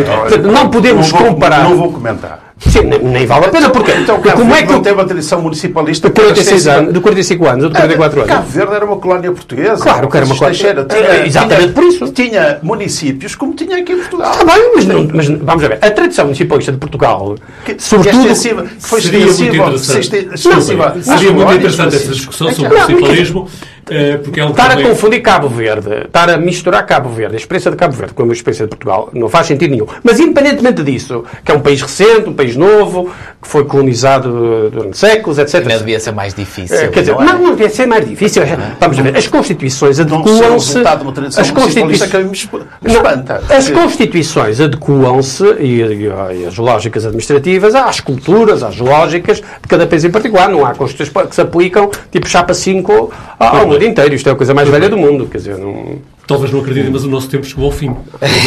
Não 0.51 0.69
podemos 0.69 1.11
comparar... 1.11 1.63
Não 1.63 1.77
vou 1.77 1.91
comentar. 1.91 2.52
Sim, 2.69 2.83
nem, 2.83 3.25
vale 3.25 3.45
a 3.45 3.49
pena, 3.49 3.69
porque, 3.69 3.91
então, 3.91 4.19
porque 4.19 4.31
como 4.31 4.53
é 4.55 4.63
que 4.63 4.71
não 4.71 4.81
teve 4.81 4.95
uma 4.95 5.05
tradição 5.05 5.41
municipalista 5.41 6.07
de 6.07 6.13
46 6.13 6.67
anos, 6.67 6.93
de 6.93 6.99
45 6.99 7.47
anos 7.47 7.63
ou 7.65 7.69
de 7.69 7.75
44 7.75 8.21
anos? 8.21 8.33
Cabo 8.33 8.47
Verde 8.47 8.73
era 8.73 8.85
uma 8.85 8.97
colónia 8.97 9.31
portuguesa. 9.31 9.83
Claro 9.83 10.09
que 10.09 10.17
era 10.17 10.25
uma 10.25 10.35
colónia. 10.35 10.57
Tinha, 10.57 11.25
exatamente 11.25 11.61
tinha, 11.61 11.73
por 11.73 11.83
isso. 11.83 12.07
Tinha 12.13 12.59
municípios 12.63 13.35
como 13.35 13.53
tinha 13.53 13.77
aqui 13.77 13.93
em 13.93 13.97
Portugal. 13.97 14.31
Está 14.31 14.45
bem, 14.45 14.71
mas, 14.75 14.85
não, 14.85 15.07
mas 15.13 15.27
vamos 15.27 15.61
ver. 15.61 15.77
A 15.81 15.91
tradição 15.91 16.25
municipalista 16.25 16.71
de 16.71 16.77
Portugal, 16.77 17.35
que, 17.65 17.75
sobretudo... 17.79 18.23
Que 18.23 18.33
foi 18.79 19.01
seria 19.01 19.25
muito 19.25 19.43
interessante. 19.43 20.37
Seria 20.37 21.33
muito 21.33 21.53
interessante 21.53 21.95
essa 21.95 22.11
discussão 22.11 22.51
sobre 22.51 22.75
o 22.75 22.79
municipalismo. 22.79 23.49
Eh, 23.89 24.17
porque 24.17 24.39
é 24.39 24.45
estar 24.45 24.69
também... 24.69 24.85
a 24.85 24.89
confundir 24.89 25.21
Cabo 25.21 25.49
Verde, 25.49 26.05
estar 26.05 26.29
a 26.29 26.37
misturar 26.37 26.85
Cabo 26.85 27.09
Verde, 27.09 27.35
a 27.35 27.37
experiência 27.37 27.69
de 27.69 27.77
Cabo 27.77 27.93
Verde 27.93 28.13
com 28.13 28.23
a 28.23 28.33
experiência 28.33 28.65
de 28.65 28.69
Portugal, 28.69 29.09
não 29.13 29.27
faz 29.27 29.47
sentido 29.47 29.71
nenhum. 29.71 29.87
Mas 30.01 30.19
independentemente 30.19 30.83
disso, 30.83 31.23
que 31.43 31.51
é 31.51 31.55
um 31.55 31.59
país 31.59 31.81
recente, 31.81 32.29
um 32.29 32.33
país 32.33 32.55
novo, 32.55 33.11
que 33.41 33.47
foi 33.47 33.65
colonizado 33.65 34.69
durante 34.69 34.97
séculos, 34.97 35.37
etc. 35.37 35.65
Não 35.65 35.77
devia 35.77 35.99
ser 35.99 36.11
mais 36.11 36.33
difícil. 36.33 36.77
É, 36.77 36.87
quer 36.87 37.01
dizer, 37.01 37.13
não, 37.13 37.23
não, 37.25 37.39
não 37.39 37.49
devia 37.51 37.69
ser 37.69 37.85
mais 37.85 38.07
difícil. 38.07 38.43
Vamos 38.79 38.97
ver, 38.97 39.17
as 39.17 39.27
constituições 39.27 39.99
adequam-se. 39.99 40.77
As 41.37 41.51
constituições. 41.51 42.01
As 43.49 43.69
constituições 43.69 44.61
adequam-se 44.61 45.43
e, 45.59 45.81
e, 45.81 46.45
as 46.47 46.57
lógicas 46.57 47.05
administrativas 47.05 47.75
às 47.75 47.99
culturas, 47.99 48.63
às 48.63 48.77
lógicas 48.77 49.37
de 49.37 49.67
cada 49.67 49.85
país 49.85 50.03
em 50.05 50.11
particular. 50.11 50.49
Não 50.49 50.65
há 50.65 50.73
constituições 50.73 51.27
que 51.27 51.35
se 51.35 51.41
aplicam 51.41 51.91
tipo 52.11 52.27
chapa 52.27 52.53
5 52.53 53.11
ao 53.39 53.72
mundo 53.73 53.85
inteiro. 53.85 54.15
Isto 54.15 54.29
é 54.29 54.31
a 54.31 54.35
coisa 54.35 54.53
mais 54.53 54.69
velha 54.69 54.89
do 54.89 54.97
mundo. 54.97 55.27
Quer 55.27 55.37
dizer, 55.37 55.57
não... 55.57 55.99
Talvez 56.25 56.53
não 56.53 56.61
acreditem, 56.61 56.89
mas 56.89 57.03
o 57.03 57.09
nosso 57.09 57.29
tempo 57.29 57.45
chegou 57.45 57.65
ao 57.65 57.71
fim. 57.71 57.93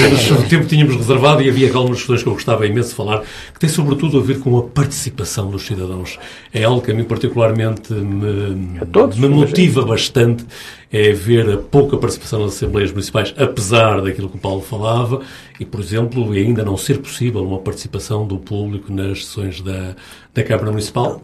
Menos 0.00 0.30
o 0.30 0.48
tempo 0.48 0.64
tínhamos 0.64 0.96
reservado 0.96 1.42
e 1.42 1.48
havia 1.50 1.68
algumas 1.74 1.98
questões 1.98 2.22
que 2.22 2.28
eu 2.28 2.32
gostava 2.32 2.66
imenso 2.66 2.88
de 2.88 2.94
falar, 2.94 3.22
que 3.52 3.60
tem 3.60 3.68
sobretudo 3.68 4.18
a 4.18 4.22
ver 4.22 4.38
com 4.40 4.56
a 4.56 4.62
participação 4.62 5.50
dos 5.50 5.66
cidadãos. 5.66 6.18
É 6.54 6.64
algo 6.64 6.80
que 6.80 6.90
a 6.90 6.94
mim 6.94 7.04
particularmente 7.04 7.92
me, 7.92 8.80
todos, 8.86 9.18
me 9.18 9.28
motiva 9.28 9.84
bastante, 9.84 10.46
é 10.90 11.12
ver 11.12 11.50
a 11.50 11.58
pouca 11.58 11.98
participação 11.98 12.40
nas 12.40 12.54
Assembleias 12.54 12.92
Municipais, 12.92 13.34
apesar 13.36 14.00
daquilo 14.00 14.30
que 14.30 14.36
o 14.36 14.40
Paulo 14.40 14.62
falava, 14.62 15.20
e, 15.60 15.64
por 15.66 15.78
exemplo, 15.78 16.32
ainda 16.32 16.64
não 16.64 16.78
ser 16.78 16.98
possível 17.00 17.44
uma 17.44 17.58
participação 17.58 18.26
do 18.26 18.38
público 18.38 18.90
nas 18.90 19.26
sessões 19.26 19.60
da, 19.60 19.94
da 20.32 20.42
Câmara 20.42 20.70
Municipal, 20.70 21.22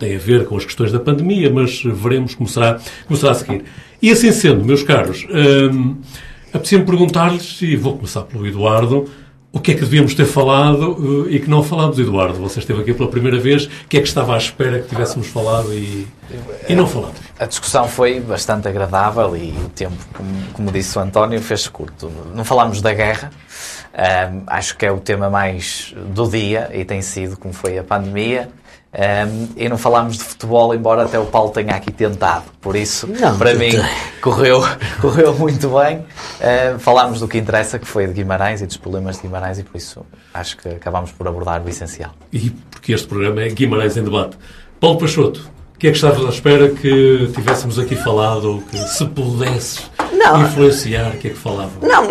tem 0.00 0.16
a 0.16 0.18
ver 0.18 0.46
com 0.46 0.56
as 0.56 0.64
questões 0.64 0.90
da 0.90 0.98
pandemia, 0.98 1.52
mas 1.52 1.82
veremos 1.84 2.34
como 2.34 2.48
será, 2.48 2.80
como 3.06 3.18
será 3.18 3.32
a 3.32 3.34
seguir. 3.34 3.64
E 4.00 4.10
assim 4.10 4.32
sendo, 4.32 4.64
meus 4.64 4.82
caros, 4.82 5.26
hum, 5.30 5.96
apetecia-me 6.48 6.84
perguntar-lhes, 6.84 7.60
e 7.60 7.76
vou 7.76 7.96
começar 7.96 8.22
pelo 8.22 8.46
Eduardo, 8.46 9.08
o 9.52 9.58
que 9.58 9.72
é 9.72 9.74
que 9.74 9.80
devíamos 9.80 10.14
ter 10.14 10.26
falado 10.26 10.92
uh, 10.92 11.30
e 11.30 11.40
que 11.40 11.50
não 11.50 11.62
falámos, 11.62 11.98
Eduardo? 11.98 12.38
Você 12.38 12.60
esteve 12.60 12.82
aqui 12.82 12.94
pela 12.94 13.10
primeira 13.10 13.38
vez, 13.38 13.64
o 13.64 13.88
que 13.88 13.98
é 13.98 14.00
que 14.00 14.06
estava 14.06 14.34
à 14.34 14.38
espera 14.38 14.78
que 14.78 14.88
tivéssemos 14.88 15.26
falado 15.26 15.74
e, 15.74 16.06
e 16.68 16.74
não 16.74 16.86
falado? 16.86 17.14
A 17.38 17.46
discussão 17.46 17.88
foi 17.88 18.20
bastante 18.20 18.68
agradável 18.68 19.36
e 19.36 19.50
o 19.50 19.68
tempo, 19.70 19.96
como, 20.14 20.30
como 20.52 20.72
disse 20.72 20.96
o 20.96 21.02
António, 21.02 21.40
fez 21.40 21.66
curto. 21.66 22.12
Não 22.32 22.44
falámos 22.44 22.80
da 22.80 22.94
guerra, 22.94 23.32
um, 23.92 24.44
acho 24.46 24.76
que 24.76 24.86
é 24.86 24.92
o 24.92 25.00
tema 25.00 25.28
mais 25.28 25.92
do 26.14 26.28
dia 26.28 26.70
e 26.72 26.84
tem 26.84 27.02
sido 27.02 27.36
como 27.36 27.52
foi 27.52 27.76
a 27.76 27.82
pandemia. 27.82 28.48
Um, 28.92 29.48
e 29.56 29.68
não 29.68 29.78
falámos 29.78 30.18
de 30.18 30.24
futebol, 30.24 30.74
embora 30.74 31.04
até 31.04 31.16
o 31.16 31.26
Paulo 31.26 31.50
tenha 31.50 31.74
aqui 31.74 31.92
tentado. 31.92 32.46
Por 32.60 32.74
isso, 32.74 33.06
não, 33.06 33.38
para 33.38 33.54
mim, 33.54 33.70
correu, 34.20 34.60
correu 35.00 35.32
muito 35.34 35.68
bem. 35.78 35.98
Uh, 35.98 36.78
falámos 36.78 37.20
do 37.20 37.28
que 37.28 37.38
interessa, 37.38 37.78
que 37.78 37.86
foi 37.86 38.08
de 38.08 38.14
Guimarães 38.14 38.60
e 38.60 38.66
dos 38.66 38.76
problemas 38.76 39.16
de 39.16 39.22
Guimarães, 39.22 39.60
e 39.60 39.62
por 39.62 39.76
isso 39.76 40.04
acho 40.34 40.56
que 40.56 40.68
acabámos 40.68 41.12
por 41.12 41.28
abordar 41.28 41.62
o 41.64 41.68
essencial. 41.68 42.10
E 42.32 42.50
porque 42.50 42.92
este 42.92 43.06
programa 43.06 43.42
é 43.42 43.48
Guimarães 43.50 43.96
em 43.96 44.02
Debate. 44.02 44.36
Paulo 44.80 44.98
Pachoto, 44.98 45.48
que 45.80 45.88
é 45.88 45.90
que 45.92 45.96
estavas 45.96 46.26
à 46.26 46.28
espera 46.28 46.68
que 46.68 47.30
tivéssemos 47.32 47.78
aqui 47.78 47.96
falado, 47.96 48.52
ou 48.52 48.60
que 48.60 48.76
se 48.76 49.02
pudesse 49.06 49.80
não, 50.12 50.42
influenciar, 50.42 51.12
o 51.14 51.16
que 51.16 51.28
é 51.28 51.30
que 51.30 51.38
falava? 51.38 51.70
Não, 51.80 52.06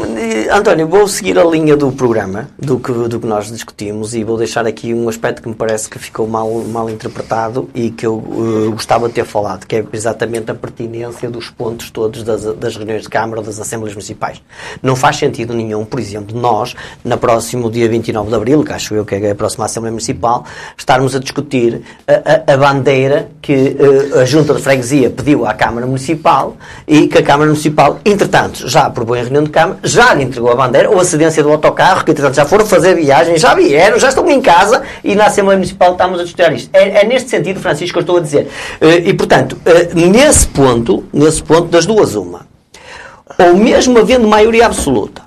António, 0.51 0.87
vou 0.87 1.07
seguir 1.07 1.37
a 1.37 1.43
linha 1.43 1.77
do 1.77 1.91
programa, 1.91 2.49
do 2.57 2.79
que, 2.79 2.91
do 2.91 3.19
que 3.19 3.27
nós 3.27 3.51
discutimos, 3.51 4.15
e 4.15 4.23
vou 4.23 4.37
deixar 4.37 4.65
aqui 4.65 4.91
um 4.91 5.07
aspecto 5.07 5.43
que 5.43 5.47
me 5.47 5.53
parece 5.53 5.87
que 5.87 5.99
ficou 5.99 6.27
mal, 6.27 6.49
mal 6.63 6.89
interpretado 6.89 7.69
e 7.75 7.91
que 7.91 8.07
eu 8.07 8.15
uh, 8.15 8.71
gostava 8.71 9.07
de 9.07 9.13
ter 9.13 9.23
falado, 9.23 9.67
que 9.67 9.75
é 9.75 9.85
exatamente 9.93 10.49
a 10.49 10.55
pertinência 10.55 11.29
dos 11.29 11.51
pontos 11.51 11.91
todos 11.91 12.23
das, 12.23 12.43
das 12.55 12.75
reuniões 12.75 13.03
de 13.03 13.09
Câmara, 13.09 13.43
das 13.43 13.59
Assembleias 13.59 13.93
Municipais. 13.93 14.41
Não 14.81 14.95
faz 14.95 15.17
sentido 15.17 15.53
nenhum, 15.53 15.85
por 15.85 15.99
exemplo, 15.99 16.35
nós, 16.35 16.75
na 17.05 17.17
próximo 17.17 17.69
dia 17.69 17.87
29 17.87 18.29
de 18.29 18.35
Abril, 18.35 18.63
que 18.63 18.73
acho 18.73 18.95
eu 18.95 19.05
que 19.05 19.13
é 19.13 19.29
a 19.29 19.35
próxima 19.35 19.65
Assembleia 19.65 19.91
Municipal, 19.91 20.43
estarmos 20.75 21.15
a 21.15 21.19
discutir 21.19 21.83
a, 22.07 22.51
a, 22.51 22.53
a 22.55 22.57
bandeira 22.57 23.29
que 23.39 23.58
uh, 23.59 24.19
a 24.19 24.25
Junta 24.25 24.53
de 24.53 24.61
Freguesia 24.61 25.09
pediu 25.09 25.45
à 25.45 25.53
Câmara 25.53 25.85
Municipal 25.85 26.55
e 26.87 27.07
que 27.07 27.17
a 27.17 27.23
Câmara 27.23 27.49
Municipal 27.49 27.99
entretanto, 28.05 28.67
já 28.67 28.85
aprovou 28.85 29.15
em 29.15 29.21
reunião 29.21 29.43
de 29.43 29.49
Câmara, 29.49 29.79
já 29.83 30.13
lhe 30.13 30.23
entregou 30.23 30.51
a 30.51 30.55
bandeira, 30.55 30.89
ou 30.89 30.99
a 30.99 31.05
cedência 31.05 31.41
do 31.43 31.49
autocarro, 31.49 32.03
que 32.03 32.11
entretanto 32.11 32.35
já 32.35 32.45
foram 32.45 32.65
fazer 32.65 32.95
viagem, 32.95 33.37
já 33.37 33.53
vieram, 33.53 33.99
já 33.99 34.09
estão 34.09 34.27
em 34.29 34.41
casa 34.41 34.83
e 35.03 35.15
na 35.15 35.25
Assembleia 35.25 35.57
Municipal 35.57 35.93
estamos 35.93 36.19
a 36.19 36.23
discutir 36.23 36.51
isto. 36.53 36.69
É, 36.73 37.01
é 37.01 37.05
neste 37.05 37.29
sentido, 37.29 37.59
Francisco, 37.59 37.93
que 37.93 37.99
eu 37.99 38.01
estou 38.01 38.17
a 38.17 38.21
dizer. 38.21 38.47
Eh, 38.81 39.09
e, 39.09 39.13
portanto, 39.13 39.57
eh, 39.65 39.89
nesse 39.93 40.47
ponto, 40.47 41.03
nesse 41.13 41.41
ponto, 41.43 41.67
das 41.67 41.85
duas, 41.85 42.15
uma. 42.15 42.47
Ou 43.37 43.55
mesmo 43.55 43.97
havendo 43.99 44.27
maioria 44.27 44.65
absoluta, 44.65 45.21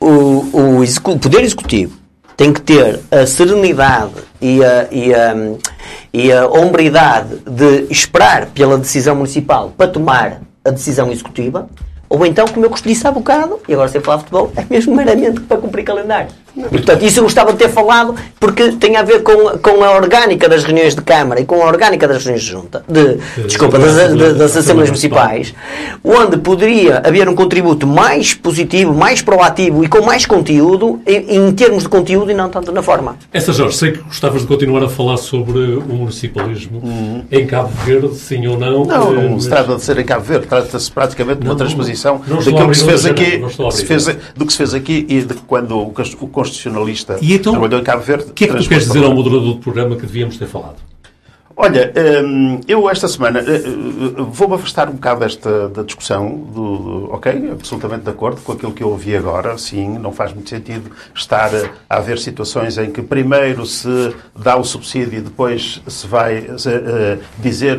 o, 0.00 0.08
o, 0.08 0.82
o 0.82 1.18
Poder 1.18 1.42
Executivo 1.42 2.05
tem 2.36 2.52
que 2.52 2.60
ter 2.60 3.00
a 3.10 3.26
serenidade 3.26 4.12
e 4.40 4.62
a, 4.62 4.86
e 4.90 5.14
a, 5.14 5.34
e 6.12 6.32
a 6.32 6.46
hombridade 6.46 7.36
de 7.46 7.86
esperar 7.90 8.46
pela 8.46 8.76
decisão 8.76 9.16
municipal 9.16 9.72
para 9.76 9.88
tomar 9.88 10.42
a 10.64 10.70
decisão 10.70 11.10
executiva, 11.10 11.68
ou 12.08 12.24
então, 12.26 12.46
como 12.46 12.66
eu 12.66 12.70
disse 12.84 13.06
há 13.06 13.10
bocado, 13.10 13.60
e 13.68 13.72
agora 13.72 13.88
sem 13.88 14.00
falar 14.00 14.18
futebol, 14.18 14.52
é 14.56 14.64
mesmo 14.68 14.94
meramente 14.94 15.40
para 15.40 15.56
cumprir 15.56 15.84
calendário. 15.84 16.30
Portanto, 16.56 17.02
isso 17.02 17.18
eu 17.20 17.24
gostava 17.24 17.52
de 17.52 17.58
ter 17.58 17.68
falado 17.68 18.14
porque 18.40 18.72
tem 18.72 18.96
a 18.96 19.02
ver 19.02 19.22
com, 19.22 19.58
com 19.58 19.84
a 19.84 19.92
orgânica 19.92 20.48
das 20.48 20.64
reuniões 20.64 20.94
de 20.94 21.02
Câmara 21.02 21.40
e 21.40 21.44
com 21.44 21.62
a 21.62 21.66
orgânica 21.66 22.08
das 22.08 22.24
reuniões 22.24 22.42
de 22.42 22.50
Junta, 22.50 22.84
de, 22.88 23.18
desculpa, 23.46 23.78
das, 23.78 23.94
das, 24.14 24.36
das 24.36 24.56
Assembleias 24.56 24.88
Municipais, 24.88 25.54
onde 26.02 26.38
poderia 26.38 26.98
haver 27.04 27.28
um 27.28 27.34
contributo 27.34 27.86
mais 27.86 28.32
positivo, 28.34 28.94
mais 28.94 29.20
proativo 29.20 29.84
e 29.84 29.88
com 29.88 30.02
mais 30.02 30.24
conteúdo 30.24 31.00
em, 31.06 31.36
em 31.36 31.52
termos 31.52 31.82
de 31.82 31.88
conteúdo 31.88 32.30
e 32.30 32.34
não 32.34 32.48
tanto 32.48 32.72
na 32.72 32.82
forma. 32.82 33.16
Essa, 33.32 33.52
Jorge, 33.52 33.76
sei 33.76 33.92
que 33.92 33.98
gostavas 33.98 34.42
de 34.42 34.46
continuar 34.46 34.82
a 34.82 34.88
falar 34.88 35.16
sobre 35.18 35.58
o 35.58 35.94
municipalismo 35.94 36.80
uhum. 36.82 37.24
em 37.30 37.46
Cabo 37.46 37.70
Verde, 37.84 38.14
sim 38.14 38.46
ou 38.46 38.58
não. 38.58 38.84
Não, 38.84 39.12
não 39.12 39.30
mas... 39.32 39.44
se 39.44 39.48
trata 39.48 39.74
de 39.74 39.82
ser 39.82 39.98
em 39.98 40.04
Cabo 40.04 40.24
Verde, 40.24 40.46
trata-se 40.46 40.90
praticamente 40.90 41.40
de 41.40 41.46
uma 41.46 41.56
transposição 41.56 42.20
daquilo 42.26 42.70
que 42.70 42.76
se 42.76 42.84
fez 42.84 43.06
aqui, 43.06 43.42
se 43.72 43.84
fez, 43.84 44.06
do 44.34 44.46
que 44.46 44.52
se 44.52 44.58
fez 44.58 44.74
aqui 44.74 45.06
e 45.08 45.22
de 45.22 45.34
quando 45.34 45.76
o, 45.76 45.92
o 46.20 46.28
constitucionalista 46.46 47.18
e 47.20 47.34
então, 47.34 47.52
trabalhou 47.52 47.80
em 47.80 47.84
Cabo 47.84 48.02
Verde. 48.02 48.30
O 48.30 48.32
que 48.32 48.44
é 48.44 48.48
que 48.48 48.56
tu 48.56 48.68
queres 48.68 48.86
dizer 48.86 49.04
ao 49.04 49.14
moderador 49.14 49.54
do 49.54 49.58
programa 49.58 49.96
que 49.96 50.02
devíamos 50.02 50.36
ter 50.36 50.46
falado? 50.46 50.76
Olha, 51.58 51.90
hum, 52.22 52.60
eu 52.68 52.88
esta 52.90 53.08
semana 53.08 53.40
eh, 53.40 53.56
eh, 53.56 54.22
vou-me 54.28 54.56
afastar 54.56 54.90
um 54.90 54.92
bocado 54.92 55.20
desta 55.20 55.70
da 55.70 55.82
discussão 55.82 56.36
do, 56.36 57.08
ok, 57.10 57.50
absolutamente 57.50 58.04
de 58.04 58.10
acordo 58.10 58.42
com 58.42 58.52
aquilo 58.52 58.72
que 58.72 58.82
eu 58.82 58.90
ouvi 58.90 59.16
agora, 59.16 59.56
sim, 59.56 59.96
não 59.96 60.12
faz 60.12 60.34
muito 60.34 60.50
sentido 60.50 60.90
estar 61.14 61.50
a 61.88 61.96
haver 61.96 62.18
situações 62.18 62.76
em 62.76 62.90
que 62.90 63.00
primeiro 63.00 63.64
se 63.64 64.14
dá 64.38 64.54
o 64.54 64.64
subsídio 64.64 65.18
e 65.18 65.22
depois 65.22 65.82
se 65.86 66.06
vai 66.06 66.40
uh, 66.40 67.18
dizer 67.38 67.78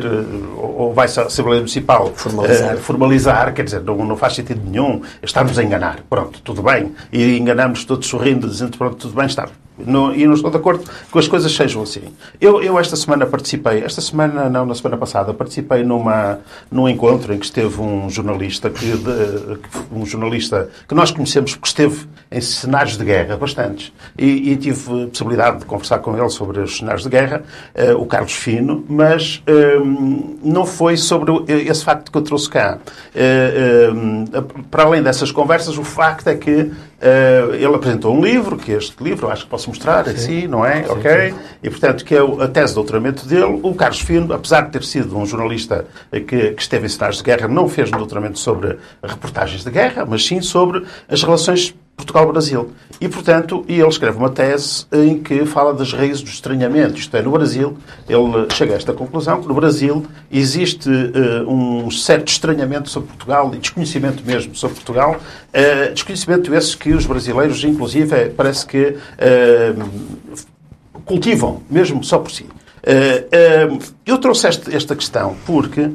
ou 0.56 0.92
vai-se 0.92 1.20
à 1.20 1.24
Assembleia 1.24 1.60
Municipal 1.60 2.12
formalizar. 2.16 2.74
Uh, 2.74 2.78
formalizar, 2.78 3.54
quer 3.54 3.62
dizer, 3.62 3.82
não, 3.82 3.96
não 4.04 4.16
faz 4.16 4.34
sentido 4.34 4.60
nenhum 4.68 5.02
estarmos 5.22 5.56
a 5.56 5.62
enganar. 5.62 6.00
Pronto, 6.10 6.40
tudo 6.42 6.64
bem. 6.64 6.92
E 7.12 7.38
enganamos 7.38 7.84
todos 7.84 8.08
sorrindo, 8.08 8.48
dizendo 8.48 8.76
pronto, 8.76 8.96
tudo 8.96 9.14
bem, 9.14 9.26
está 9.26 9.48
no, 9.78 10.14
e 10.14 10.26
não 10.26 10.34
estou 10.34 10.50
de 10.50 10.56
acordo 10.56 10.84
que 11.10 11.18
as 11.18 11.28
coisas 11.28 11.52
sejam 11.54 11.82
assim. 11.82 12.02
Eu, 12.40 12.62
eu 12.62 12.78
esta 12.78 12.96
semana 12.96 13.26
participei, 13.26 13.82
esta 13.82 14.00
semana 14.00 14.48
não, 14.48 14.66
na 14.66 14.74
semana 14.74 14.96
passada, 14.96 15.32
participei 15.32 15.82
numa, 15.82 16.40
num 16.70 16.88
encontro 16.88 17.32
em 17.32 17.38
que 17.38 17.46
esteve 17.46 17.80
um 17.80 18.08
jornalista 18.10 18.70
que, 18.70 18.92
de, 18.92 19.58
um 19.92 20.04
jornalista 20.04 20.68
que 20.86 20.94
nós 20.94 21.10
conhecemos 21.10 21.52
porque 21.52 21.68
esteve 21.68 22.06
em 22.30 22.40
cenários 22.40 22.96
de 22.96 23.04
guerra, 23.04 23.36
bastantes, 23.36 23.92
e, 24.16 24.52
e 24.52 24.56
tive 24.56 25.04
a 25.04 25.06
possibilidade 25.06 25.60
de 25.60 25.64
conversar 25.64 25.98
com 26.00 26.16
ele 26.16 26.28
sobre 26.28 26.60
os 26.60 26.76
cenários 26.76 27.02
de 27.02 27.08
guerra, 27.08 27.42
uh, 27.74 28.00
o 28.00 28.06
Carlos 28.06 28.32
Fino, 28.32 28.84
mas 28.88 29.42
um, 29.48 30.38
não 30.42 30.66
foi 30.66 30.96
sobre 30.96 31.32
esse 31.48 31.84
facto 31.84 32.12
que 32.12 32.18
eu 32.18 32.22
trouxe 32.22 32.50
cá. 32.50 32.78
Uh, 33.14 33.94
um, 33.94 34.24
para 34.70 34.84
além 34.84 35.02
dessas 35.02 35.32
conversas, 35.32 35.78
o 35.78 35.84
facto 35.84 36.28
é 36.28 36.34
que 36.34 36.70
uh, 37.00 37.54
ele 37.54 37.74
apresentou 37.74 38.16
um 38.16 38.20
livro, 38.20 38.56
que 38.56 38.72
é 38.72 38.76
este 38.76 39.02
livro, 39.02 39.28
acho 39.30 39.44
que 39.44 39.50
posso 39.50 39.68
mostrar 39.68 40.04
sim. 40.04 40.10
assim, 40.10 40.46
não 40.46 40.64
é? 40.64 40.82
Sim, 40.82 40.90
ok? 40.90 41.30
Sim. 41.30 41.38
E, 41.62 41.70
portanto, 41.70 42.04
que 42.04 42.14
é 42.14 42.18
a 42.18 42.48
tese 42.48 42.68
de 42.68 42.74
doutoramento 42.74 43.26
dele. 43.26 43.60
O 43.62 43.74
Carlos 43.74 44.00
Fino, 44.00 44.32
apesar 44.32 44.62
de 44.62 44.70
ter 44.72 44.84
sido 44.84 45.16
um 45.16 45.26
jornalista 45.26 45.86
que, 46.10 46.20
que 46.24 46.62
esteve 46.62 46.86
em 46.86 46.88
cenários 46.88 47.18
de 47.18 47.24
guerra, 47.24 47.48
não 47.48 47.68
fez 47.68 47.88
um 47.92 47.98
doutoramento 47.98 48.38
sobre 48.38 48.78
reportagens 49.02 49.64
de 49.64 49.70
guerra, 49.70 50.06
mas 50.06 50.24
sim 50.24 50.40
sobre 50.40 50.84
as 51.08 51.22
relações 51.22 51.74
Portugal-Brasil. 51.98 52.70
E, 53.00 53.08
portanto, 53.08 53.64
ele 53.68 53.86
escreve 53.86 54.16
uma 54.16 54.30
tese 54.30 54.86
em 54.92 55.18
que 55.18 55.44
fala 55.44 55.74
das 55.74 55.92
raízes 55.92 56.22
do 56.22 56.30
estranhamento. 56.30 56.98
Isto 56.98 57.16
é, 57.16 57.22
no 57.22 57.30
Brasil, 57.30 57.76
ele 58.08 58.46
chega 58.52 58.74
a 58.74 58.76
esta 58.76 58.92
conclusão, 58.92 59.40
que 59.40 59.48
no 59.48 59.54
Brasil 59.54 60.04
existe 60.30 60.88
uh, 60.88 61.48
um 61.48 61.90
certo 61.90 62.28
estranhamento 62.28 62.88
sobre 62.88 63.08
Portugal 63.08 63.52
e 63.54 63.58
desconhecimento 63.58 64.22
mesmo 64.24 64.54
sobre 64.54 64.76
Portugal. 64.76 65.16
Uh, 65.16 65.92
desconhecimento 65.92 66.52
esses 66.54 66.74
que 66.74 66.92
os 66.92 67.06
brasileiros, 67.06 67.62
inclusive, 67.62 68.14
é, 68.14 68.28
parece 68.28 68.66
que 68.66 68.96
uh, 68.96 69.88
cultivam, 71.04 71.62
mesmo 71.70 72.02
só 72.02 72.18
por 72.18 72.30
si. 72.30 72.46
eu 74.06 74.18
trouxe 74.18 74.46
esta 74.46 74.94
questão 74.94 75.36
porque, 75.46 75.90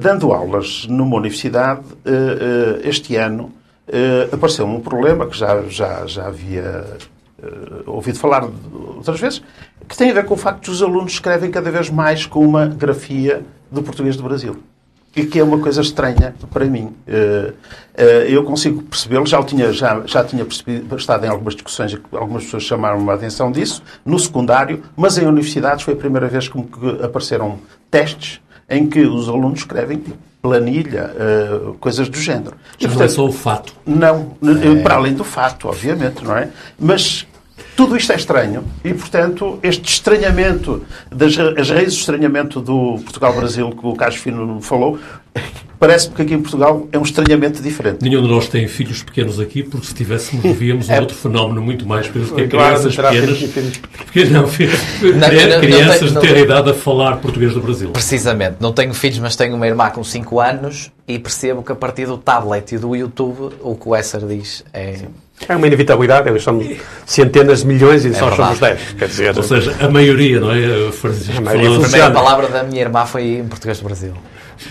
dando 0.00 0.32
aulas 0.32 0.86
numa 0.88 1.16
universidade, 1.16 1.82
este 2.82 3.16
ano, 3.16 3.52
uh, 3.88 4.34
apareceu 4.34 4.66
um 4.66 4.80
problema 4.80 5.26
que 5.26 5.36
já, 5.36 5.62
já, 5.68 6.06
já 6.06 6.26
havia 6.26 6.86
uh, 7.38 7.90
ouvido 7.90 8.18
falar 8.18 8.44
outras 8.96 9.20
vezes, 9.20 9.42
que 9.88 9.96
tem 9.96 10.10
a 10.10 10.14
ver 10.14 10.24
com 10.24 10.34
o 10.34 10.36
facto 10.36 10.64
de 10.64 10.70
os 10.70 10.82
alunos 10.82 11.12
escrevem 11.12 11.50
cada 11.50 11.70
vez 11.70 11.90
mais 11.90 12.26
com 12.26 12.44
uma 12.44 12.66
grafia 12.66 13.42
do 13.70 13.82
português 13.82 14.16
do 14.16 14.22
Brasil. 14.22 14.56
E 15.14 15.24
que 15.24 15.38
é 15.38 15.42
uma 15.42 15.58
coisa 15.58 15.80
estranha 15.80 16.34
para 16.52 16.66
mim. 16.66 16.94
Uh, 17.08 17.54
eu 18.28 18.44
consigo 18.44 18.82
percebê-lo, 18.82 19.24
já, 19.24 19.42
tinha, 19.42 19.72
já, 19.72 20.02
já 20.04 20.22
tinha 20.22 20.44
percebido, 20.44 20.94
estado 20.94 21.24
em 21.24 21.28
algumas 21.28 21.54
discussões, 21.54 21.98
algumas 22.12 22.44
pessoas 22.44 22.64
chamaram 22.64 23.08
a 23.08 23.14
atenção 23.14 23.50
disso, 23.50 23.82
no 24.04 24.18
secundário, 24.18 24.82
mas 24.94 25.16
em 25.16 25.26
universidades 25.26 25.82
foi 25.82 25.94
a 25.94 25.96
primeira 25.96 26.28
vez 26.28 26.48
que 26.48 26.58
apareceram 27.02 27.58
testes 27.90 28.42
em 28.68 28.86
que 28.86 29.00
os 29.00 29.28
alunos 29.28 29.60
escrevem 29.60 30.02
planilha, 30.46 31.10
uh, 31.10 31.74
coisas 31.74 32.08
do 32.08 32.18
género. 32.18 32.56
E, 32.78 32.86
portanto, 32.86 32.98
não 32.98 33.04
é 33.04 33.08
só 33.08 33.24
o 33.26 33.32
fato. 33.32 33.74
Não, 33.84 34.36
é. 34.42 34.82
para 34.82 34.94
além 34.94 35.14
do 35.14 35.24
fato, 35.24 35.68
obviamente, 35.68 36.24
não 36.24 36.36
é? 36.36 36.48
Mas 36.78 37.26
tudo 37.76 37.96
isto 37.96 38.12
é 38.12 38.16
estranho 38.16 38.64
e, 38.82 38.94
portanto, 38.94 39.58
este 39.62 39.88
estranhamento, 39.88 40.82
das, 41.10 41.38
as 41.38 41.70
raízes 41.70 41.94
do 41.94 42.00
estranhamento 42.00 42.60
do 42.60 42.98
Portugal-Brasil 43.04 43.70
que 43.70 43.86
o 43.86 43.94
Carlos 43.94 44.18
Fino 44.18 44.60
falou, 44.62 44.98
Parece-me 45.78 46.14
que 46.14 46.22
aqui 46.22 46.34
em 46.34 46.40
Portugal 46.40 46.88
é 46.90 46.98
um 46.98 47.02
estranhamento 47.02 47.62
diferente. 47.62 48.02
Nenhum 48.02 48.22
de 48.22 48.28
nós 48.28 48.48
tem 48.48 48.66
filhos 48.66 49.02
pequenos 49.02 49.38
aqui, 49.38 49.62
porque 49.62 49.86
se 49.86 49.94
tivéssemos, 49.94 50.56
víamos 50.56 50.88
um 50.88 50.92
é. 50.92 51.00
outro 51.00 51.14
fenómeno 51.14 51.60
muito 51.60 51.86
mais 51.86 52.06
pequeno, 52.06 52.34
que 52.34 52.40
é 52.40 52.48
crianças 52.48 52.96
pequenas. 52.96 53.38
Porque, 53.78 54.24
não, 54.24 54.48
filhos, 54.48 54.80
não, 55.02 55.60
crianças 55.60 56.12
não, 56.12 56.22
de 56.22 56.28
ter 56.28 56.38
idade 56.38 56.70
a 56.70 56.74
falar 56.74 57.18
português 57.18 57.52
do 57.52 57.60
Brasil. 57.60 57.90
Precisamente. 57.90 58.56
Não 58.58 58.72
tenho 58.72 58.94
filhos, 58.94 59.18
mas 59.18 59.36
tenho 59.36 59.54
uma 59.54 59.66
irmã 59.66 59.90
com 59.90 60.02
5 60.02 60.40
anos 60.40 60.90
e 61.06 61.18
percebo 61.18 61.62
que 61.62 61.72
a 61.72 61.76
partir 61.76 62.06
do 62.06 62.16
tablet 62.16 62.74
e 62.74 62.78
do 62.78 62.96
YouTube, 62.96 63.54
o 63.60 63.74
que 63.74 63.88
o 63.88 63.94
Esser 63.94 64.26
diz 64.26 64.64
é. 64.72 65.02
É 65.48 65.54
uma 65.54 65.66
inevitabilidade, 65.66 66.28
eles 66.28 66.42
são 66.42 66.60
centenas 67.04 67.60
de 67.60 67.66
milhões 67.66 68.04
e 68.04 68.08
é 68.08 68.12
só 68.14 68.34
somos 68.34 68.58
10. 68.58 68.80
Quer 68.98 69.08
dizer, 69.08 69.36
Ou 69.36 69.42
seja, 69.42 69.76
a 69.80 69.88
maioria, 69.88 70.40
não 70.40 70.50
é? 70.50 70.90
Francisco, 70.90 71.38
a, 71.38 71.40
maioria 71.40 71.76
a 71.76 71.80
primeira 71.80 72.10
palavra 72.10 72.48
da 72.48 72.62
minha 72.62 72.80
irmã 72.80 73.04
foi 73.04 73.38
em 73.38 73.44
português 73.46 73.78
do 73.78 73.84
Brasil. 73.84 74.12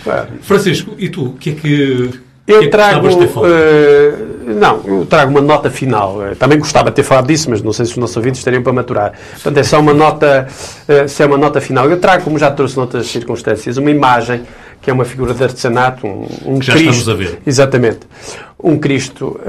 Claro. 0.04 0.28
Francisco, 0.42 0.96
e 0.98 1.10
tu, 1.10 1.26
o 1.26 1.34
que 1.34 1.52
é 1.52 1.54
que. 1.54 2.20
Eu 2.48 2.60
que 2.60 2.66
é 2.66 2.70
trago. 2.70 3.08
Uh, 3.08 4.54
não, 4.60 4.82
eu 4.86 5.06
trago 5.06 5.32
uma 5.32 5.42
nota 5.42 5.70
final. 5.70 6.18
Uh, 6.18 6.36
também 6.36 6.60
gostava 6.60 6.90
de 6.90 6.96
ter 6.96 7.04
falado 7.04 7.28
disso, 7.28 7.50
mas 7.50 7.62
não 7.62 7.74
sei 7.74 7.86
se 7.86 7.92
os 7.92 7.98
nossos 7.98 8.18
ouvintes 8.18 8.40
estariam 8.40 8.62
para 8.62 8.74
maturar. 8.74 9.14
Portanto, 9.34 9.58
é 9.58 9.64
só 9.64 9.80
uma 9.80 9.94
nota. 9.94 10.48
Uh, 10.88 11.08
se 11.08 11.24
é 11.24 11.26
uma 11.26 11.38
nota 11.38 11.62
final. 11.62 11.90
Eu 11.90 12.00
trago, 12.00 12.24
como 12.24 12.38
já 12.38 12.52
trouxe 12.52 12.76
noutras 12.76 13.08
circunstâncias, 13.08 13.78
uma 13.78 13.90
imagem 13.90 14.44
que 14.86 14.92
é 14.92 14.94
uma 14.94 15.04
figura 15.04 15.34
de 15.34 15.44
artesanato, 15.44 16.06
um, 16.06 16.28
um 16.46 16.62
já 16.62 16.74
Cristo. 16.74 16.92
estamos 16.92 17.10
a 17.10 17.16
ver. 17.16 17.40
Exatamente. 17.44 18.02
Um 18.64 18.78
Cristo 18.78 19.40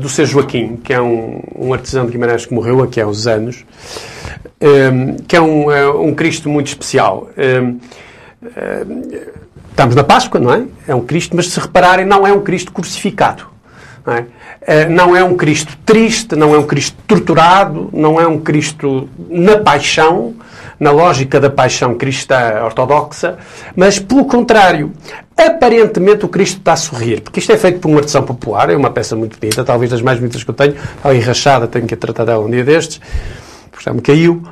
do 0.00 0.08
Ser 0.08 0.26
Joaquim, 0.26 0.76
que 0.82 0.92
é 0.92 1.00
um, 1.00 1.40
um, 1.56 1.72
artesão 1.72 2.06
de 2.06 2.10
Guimarães 2.10 2.44
que 2.44 2.52
morreu 2.52 2.82
aqui 2.82 3.00
há 3.00 3.06
uns 3.06 3.28
anos, 3.28 3.64
que 5.28 5.36
é 5.36 5.40
um, 5.40 6.08
um 6.08 6.12
Cristo 6.12 6.48
muito 6.48 6.66
especial. 6.66 7.30
Estamos 9.70 9.94
na 9.94 10.02
Páscoa, 10.02 10.40
não 10.40 10.52
é? 10.52 10.64
É 10.88 10.94
um 10.94 11.02
Cristo, 11.02 11.36
mas 11.36 11.48
se 11.48 11.60
repararem, 11.60 12.04
não 12.04 12.26
é 12.26 12.32
um 12.32 12.40
Cristo 12.40 12.72
crucificado. 12.72 13.46
Não 14.04 14.14
é? 14.14 14.26
Eh, 14.62 14.88
não 14.88 15.16
é 15.16 15.22
um 15.22 15.36
Cristo 15.36 15.76
triste, 15.86 16.34
não 16.36 16.54
é 16.54 16.58
um 16.58 16.66
Cristo 16.66 16.96
torturado, 17.06 17.88
não 17.92 18.20
é 18.20 18.26
um 18.26 18.38
Cristo 18.38 19.08
na 19.28 19.58
paixão, 19.58 20.34
na 20.80 20.90
lógica 20.90 21.38
da 21.38 21.50
paixão 21.50 21.94
cristã 21.94 22.64
ortodoxa, 22.64 23.36
mas, 23.76 23.98
pelo 23.98 24.24
contrário, 24.24 24.92
aparentemente 25.36 26.24
o 26.24 26.28
Cristo 26.28 26.58
está 26.58 26.72
a 26.72 26.76
sorrir, 26.76 27.20
porque 27.20 27.38
isto 27.38 27.52
é 27.52 27.58
feito 27.58 27.80
por 27.80 27.88
uma 27.88 27.98
artesão 27.98 28.22
popular, 28.22 28.70
é 28.70 28.76
uma 28.76 28.90
peça 28.90 29.14
muito 29.14 29.38
bonita, 29.38 29.62
talvez 29.62 29.90
das 29.90 30.00
mais 30.00 30.18
bonitas 30.18 30.42
que 30.42 30.48
eu 30.48 30.54
tenho, 30.54 30.74
está 30.74 31.14
enrachada, 31.14 31.68
tenho 31.68 31.86
que 31.86 31.94
tratar 31.94 32.24
dela 32.24 32.42
um 32.42 32.50
dia 32.50 32.64
destes, 32.64 32.98
porque 33.70 33.84
já 33.84 33.92
me 33.92 34.00
caiu. 34.00 34.42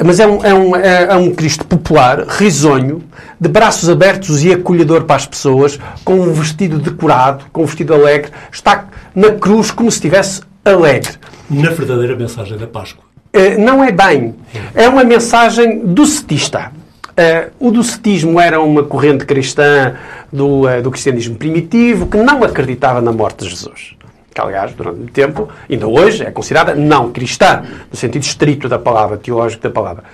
Mas 0.00 0.20
é 0.20 0.28
um, 0.28 0.44
é, 0.44 0.54
um, 0.54 0.76
é, 0.76 1.02
é 1.06 1.16
um 1.16 1.34
Cristo 1.34 1.66
popular, 1.66 2.24
risonho, 2.28 3.02
de 3.40 3.48
braços 3.48 3.90
abertos 3.90 4.44
e 4.44 4.52
acolhedor 4.52 5.02
para 5.02 5.16
as 5.16 5.26
pessoas, 5.26 5.76
com 6.04 6.20
um 6.20 6.32
vestido 6.32 6.78
decorado, 6.78 7.46
com 7.52 7.64
um 7.64 7.66
vestido 7.66 7.92
alegre, 7.92 8.30
está 8.52 8.86
na 9.12 9.32
cruz 9.32 9.72
como 9.72 9.90
se 9.90 9.96
estivesse 9.96 10.42
alegre. 10.64 11.14
Na 11.50 11.70
verdadeira 11.70 12.14
mensagem 12.14 12.56
da 12.56 12.68
Páscoa. 12.68 13.07
Uh, 13.38 13.60
não 13.60 13.82
é 13.82 13.92
bem. 13.92 14.34
É 14.74 14.88
uma 14.88 15.04
mensagem 15.04 15.80
docetista. 15.84 16.72
Uh, 17.10 17.68
o 17.68 17.70
docetismo 17.70 18.40
era 18.40 18.60
uma 18.60 18.84
corrente 18.84 19.24
cristã 19.24 19.94
do, 20.32 20.62
uh, 20.62 20.82
do 20.82 20.90
cristianismo 20.90 21.36
primitivo 21.36 22.06
que 22.06 22.16
não 22.16 22.42
acreditava 22.44 23.00
na 23.00 23.12
morte 23.12 23.44
de 23.44 23.50
Jesus 23.50 23.98
que 24.38 24.40
aliás, 24.40 24.72
durante 24.72 24.98
muito 24.98 25.12
tempo, 25.12 25.48
ainda 25.68 25.88
hoje, 25.88 26.22
é 26.22 26.30
considerada 26.30 26.72
não 26.72 27.10
cristã, 27.10 27.64
no 27.90 27.96
sentido 27.96 28.22
estrito 28.22 28.68
da 28.68 28.78
palavra, 28.78 29.16
teológico 29.16 29.64
da 29.64 29.70
palavra. 29.70 30.04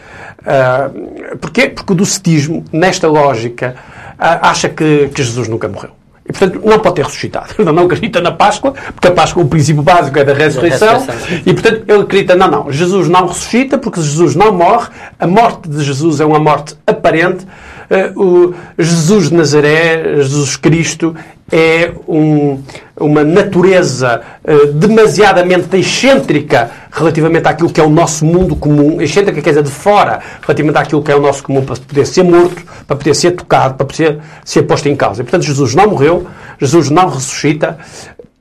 Uh, 0.41 1.37
porquê? 1.37 1.68
Porque 1.68 1.93
o 1.93 1.95
docetismo, 1.95 2.64
nesta 2.72 3.07
lógica, 3.07 3.77
uh, 4.14 4.41
acha 4.41 4.70
que, 4.70 5.11
que 5.14 5.22
Jesus 5.22 5.47
nunca 5.47 5.68
morreu. 5.68 5.91
E, 6.27 6.33
portanto, 6.33 6.61
não 6.64 6.79
pode 6.79 6.95
ter 6.95 7.05
ressuscitado. 7.05 7.55
Ele 7.59 7.72
não 7.72 7.85
acredita 7.85 8.20
na 8.20 8.33
Páscoa, 8.33 8.72
porque 8.72 9.09
a 9.09 9.12
Páscoa, 9.12 9.43
o 9.43 9.47
princípio 9.47 9.83
básico 9.83 10.18
é 10.18 10.25
da 10.25 10.33
ressurreição. 10.33 11.07
E, 11.45 11.53
portanto, 11.53 11.85
ele 11.87 12.03
acredita, 12.03 12.35
não, 12.35 12.49
não, 12.49 12.72
Jesus 12.72 13.09
não 13.09 13.27
ressuscita, 13.27 13.77
porque 13.77 14.01
Jesus 14.01 14.35
não 14.35 14.53
morre. 14.53 14.89
A 15.18 15.27
morte 15.27 15.68
de 15.68 15.85
Jesus 15.85 16.20
é 16.20 16.25
uma 16.25 16.39
morte 16.39 16.75
aparente. 16.87 17.47
Uh, 17.91 18.20
o 18.20 18.55
Jesus 18.78 19.28
de 19.28 19.35
Nazaré, 19.35 20.16
Jesus 20.16 20.57
Cristo, 20.57 21.14
é 21.53 21.93
um, 22.09 22.62
uma 22.97 23.22
natureza 23.22 24.22
uh, 24.45 24.72
demasiadamente 24.72 25.76
excêntrica 25.76 26.70
relativamente 26.91 27.47
àquilo 27.47 27.70
que 27.70 27.80
é 27.80 27.85
o 27.85 27.91
nosso 27.91 28.24
mundo 28.24 28.57
comum, 28.57 29.01
excêntrica 29.01 29.43
quer 29.43 29.51
dizer 29.51 29.62
de 29.62 29.70
fora, 29.70 30.20
relativamente 30.41 30.78
àquilo 30.78 31.03
que 31.03 31.11
é 31.12 31.16
o 31.16 31.20
nosso 31.20 31.43
comum, 31.43 31.64
para 31.64 31.76
poder 31.76 32.07
ser 32.07 32.22
morto, 32.22 32.62
para 32.87 32.97
poder 32.97 33.14
ser 33.14 33.32
tocado, 33.32 33.74
para 33.74 33.87
poder 33.87 34.18
ser 34.45 34.62
posto 34.62 34.89
em 34.89 34.97
causa. 34.97 35.22
E, 35.22 35.24
portanto, 35.24 35.43
Jesus 35.43 35.74
não 35.74 35.89
morreu, 35.89 36.26
Jesus 36.59 36.89
não 36.91 37.09
ressuscita 37.09 37.78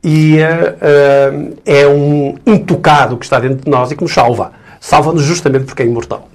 e 0.03 0.37
uh, 0.37 1.55
é 1.65 1.87
um 1.87 2.35
intocado 2.45 3.17
que 3.17 3.25
está 3.25 3.39
dentro 3.39 3.63
de 3.63 3.71
nós 3.71 3.91
e 3.91 3.95
que 3.95 4.03
nos 4.03 4.13
salva. 4.13 4.51
Salva-nos 4.79 5.23
justamente 5.23 5.65
porque 5.65 5.81
é 5.81 5.85
imortal. 5.85 6.27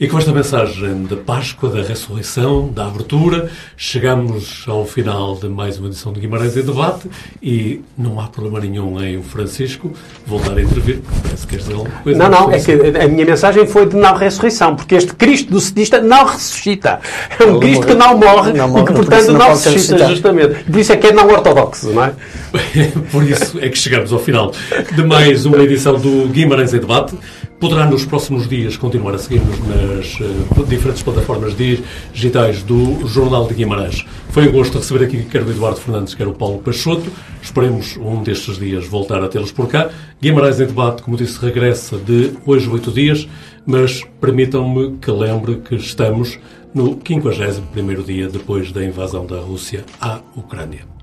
E 0.00 0.08
com 0.08 0.16
esta 0.16 0.32
mensagem 0.32 1.04
da 1.04 1.14
Páscoa, 1.14 1.68
da 1.68 1.82
ressurreição, 1.82 2.68
da 2.68 2.86
abertura, 2.86 3.50
chegamos 3.76 4.64
ao 4.66 4.86
final 4.86 5.36
de 5.36 5.46
mais 5.46 5.76
uma 5.76 5.88
edição 5.88 6.10
de 6.10 6.20
Guimarães 6.20 6.56
em 6.56 6.62
Debate 6.62 7.06
e 7.42 7.82
não 7.98 8.18
há 8.18 8.26
problema 8.28 8.60
nenhum 8.60 8.98
em 8.98 9.18
o 9.18 9.22
Francisco 9.22 9.92
voltar 10.26 10.56
a 10.56 10.62
intervir, 10.62 11.02
parece 11.22 11.42
que 11.42 11.48
queres 11.48 11.66
dizer 11.66 11.76
alguma 11.76 12.00
coisa. 12.00 12.18
Não, 12.18 12.30
não, 12.30 12.50
é 12.50 12.58
que 12.58 12.72
a 12.72 13.08
minha 13.08 13.26
mensagem 13.26 13.66
foi 13.66 13.84
de 13.84 13.94
não 13.94 14.14
ressurreição, 14.14 14.74
porque 14.74 14.94
este 14.94 15.12
Cristo 15.12 15.50
do 15.50 15.60
cedista 15.60 16.00
não 16.00 16.24
ressuscita. 16.24 16.98
É 17.38 17.44
um 17.44 17.60
Cristo 17.60 17.86
que 17.86 17.94
não 17.94 18.16
morre, 18.16 18.54
não 18.54 18.68
morre 18.68 18.84
e 18.84 18.86
que, 18.86 18.92
portanto, 18.94 19.26
não, 19.32 19.38
não 19.38 19.48
ressuscita, 19.50 20.08
justamente. 20.08 20.64
Por 20.64 20.80
isso 20.80 20.94
é 20.94 20.96
que 20.96 21.08
é 21.08 21.12
não 21.12 21.28
ortodoxo, 21.28 21.90
não 21.90 22.04
é? 22.04 22.14
Por 23.12 23.22
isso 23.22 23.58
é 23.60 23.68
que 23.68 23.76
chegamos 23.76 24.14
ao 24.14 24.18
final 24.18 24.50
de 24.92 25.04
mais 25.04 25.44
uma 25.44 25.58
edição 25.58 25.98
do 25.98 26.26
Guimarães 26.28 26.72
em 26.72 26.78
Debate. 26.78 27.14
Poderá 27.60 27.84
nos 27.84 28.06
próximos 28.06 28.48
dias 28.48 28.78
continuar 28.78 29.14
a 29.14 29.18
seguir-nos 29.18 29.58
nas 29.58 30.18
uh, 30.18 30.64
diferentes 30.64 31.02
plataformas 31.02 31.54
digitais 31.54 32.62
do 32.62 33.06
Jornal 33.06 33.46
de 33.46 33.52
Guimarães. 33.52 34.06
Foi 34.30 34.48
um 34.48 34.52
gosto 34.52 34.78
receber 34.78 35.04
aqui 35.04 35.24
quer 35.24 35.42
o 35.42 35.50
Eduardo 35.50 35.78
Fernandes, 35.78 36.14
quer 36.14 36.26
o 36.26 36.32
Paulo 36.32 36.60
Peixoto. 36.60 37.12
Esperemos 37.42 37.98
um 37.98 38.22
destes 38.22 38.56
dias 38.58 38.86
voltar 38.86 39.22
a 39.22 39.28
tê-los 39.28 39.52
por 39.52 39.68
cá. 39.68 39.90
Guimarães 40.22 40.58
em 40.58 40.64
debate, 40.64 41.02
como 41.02 41.18
disse, 41.18 41.38
regressa 41.38 41.98
de 41.98 42.32
hoje 42.46 42.66
oito 42.66 42.90
dias, 42.90 43.28
mas 43.66 44.02
permitam-me 44.18 44.96
que 44.96 45.10
lembre 45.10 45.56
que 45.56 45.74
estamos 45.74 46.38
no 46.72 46.96
51º 46.96 48.02
dia 48.02 48.28
depois 48.30 48.72
da 48.72 48.82
invasão 48.82 49.26
da 49.26 49.38
Rússia 49.38 49.84
à 50.00 50.20
Ucrânia. 50.34 50.99